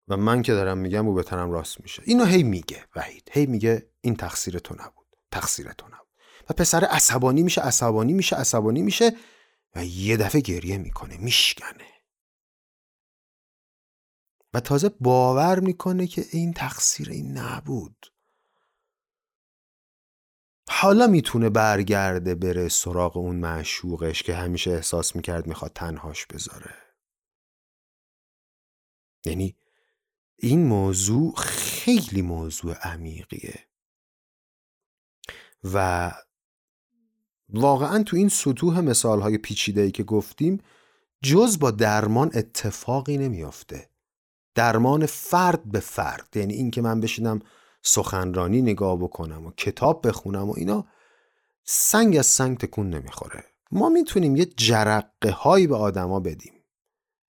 و 0.08 0.18
من 0.18 0.42
که 0.42 0.52
دارم 0.52 0.78
میگم 0.78 1.08
او 1.08 1.14
بهترم 1.14 1.52
راست 1.52 1.82
میشه. 1.82 2.04
اینو 2.06 2.26
هی 2.26 2.44
میگه 2.44 2.86
وحید. 2.96 3.30
هی 3.32 3.46
میگه 3.46 3.92
این 4.02 4.16
تقصیر 4.16 4.60
تو 4.60 4.76
نبود. 4.80 5.08
تقصیر 5.32 5.72
تو 5.72 5.88
نبود. 5.88 6.08
و 6.50 6.54
پسر 6.54 6.84
عصبانی 6.84 7.44
میشه 7.44 7.62
عصبانی 7.62 8.14
میشه 8.14 8.36
عصبانی 8.36 8.82
میشه 8.82 9.18
و 9.76 9.86
یه 9.86 10.18
دفعه 10.18 10.42
گریه 10.42 10.78
می‌کنه 10.78 11.18
میشکنه. 11.18 11.88
و 14.54 14.60
تازه 14.60 14.90
باور 14.90 15.60
می‌کنه 15.60 16.08
که 16.08 16.26
این 16.32 16.54
تقصیر 16.54 17.10
این 17.10 17.38
نبود. 17.38 18.06
حالا 20.78 21.07
می‌تونه 21.07 21.49
برگرده 21.49 22.36
بره 22.36 22.69
سراغ 22.69 23.17
اون 23.17 23.36
معشوقش 23.36 24.23
که 24.23 24.36
همیشه 24.36 24.71
احساس 24.71 25.15
می‌کرد 25.15 25.47
می‌خواد 25.47 25.71
تنهاش 25.76 26.26
بذاره. 26.26 26.76
یعنی 29.26 29.55
این 30.36 30.67
موضوع 30.67 31.36
خیلی 31.38 32.21
موضوع 32.21 32.73
عمیقیه. 32.73 33.67
و 35.63 36.11
واقعا 37.49 38.03
تو 38.03 38.17
این 38.17 38.30
سطوح 38.30 38.80
مثالهای 38.80 39.38
پیچیده‌ای 39.38 39.91
که 39.91 40.03
گفتیم 40.03 40.61
جز 41.23 41.59
با 41.59 41.71
درمان 41.71 42.32
اتفاقی 42.34 43.17
نمیافته. 43.17 43.89
درمان 44.55 45.05
فرد 45.05 45.71
به 45.71 45.80
فرد. 45.80 46.38
یعنی 46.38 46.53
این 46.53 46.71
که 46.71 46.82
من 46.82 46.99
بشینم 46.99 47.39
سخنرانی 47.88 48.62
نگاه 48.62 48.98
بکنم 49.00 49.46
و 49.46 49.52
کتاب 49.52 50.08
بخونم 50.08 50.50
و 50.50 50.54
اینا 50.58 50.86
سنگ 51.64 52.18
از 52.18 52.26
سنگ 52.26 52.58
تکون 52.58 52.90
نمی‌خوره. 52.90 53.44
ما 53.72 53.90
می‌تونیم 53.90 54.36
یه 54.36 54.46
جرقه 54.46 55.32
هایی 55.32 55.68
به 55.68 55.76
آدما 55.76 56.20
بدیم. 56.20 56.54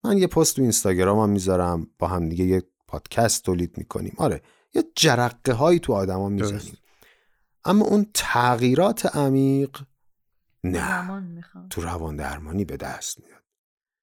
من 0.04 0.18
یه 0.18 0.26
پست 0.26 0.56
تو 0.56 0.62
اینستاگرام 0.62 1.18
هم 1.18 1.30
می‌ذارم 1.30 1.90
با 1.98 2.08
هم 2.08 2.28
دیگه 2.28 2.44
یه 2.44 2.62
پادکست 2.88 3.44
تولید 3.44 3.78
می‌کنیم. 3.78 4.14
آره 4.16 4.42
یه 4.74 4.84
جرقه 4.94 5.52
هایی 5.52 5.78
تو 5.78 5.92
آدما 5.92 6.28
می‌زنیم. 6.28 6.78
اما 7.64 7.84
اون 7.84 8.06
تغییرات 8.14 9.16
عمیق 9.16 9.78
نه. 10.64 10.80
تو 11.70 11.80
روان 11.80 12.16
درمانی 12.16 12.64
به 12.64 12.76
دست 12.76 13.20
میاد. 13.20 13.42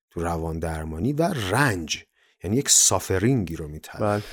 تو 0.09 0.23
روان 0.23 0.59
درمانی 0.59 1.13
و 1.13 1.23
رنج 1.23 2.03
یعنی 2.43 2.57
یک 2.57 2.69
سافرینگی 2.69 3.55
رو 3.55 3.67
میتره 3.67 4.23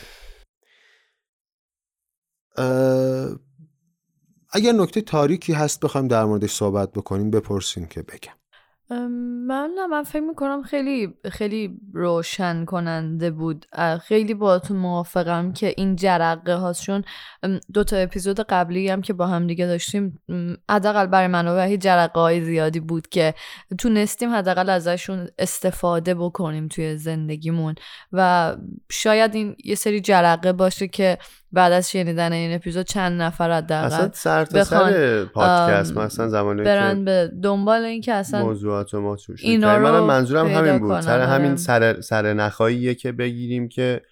اگر 4.53 4.73
نکته 4.73 5.01
تاریکی 5.01 5.53
هست 5.53 5.81
بخوایم 5.81 6.09
در 6.09 6.25
موردش 6.25 6.53
صحبت 6.53 6.93
بکنیم 6.93 7.31
بپرسیم 7.31 7.87
که 7.87 8.03
بگم. 8.03 8.33
من 9.47 9.71
نه 9.75 9.87
من 9.87 10.03
فکر 10.03 10.21
می‌کنم 10.21 10.63
خیلی 10.63 11.15
خیلی 11.33 11.81
روشن 11.95 12.65
کننده 12.65 13.31
بود 13.31 13.67
خیلی 14.03 14.35
باهاتون 14.35 14.77
موافقم 14.77 15.53
که 15.53 15.75
این 15.77 15.97
جرقه 15.97 16.55
هاست 16.55 16.83
چون 16.83 17.05
دو 17.73 17.85
تا 17.85 17.97
اپیزود 17.97 18.41
قبلی 18.41 18.89
هم 18.89 19.03
که 19.03 19.13
با 19.13 19.27
هم 19.27 19.47
دیگه 19.47 19.67
داشتیم 19.67 20.19
حداقل 20.71 21.07
برای 21.07 21.27
من 21.27 21.49
و 21.49 21.77
جرقه 21.77 22.21
های 22.21 22.45
زیادی 22.45 22.81
بود 22.81 23.09
که 23.09 23.35
تونستیم 23.79 24.35
حداقل 24.35 24.71
ازشون 24.71 25.29
استفاده 25.39 26.15
بکنیم 26.15 26.69
توی 26.69 26.97
زندگیمون. 26.97 27.75
و 28.13 28.57
شاید 28.91 29.35
این 29.35 29.57
یه 29.65 29.75
سری 29.75 30.01
جرقه 30.01 30.53
باشه 30.53 30.89
که 30.89 31.19
بعد 31.53 31.73
از 31.73 31.91
شنیدن 31.91 32.33
این 32.33 32.55
اپیزود 32.55 32.87
چند 32.87 33.23
نفر 33.23 33.51
حداقل 33.51 33.87
اصلا 33.87 34.11
سر 34.13 34.45
تا 34.45 34.65
سر 34.65 35.25
پادکست 35.25 35.97
مثلا 35.97 36.29
زمانی 36.29 36.63
برن 36.63 37.05
به 37.05 37.31
دنبال 37.43 37.85
این 37.85 38.01
که 38.01 38.13
اصلا 38.13 38.43
موضوعات 38.45 38.95
ما 38.95 39.17
توش 39.17 39.45
اینا 39.45 39.77
رو 39.77 40.05
منظورم 40.05 40.47
همین 40.47 40.79
بود. 40.79 41.01
سر 41.01 41.21
همین. 41.21 41.57
سر 41.57 42.01
سر 42.01 42.33
نخاییه 42.33 42.95
که 42.95 43.13
بگیریم 43.13 43.69
که 43.69 44.03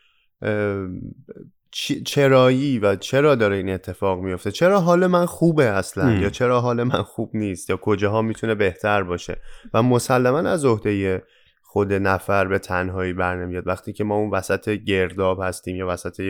چرایی 2.04 2.78
و 2.78 2.96
چرا 2.96 3.34
داره 3.34 3.56
این 3.56 3.70
اتفاق 3.70 4.20
میفته. 4.20 4.50
چرا 4.50 4.80
حال 4.80 5.06
من 5.06 5.26
خوبه 5.26 5.64
اصلا؟ 5.64 6.12
یا 6.12 6.30
چرا 6.30 6.60
حال 6.60 6.82
من 6.82 7.02
خوب 7.02 7.30
نیست؟ 7.34 7.70
یا 7.70 7.76
کجاها 7.76 8.22
می‌تونه 8.22 8.54
بهتر 8.54 9.02
باشه؟ 9.02 9.36
و 9.74 9.82
مسلما 9.82 10.38
از 10.38 10.64
عهده 10.64 11.22
خود 11.62 11.92
نفر 11.92 12.46
به 12.46 12.58
تنهایی 12.58 13.12
برنمیاد. 13.12 13.66
وقتی 13.66 13.92
که 13.92 14.04
ما 14.04 14.14
اون 14.14 14.30
وسط 14.30 14.68
گرداب 14.68 15.42
هستیم 15.42 15.76
یا 15.76 15.88
وسط 15.88 16.20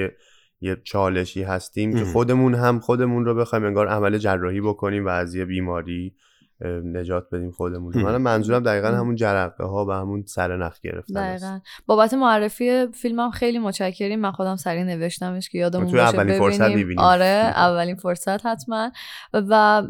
یه 0.60 0.76
چالشی 0.84 1.42
هستیم 1.42 1.94
که 1.94 2.04
خودمون 2.04 2.54
هم 2.54 2.80
خودمون 2.80 3.24
رو 3.24 3.34
بخوایم 3.34 3.64
انگار 3.64 3.88
عمل 3.88 4.18
جراحی 4.18 4.60
بکنیم 4.60 5.06
و 5.06 5.08
از 5.08 5.34
یه 5.34 5.44
بیماری 5.44 6.14
نجات 6.84 7.30
بدیم 7.32 7.50
خودمون. 7.50 8.02
من 8.02 8.16
منظورم 8.16 8.62
دقیقا 8.62 8.88
همون 8.88 9.14
جرقه 9.14 9.64
ها 9.64 9.86
و 9.86 9.92
همون 9.92 10.24
سرنخ 10.26 10.80
گرفتن 10.80 11.14
دقیقا. 11.14 11.60
بابت 11.86 12.14
معرفی 12.14 12.86
فیلمم 12.86 13.30
خیلی 13.30 13.58
متشکریم. 13.58 14.20
من 14.20 14.30
خودم 14.32 14.56
سریع 14.56 14.84
نوشتمش 14.84 15.48
که 15.48 15.58
یادمون 15.58 15.84
باشه 15.84 15.98
اولین 15.98 16.38
فرصت 16.38 16.98
آره 16.98 17.52
اولین 17.56 17.96
فرصت 17.96 18.46
حتما. 18.46 18.90
و 19.32 19.82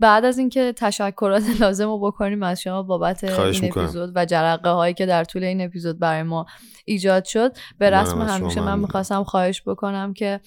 بعد 0.00 0.24
از 0.24 0.38
اینکه 0.38 0.72
تشکرات 0.76 1.42
لازم 1.60 1.86
رو 1.86 2.00
بکنیم 2.00 2.42
از 2.42 2.60
شما 2.60 2.82
بابت 2.82 3.24
این 3.24 3.72
اپیزود 3.72 4.12
و 4.14 4.24
جرقه 4.24 4.70
هایی 4.70 4.94
که 4.94 5.06
در 5.06 5.24
طول 5.24 5.44
این 5.44 5.60
اپیزود 5.60 5.98
برای 5.98 6.22
ما 6.22 6.46
ایجاد 6.84 7.24
شد. 7.24 7.52
به 7.78 7.90
رسم 7.90 8.22
همیشه 8.22 8.60
من 8.60 8.78
می‌خواستم 8.78 9.24
خواهش 9.24 9.62
بکنم 9.66 10.14
که 10.14 10.40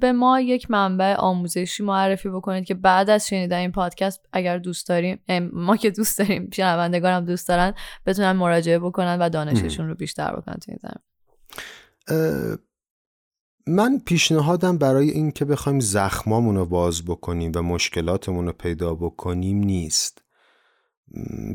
به 0.00 0.12
ما 0.12 0.40
یک 0.40 0.70
منبع 0.70 1.14
آموزشی 1.14 1.82
معرفی 1.82 2.28
بکنید 2.28 2.64
که 2.64 2.74
بعد 2.74 3.10
از 3.10 3.28
شنیدن 3.28 3.58
این 3.58 3.72
پادکست 3.72 4.28
اگر 4.32 4.58
دوست 4.58 4.86
داریم 5.00 5.50
ما 5.52 5.76
که 5.76 5.90
دوست 5.90 6.18
داریم 6.18 6.50
شنوندگانم 6.52 7.24
دوست 7.24 7.48
دارن 7.48 7.74
بتونن 8.06 8.32
مراجعه 8.32 8.78
بکنن 8.78 9.18
و 9.18 9.28
دانششون 9.28 9.88
رو 9.88 9.94
بیشتر 9.94 10.36
بکنن 10.36 10.56
تو 10.56 10.72
این 10.72 10.78
من 13.66 13.98
پیشنهادم 14.06 14.78
برای 14.78 15.10
این 15.10 15.30
که 15.30 15.44
بخوایم 15.44 15.80
زخمامون 15.80 16.56
رو 16.56 16.66
باز 16.66 17.04
بکنیم 17.04 17.52
و 17.54 17.62
مشکلاتمون 17.62 18.46
رو 18.46 18.52
پیدا 18.52 18.94
بکنیم 18.94 19.58
نیست. 19.58 20.22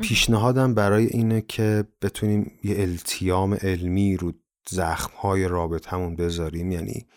پیشنهادم 0.01 0.73
برای 0.73 1.05
اینه 1.05 1.41
که 1.41 1.83
بتونیم 2.01 2.51
یه 2.63 2.75
التیام 2.79 3.53
علمی 3.53 4.17
رو 4.17 4.31
زخمهای 4.69 5.47
رابطمون 5.47 6.15
بذاریم. 6.15 6.71
یعنی 6.71 7.07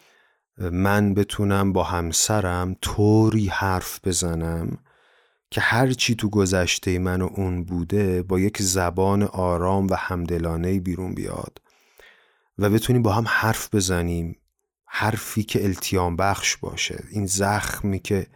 من 0.59 1.14
بتونم 1.14 1.72
با 1.72 1.83
همسرم 1.83 2.77
طوری 2.81 3.47
حرف 3.47 4.01
بزنم 4.05 4.79
که 5.55 5.61
هر 5.61 5.93
چی 5.93 6.15
تو 6.15 6.31
گذشته 6.31 6.99
من 6.99 7.23
و 7.23 7.29
اون 7.35 7.65
بوده 7.65 8.23
با 8.23 8.41
یک 8.41 8.63
زبان 8.63 9.23
آرام 9.23 9.87
و 9.87 9.95
همدلانه 9.95 10.81
بیرون 10.81 11.15
بیاد 11.15 11.61
و 12.59 12.71
بتونیم 12.71 13.03
با 13.03 13.13
هم 13.13 13.25
حرف 13.29 13.75
بزنیم 13.75 14.37
حرفی 14.85 15.43
که 15.43 15.65
التیام 15.65 16.17
بخش 16.17 16.57
باشه. 16.57 17.05
این 17.11 17.27
زخمی 17.27 17.99
که 17.99 18.27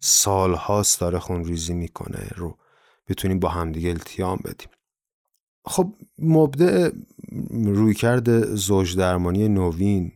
سالهاست 0.00 1.00
داره 1.00 1.18
خونریزی 1.18 1.74
می‌کنه 1.74 2.28
رو 2.36 2.58
بتونیم 3.08 3.38
با 3.38 3.48
همدیگه 3.48 3.90
التیام 3.90 4.38
بدیم. 4.44 4.68
خب 5.64 5.94
مبدع 6.18 6.90
روی 7.50 7.94
کرده 7.94 8.40
زوج 8.40 8.96
درمانی 8.96 9.48
نوین 9.48 10.12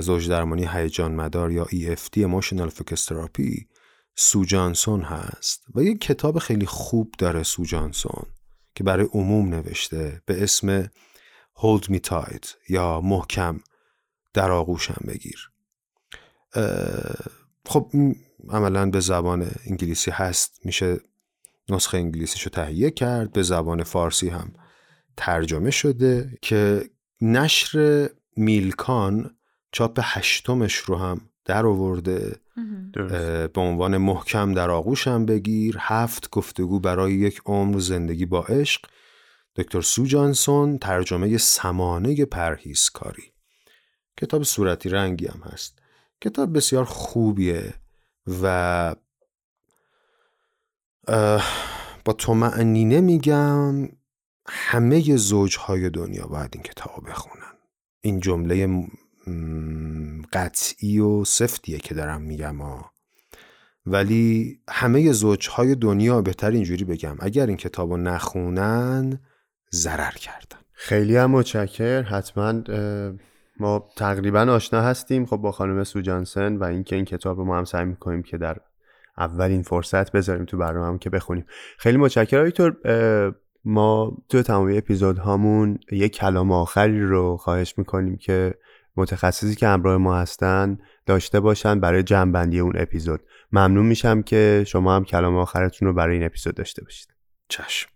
زوج 0.00 0.28
درمانی 0.28 0.68
هیجان 0.72 1.14
مدار 1.14 1.52
یا 1.52 1.64
EFT 1.64 2.18
Emotional 2.18 2.70
Focus 2.70 3.00
Therapy 3.08 3.77
سو 4.20 4.44
جانسون 4.44 5.02
هست 5.02 5.64
و 5.74 5.82
یک 5.82 6.00
کتاب 6.00 6.38
خیلی 6.38 6.66
خوب 6.66 7.14
داره 7.18 7.42
سو 7.42 7.64
جانسون 7.64 8.26
که 8.74 8.84
برای 8.84 9.06
عموم 9.12 9.48
نوشته 9.48 10.22
به 10.26 10.42
اسم 10.42 10.84
Hold 11.56 11.84
Me 11.84 11.98
Tight 12.10 12.48
یا 12.68 13.00
محکم 13.00 13.60
در 14.34 14.50
آغوشم 14.50 15.04
بگیر. 15.08 15.50
خب 17.66 17.92
عملا 18.48 18.90
به 18.90 19.00
زبان 19.00 19.50
انگلیسی 19.66 20.10
هست. 20.10 20.60
میشه 20.64 21.00
نسخه 21.68 21.98
انگلیسیش 21.98 22.42
رو 22.42 22.50
تهیه 22.50 22.90
کرد. 22.90 23.32
به 23.32 23.42
زبان 23.42 23.82
فارسی 23.82 24.28
هم 24.28 24.52
ترجمه 25.16 25.70
شده 25.70 26.38
که 26.42 26.90
نشر 27.20 28.08
میلکان 28.36 29.36
چاپ 29.72 30.00
هشتمش 30.02 30.76
رو 30.76 30.96
هم 30.96 31.27
در 31.48 31.66
آورده. 31.66 32.36
به 33.54 33.60
عنوان 33.60 33.96
محکم 33.96 34.54
در 34.54 34.70
آغوشم 34.70 35.26
بگیر 35.26 35.76
هفت 35.80 36.30
گفتگو 36.30 36.80
برای 36.80 37.12
یک 37.12 37.40
عمر 37.46 37.78
زندگی 37.78 38.26
با 38.26 38.44
عشق. 38.44 38.86
دکتر 39.56 39.80
سو 39.80 40.06
جانسون 40.06 40.78
ترجمه 40.78 41.38
سمانه 41.38 42.24
پرهیزکاری. 42.24 43.32
کتاب 44.20 44.42
صورتی 44.42 44.88
رنگی 44.88 45.26
هم 45.26 45.40
هست. 45.40 45.78
کتاب 46.20 46.56
بسیار 46.56 46.84
خوبیه 46.84 47.74
و 48.42 48.94
با 52.04 52.34
معنینه 52.34 53.00
میگم 53.00 53.88
همه 54.48 55.16
زوجهای 55.16 55.90
دنیا 55.90 56.26
باید 56.26 56.50
این 56.52 56.62
کتاب 56.62 57.08
بخونن. 57.08 57.52
این 58.00 58.20
جمله 58.20 58.86
قطعی 60.32 60.98
و 60.98 61.24
سفتیه 61.24 61.78
که 61.78 61.94
دارم 61.94 62.22
میگم 62.22 62.56
ها. 62.56 62.90
ولی 63.86 64.58
همه 64.68 65.12
زوجهای 65.12 65.74
دنیا 65.74 66.22
بهتر 66.22 66.50
اینجوری 66.50 66.84
بگم. 66.84 67.16
اگر 67.20 67.46
این 67.46 67.56
کتاب 67.56 67.90
رو 67.90 67.96
نخونن 67.96 69.20
ضرر 69.74 70.10
کردن. 70.10 70.58
خیلی 70.72 71.16
هم 71.16 71.30
متشکر 71.30 72.02
حتما 72.02 72.62
ما 73.60 73.88
تقریبا 73.96 74.40
آشنا 74.40 74.80
هستیم. 74.80 75.26
خب 75.26 75.36
با 75.36 75.52
خانم 75.52 75.84
سو 75.84 76.00
جانسن 76.00 76.56
و 76.56 76.64
اینکه 76.64 76.96
این 76.96 77.04
کتاب 77.04 77.38
رو 77.38 77.44
ما 77.44 77.58
هم 77.58 77.64
سعی 77.64 77.84
می‌کنیم 77.84 78.22
که 78.22 78.38
در 78.38 78.56
اولین 79.18 79.62
فرصت 79.62 80.12
بذاریم 80.12 80.44
تو 80.44 80.56
برنامه 80.56 80.98
که 80.98 81.10
بخونیم. 81.10 81.44
خیلی 81.78 81.96
متشکرم. 81.96 82.44
ویکتور 82.44 82.76
ما 83.64 84.16
تو 84.28 84.42
تمامی 84.42 84.78
اپیزود 84.78 85.18
هامون 85.18 85.78
یک 85.92 86.12
کلام 86.12 86.52
آخری 86.52 87.02
رو 87.02 87.36
خواهش 87.36 87.78
می‌کنیم 87.78 88.16
که 88.16 88.54
متخصصی 88.98 89.54
که 89.54 89.66
همراه 89.66 89.96
ما 89.96 90.16
هستن 90.16 90.78
داشته 91.06 91.40
باشن 91.40 91.80
برای 91.80 92.02
جنبندی 92.02 92.60
اون 92.60 92.72
اپیزود. 92.76 93.20
ممنون 93.52 93.86
میشم 93.86 94.22
که 94.22 94.64
شما 94.66 94.96
هم 94.96 95.04
کلام 95.04 95.36
آخرتون 95.36 95.88
رو 95.88 95.94
برای 95.94 96.16
این 96.16 96.26
اپیزود 96.26 96.54
داشته 96.54 96.84
باشید. 96.84 97.08
چشم. 97.48 97.90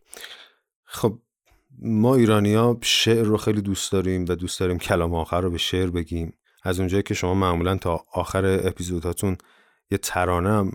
خب 0.85 1.19
ما 1.79 2.15
ایرانی 2.15 2.55
ها 2.55 2.79
شعر 2.83 3.25
رو 3.25 3.37
خیلی 3.37 3.61
دوست 3.61 3.93
داریم 3.93 4.25
و 4.29 4.35
دوست 4.35 4.61
داریم 4.61 4.79
کلام 4.79 5.15
آخر 5.15 5.41
رو 5.41 5.51
به 5.51 5.59
شعر 5.59 5.91
بگیم. 5.91 6.35
از 6.63 6.79
اونجایی 6.79 7.03
که 7.03 7.15
شما 7.15 7.35
معمولا 7.35 7.77
تا 7.77 8.05
آخر 8.13 8.61
اپیزودهاتون 8.65 9.37
یه 9.91 9.99
ترانم 9.99 10.73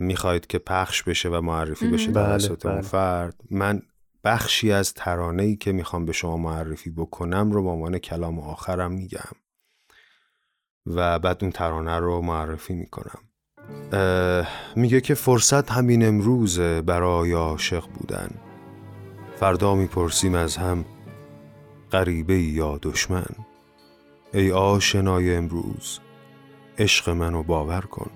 می‌خواید 0.00 0.46
که 0.46 0.58
پخش 0.58 1.02
بشه 1.02 1.28
و 1.28 1.40
معرفی 1.40 1.90
بشه 1.90 2.12
توسط 2.12 2.66
بله، 2.66 2.74
بله. 2.74 2.82
فرد 2.82 3.40
من 3.50 3.82
بخشی 4.24 4.72
از 4.72 4.94
ترانه 4.94 5.42
ای 5.42 5.56
که 5.56 5.72
می‌خوام 5.72 6.04
به 6.04 6.12
شما 6.12 6.36
معرفی 6.36 6.90
بکنم 6.90 7.50
رو 7.50 7.62
به 7.62 7.68
عنوان 7.68 7.98
کلام 7.98 8.38
آخرم 8.38 8.92
میگم. 8.92 9.30
و 10.86 11.18
بعد 11.18 11.38
اون 11.42 11.52
ترانه 11.52 11.98
رو 11.98 12.22
معرفی 12.22 12.74
می‌کنم. 12.74 13.20
میگه 14.76 15.00
که 15.00 15.14
فرصت 15.14 15.70
همین 15.70 16.06
امروزه 16.06 16.82
برای 16.82 17.32
عاشق 17.32 17.86
بودن. 17.86 18.30
فردا 19.36 19.74
می‌پرسیم 19.74 20.34
از 20.34 20.56
هم 20.56 20.84
غریبه 21.92 22.38
یا 22.40 22.78
دشمن؟ 22.82 23.26
ای 24.34 24.52
آشنای 24.52 25.34
امروز 25.34 25.98
عشق 26.78 27.10
منو 27.10 27.42
باور 27.42 27.80
کن. 27.80 28.10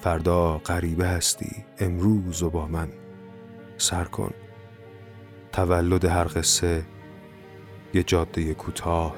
فردا 0.00 0.58
غریبه 0.58 1.06
هستی 1.06 1.64
امروز 1.78 2.42
و 2.42 2.50
با 2.50 2.66
من 2.66 2.88
سر 3.76 4.04
کن. 4.04 4.30
تولد 5.54 6.04
هر 6.04 6.24
قصه 6.24 6.84
یه 7.94 8.02
جاده 8.02 8.54
کوتاه 8.54 9.14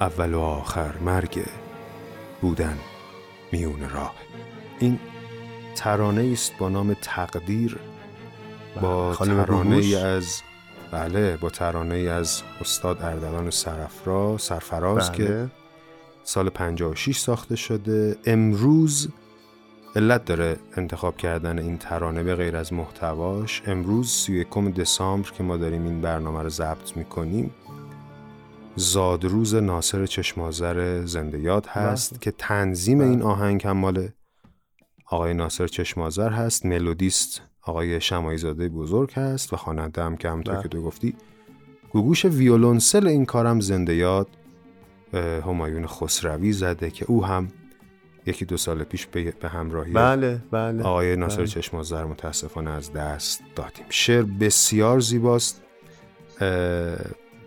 اول 0.00 0.34
و 0.34 0.40
آخر 0.40 0.98
مرگ 0.98 1.42
بودن 2.40 2.78
میون 3.52 3.90
راه 3.90 4.14
این 4.78 4.98
ترانه 5.74 6.30
است 6.32 6.52
با 6.58 6.68
نام 6.68 6.96
تقدیر 7.02 7.78
با 8.82 9.06
بله، 9.06 9.14
خانم 9.14 9.44
ترانه. 9.44 9.96
از 9.96 10.42
بله 10.92 11.36
با 11.36 11.50
ترانه 11.50 11.96
از 11.96 12.42
استاد 12.60 13.02
اردلان 13.02 13.50
سرفرا 13.50 14.38
سرفراز 14.38 15.12
که 15.12 15.24
بله. 15.24 15.48
سال 16.24 16.50
56 16.50 17.18
ساخته 17.18 17.56
شده 17.56 18.16
امروز 18.26 19.08
علت 19.96 20.24
داره 20.24 20.56
انتخاب 20.76 21.16
کردن 21.16 21.58
این 21.58 21.78
ترانه 21.78 22.22
به 22.22 22.34
غیر 22.34 22.56
از 22.56 22.72
محتواش. 22.72 23.62
امروز 23.66 24.10
31 24.10 24.74
دسامبر 24.74 25.30
که 25.30 25.42
ما 25.42 25.56
داریم 25.56 25.84
این 25.84 26.00
برنامه 26.00 26.42
رو 26.42 26.48
ضبط 26.48 26.96
می‌کنیم. 26.96 27.50
زادروز 28.76 29.54
ناصر 29.54 30.06
چشمازر 30.06 31.04
زنده 31.04 31.38
یاد 31.38 31.66
هست 31.66 32.20
که 32.20 32.30
تنظیم 32.30 33.00
این 33.00 33.22
آهنگ 33.22 33.66
هم 33.66 33.76
مال 33.76 34.08
آقای 35.10 35.34
ناصر 35.34 35.66
چشمازر 35.66 36.30
هست. 36.30 36.66
ملودیست 36.66 37.42
آقای 37.62 38.00
شمایی 38.00 38.38
زاده 38.38 38.68
بزرگ 38.68 39.12
هست 39.12 39.52
و 39.52 39.56
خواننده 39.56 40.02
هم 40.02 40.16
که 40.16 40.28
همونطور 40.28 40.54
بله. 40.54 40.62
که 40.62 40.68
تو 40.68 40.82
گفتی. 40.82 41.14
گوگوش 41.92 42.24
ویولونسل 42.24 43.06
این 43.06 43.24
کارم 43.24 43.60
زنده 43.60 43.94
یاد 43.94 44.28
همایون 45.46 45.86
خسروی 45.86 46.52
زده 46.52 46.90
که 46.90 47.04
او 47.08 47.24
هم 47.24 47.48
یکی 48.28 48.44
دو 48.44 48.56
سال 48.56 48.84
پیش 48.84 49.06
به 49.06 49.32
به 49.40 49.48
همراهی 49.48 49.92
بله 49.92 50.40
بله 50.50 50.82
آقای 50.82 51.16
ناصر 51.16 51.36
بله. 51.36 51.46
چشمازر 51.46 52.04
متاسفانه 52.04 52.70
از 52.70 52.92
دست 52.92 53.42
دادیم. 53.56 53.84
شعر 53.88 54.22
بسیار 54.22 55.00
زیباست. 55.00 55.62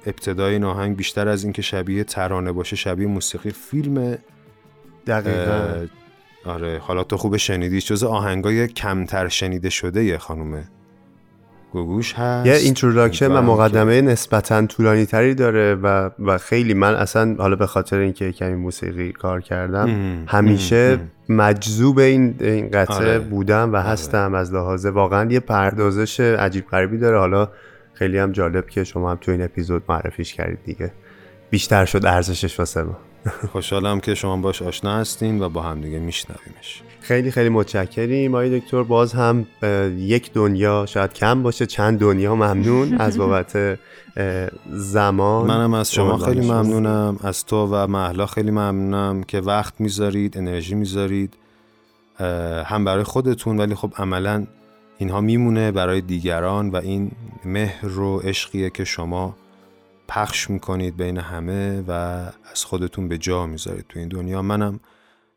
ابتدای 0.05 0.53
این 0.53 0.63
آهنگ 0.63 0.95
بیشتر 0.97 1.27
از 1.27 1.43
اینکه 1.43 1.61
شبیه 1.61 2.03
ترانه 2.03 2.51
باشه 2.51 2.75
شبیه 2.75 3.07
موسیقی 3.07 3.49
فیلم 3.49 4.17
دقیقا. 5.07 5.87
آره 6.45 6.79
حالا 6.79 7.03
تو 7.03 7.17
خوب 7.17 7.37
شنیدی 7.37 7.81
جز 7.81 8.03
آهنگای 8.03 8.67
کمتر 8.67 9.27
شنیده 9.27 9.69
شده 9.69 10.03
یه 10.03 10.17
خانومه. 10.17 10.63
گوگوش 11.71 12.13
هست. 12.13 12.47
یه 12.47 12.53
introduction 12.53 13.31
و 13.31 13.41
مقدمه 13.41 14.01
نسبتا 14.01 14.65
طولانی 14.65 15.05
تری 15.05 15.35
داره 15.35 15.75
و, 15.75 16.09
و 16.19 16.37
خیلی 16.37 16.73
من 16.73 16.95
اصلا 16.95 17.35
حالا 17.39 17.55
به 17.55 17.67
خاطر 17.67 17.97
اینکه 17.97 18.31
کمی 18.31 18.55
موسیقی 18.55 19.11
کار 19.11 19.41
کردم 19.41 19.89
ام، 19.89 20.23
همیشه 20.27 20.99
ام، 21.29 21.35
مجذوب 21.37 21.99
این 21.99 22.35
این 22.39 22.69
قطعه 22.69 22.95
آره. 22.95 23.19
بودم 23.19 23.73
و 23.73 23.77
هستم 23.77 24.33
از 24.33 24.53
لحاظ 24.53 24.85
واقعا 24.85 25.31
یه 25.31 25.39
پردازش 25.39 26.19
عجیب 26.19 26.67
غریبی 26.67 26.97
داره. 26.97 27.19
حالا 27.19 27.49
خیلی 27.93 28.17
هم 28.17 28.31
جالب 28.31 28.67
که 28.67 28.83
شما 28.83 29.11
هم 29.11 29.17
تو 29.21 29.31
این 29.31 29.41
اپیزود 29.41 29.83
معرفیش 29.89 30.33
کردید 30.33 30.63
دیگه. 30.65 30.91
بیشتر 31.49 31.85
شد 31.85 32.05
ارزشش 32.05 32.59
واسه 32.59 32.83
ما. 32.83 32.97
خوشحالم 33.51 33.99
که 33.99 34.15
شما 34.15 34.37
باش 34.37 34.61
آشنا 34.61 34.97
هستین 34.97 35.41
و 35.41 35.49
با 35.49 35.61
هم 35.61 35.81
دیگه 35.81 35.99
میشنویمش. 35.99 36.81
خیلی 37.01 37.31
خیلی 37.31 37.49
متشکریم. 37.49 38.35
آقای 38.35 38.59
دکتر 38.59 38.83
باز 38.83 39.13
هم 39.13 39.47
یک 39.97 40.33
دنیا 40.33 40.85
شاید 40.85 41.13
کم 41.13 41.43
باشه 41.43 41.65
چند 41.65 41.99
دنیا 41.99 42.35
ممنون 42.35 42.93
از 43.01 43.17
بابت 43.17 43.79
زمان. 44.69 45.47
منم 45.47 45.73
از 45.73 45.91
شما 45.91 46.17
خیلی. 46.17 46.41
ممنونم. 46.41 47.17
از 47.23 47.45
تو 47.45 47.67
و 47.71 47.87
محلا 47.87 48.25
خیلی 48.25 48.51
ممنونم 48.51 49.23
که 49.23 49.39
وقت 49.39 49.73
می‌ذارید 49.79 50.37
انرژی 50.37 50.75
می‌ذارید 50.75 51.33
هم 52.65 52.85
برای 52.85 53.03
خودتون 53.03 53.57
ولی 53.57 53.75
خب 53.75 53.93
عملا 53.97 54.47
اینها 54.97 55.21
میمونه 55.21 55.71
برای 55.71 56.01
دیگران 56.01 56.69
و 56.69 56.75
این 56.75 57.11
مهر 57.45 57.99
و 57.99 58.19
عشقیه 58.19 58.69
که 58.69 58.83
شما 58.83 59.35
پخش 60.13 60.49
می‌کنید 60.49 60.97
بین 60.97 61.17
همه 61.17 61.81
و 61.87 61.91
از 62.51 62.65
خودتون 62.65 63.07
به 63.07 63.17
جا 63.17 63.45
می‌ذارید 63.45 63.85
تو 63.89 63.99
این 63.99 64.07
دنیا. 64.07 64.41
منم 64.41 64.79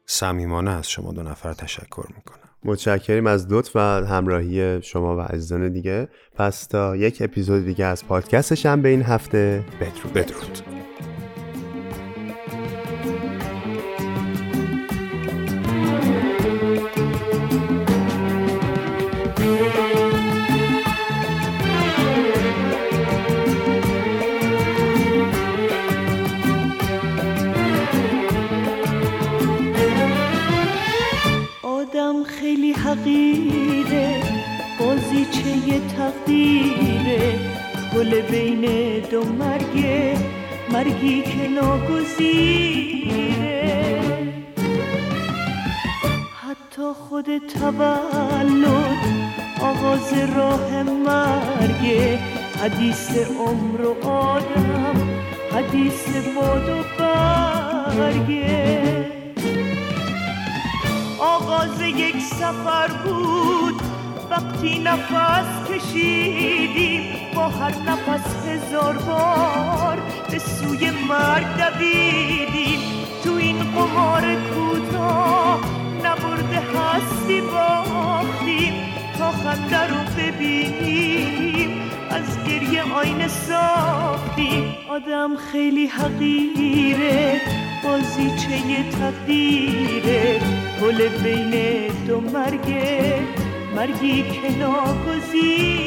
صمیمانه 0.07 0.71
از 0.71 0.91
شما 0.91 1.13
دو 1.13 1.23
نفر 1.23 1.53
تشکر 1.53 2.07
می‌کنم. 2.17 2.51
متشکریم 2.65 3.27
از 3.27 3.53
لطف 3.53 3.77
و 3.77 3.79
همراهی 4.07 4.83
شما 4.83 5.17
و 5.17 5.21
عزیزان 5.21 5.73
دیگه. 5.73 6.09
پس 6.35 6.67
تا 6.67 6.97
یک 6.97 7.23
اپیزود 7.23 7.65
دیگه 7.65 7.85
از 7.85 8.07
پادکست 8.07 8.55
شنبه 8.55 8.89
این 8.89 9.03
هفته 9.03 9.65
بدرود. 9.81 10.13
بدرود. 10.13 10.59
یه 35.67 35.81
تقدیره 35.97 37.39
گل 37.95 38.21
بین 38.21 38.65
دو 39.11 39.25
مرگه 39.25 40.17
مرگی 40.73 41.23
که 41.23 41.49
ناگزیره. 41.49 43.25
حتی 46.43 46.93
خود 47.09 47.39
تولد 47.39 48.99
آغاز 49.63 50.13
راه 50.37 50.83
مرگه 50.83 52.19
حدیث 52.63 53.11
عمر 53.39 53.81
و 53.81 54.09
آدم 54.09 54.97
حدیث 55.53 56.09
باد 56.37 56.69
و 56.69 56.83
برگه 56.99 58.85
آغاز 61.19 61.81
یک 61.81 62.21
سفر 62.21 62.89
بود 63.05 63.94
وقتی 64.31 64.79
نفس 64.79 65.71
کشیدیم 65.71 67.03
با 67.35 67.49
هر 67.49 67.75
نفس 67.87 68.47
هزار 68.49 68.95
بار 68.99 69.99
به 70.31 70.39
سوی 70.39 70.91
مرگ 70.91 71.47
دویدیم 71.59 72.79
تو 73.25 73.33
این 73.35 73.59
قمار 73.73 74.23
کوتاه 74.35 75.61
نبرده 76.05 76.61
هستی 76.61 77.41
باختیم 77.41 78.73
تا 79.19 79.31
خنده 79.33 79.87
رو 79.87 80.05
ببینیم 80.19 81.71
از 82.11 82.45
گریه 82.49 82.83
آینه 82.95 83.29
ساختیم 83.29 84.75
آدم 84.91 85.37
خیلی 85.37 85.87
حقیره 85.87 87.41
بازی 87.85 88.31
چه 88.31 88.67
یه 88.67 88.91
تقدیره. 88.91 90.41
گل 90.83 91.09
بین 91.09 91.89
دو 92.07 92.21
مرگه 92.21 93.44
مرگی 93.77 94.23
که 94.23 94.51
ناگزیره. 94.59 95.85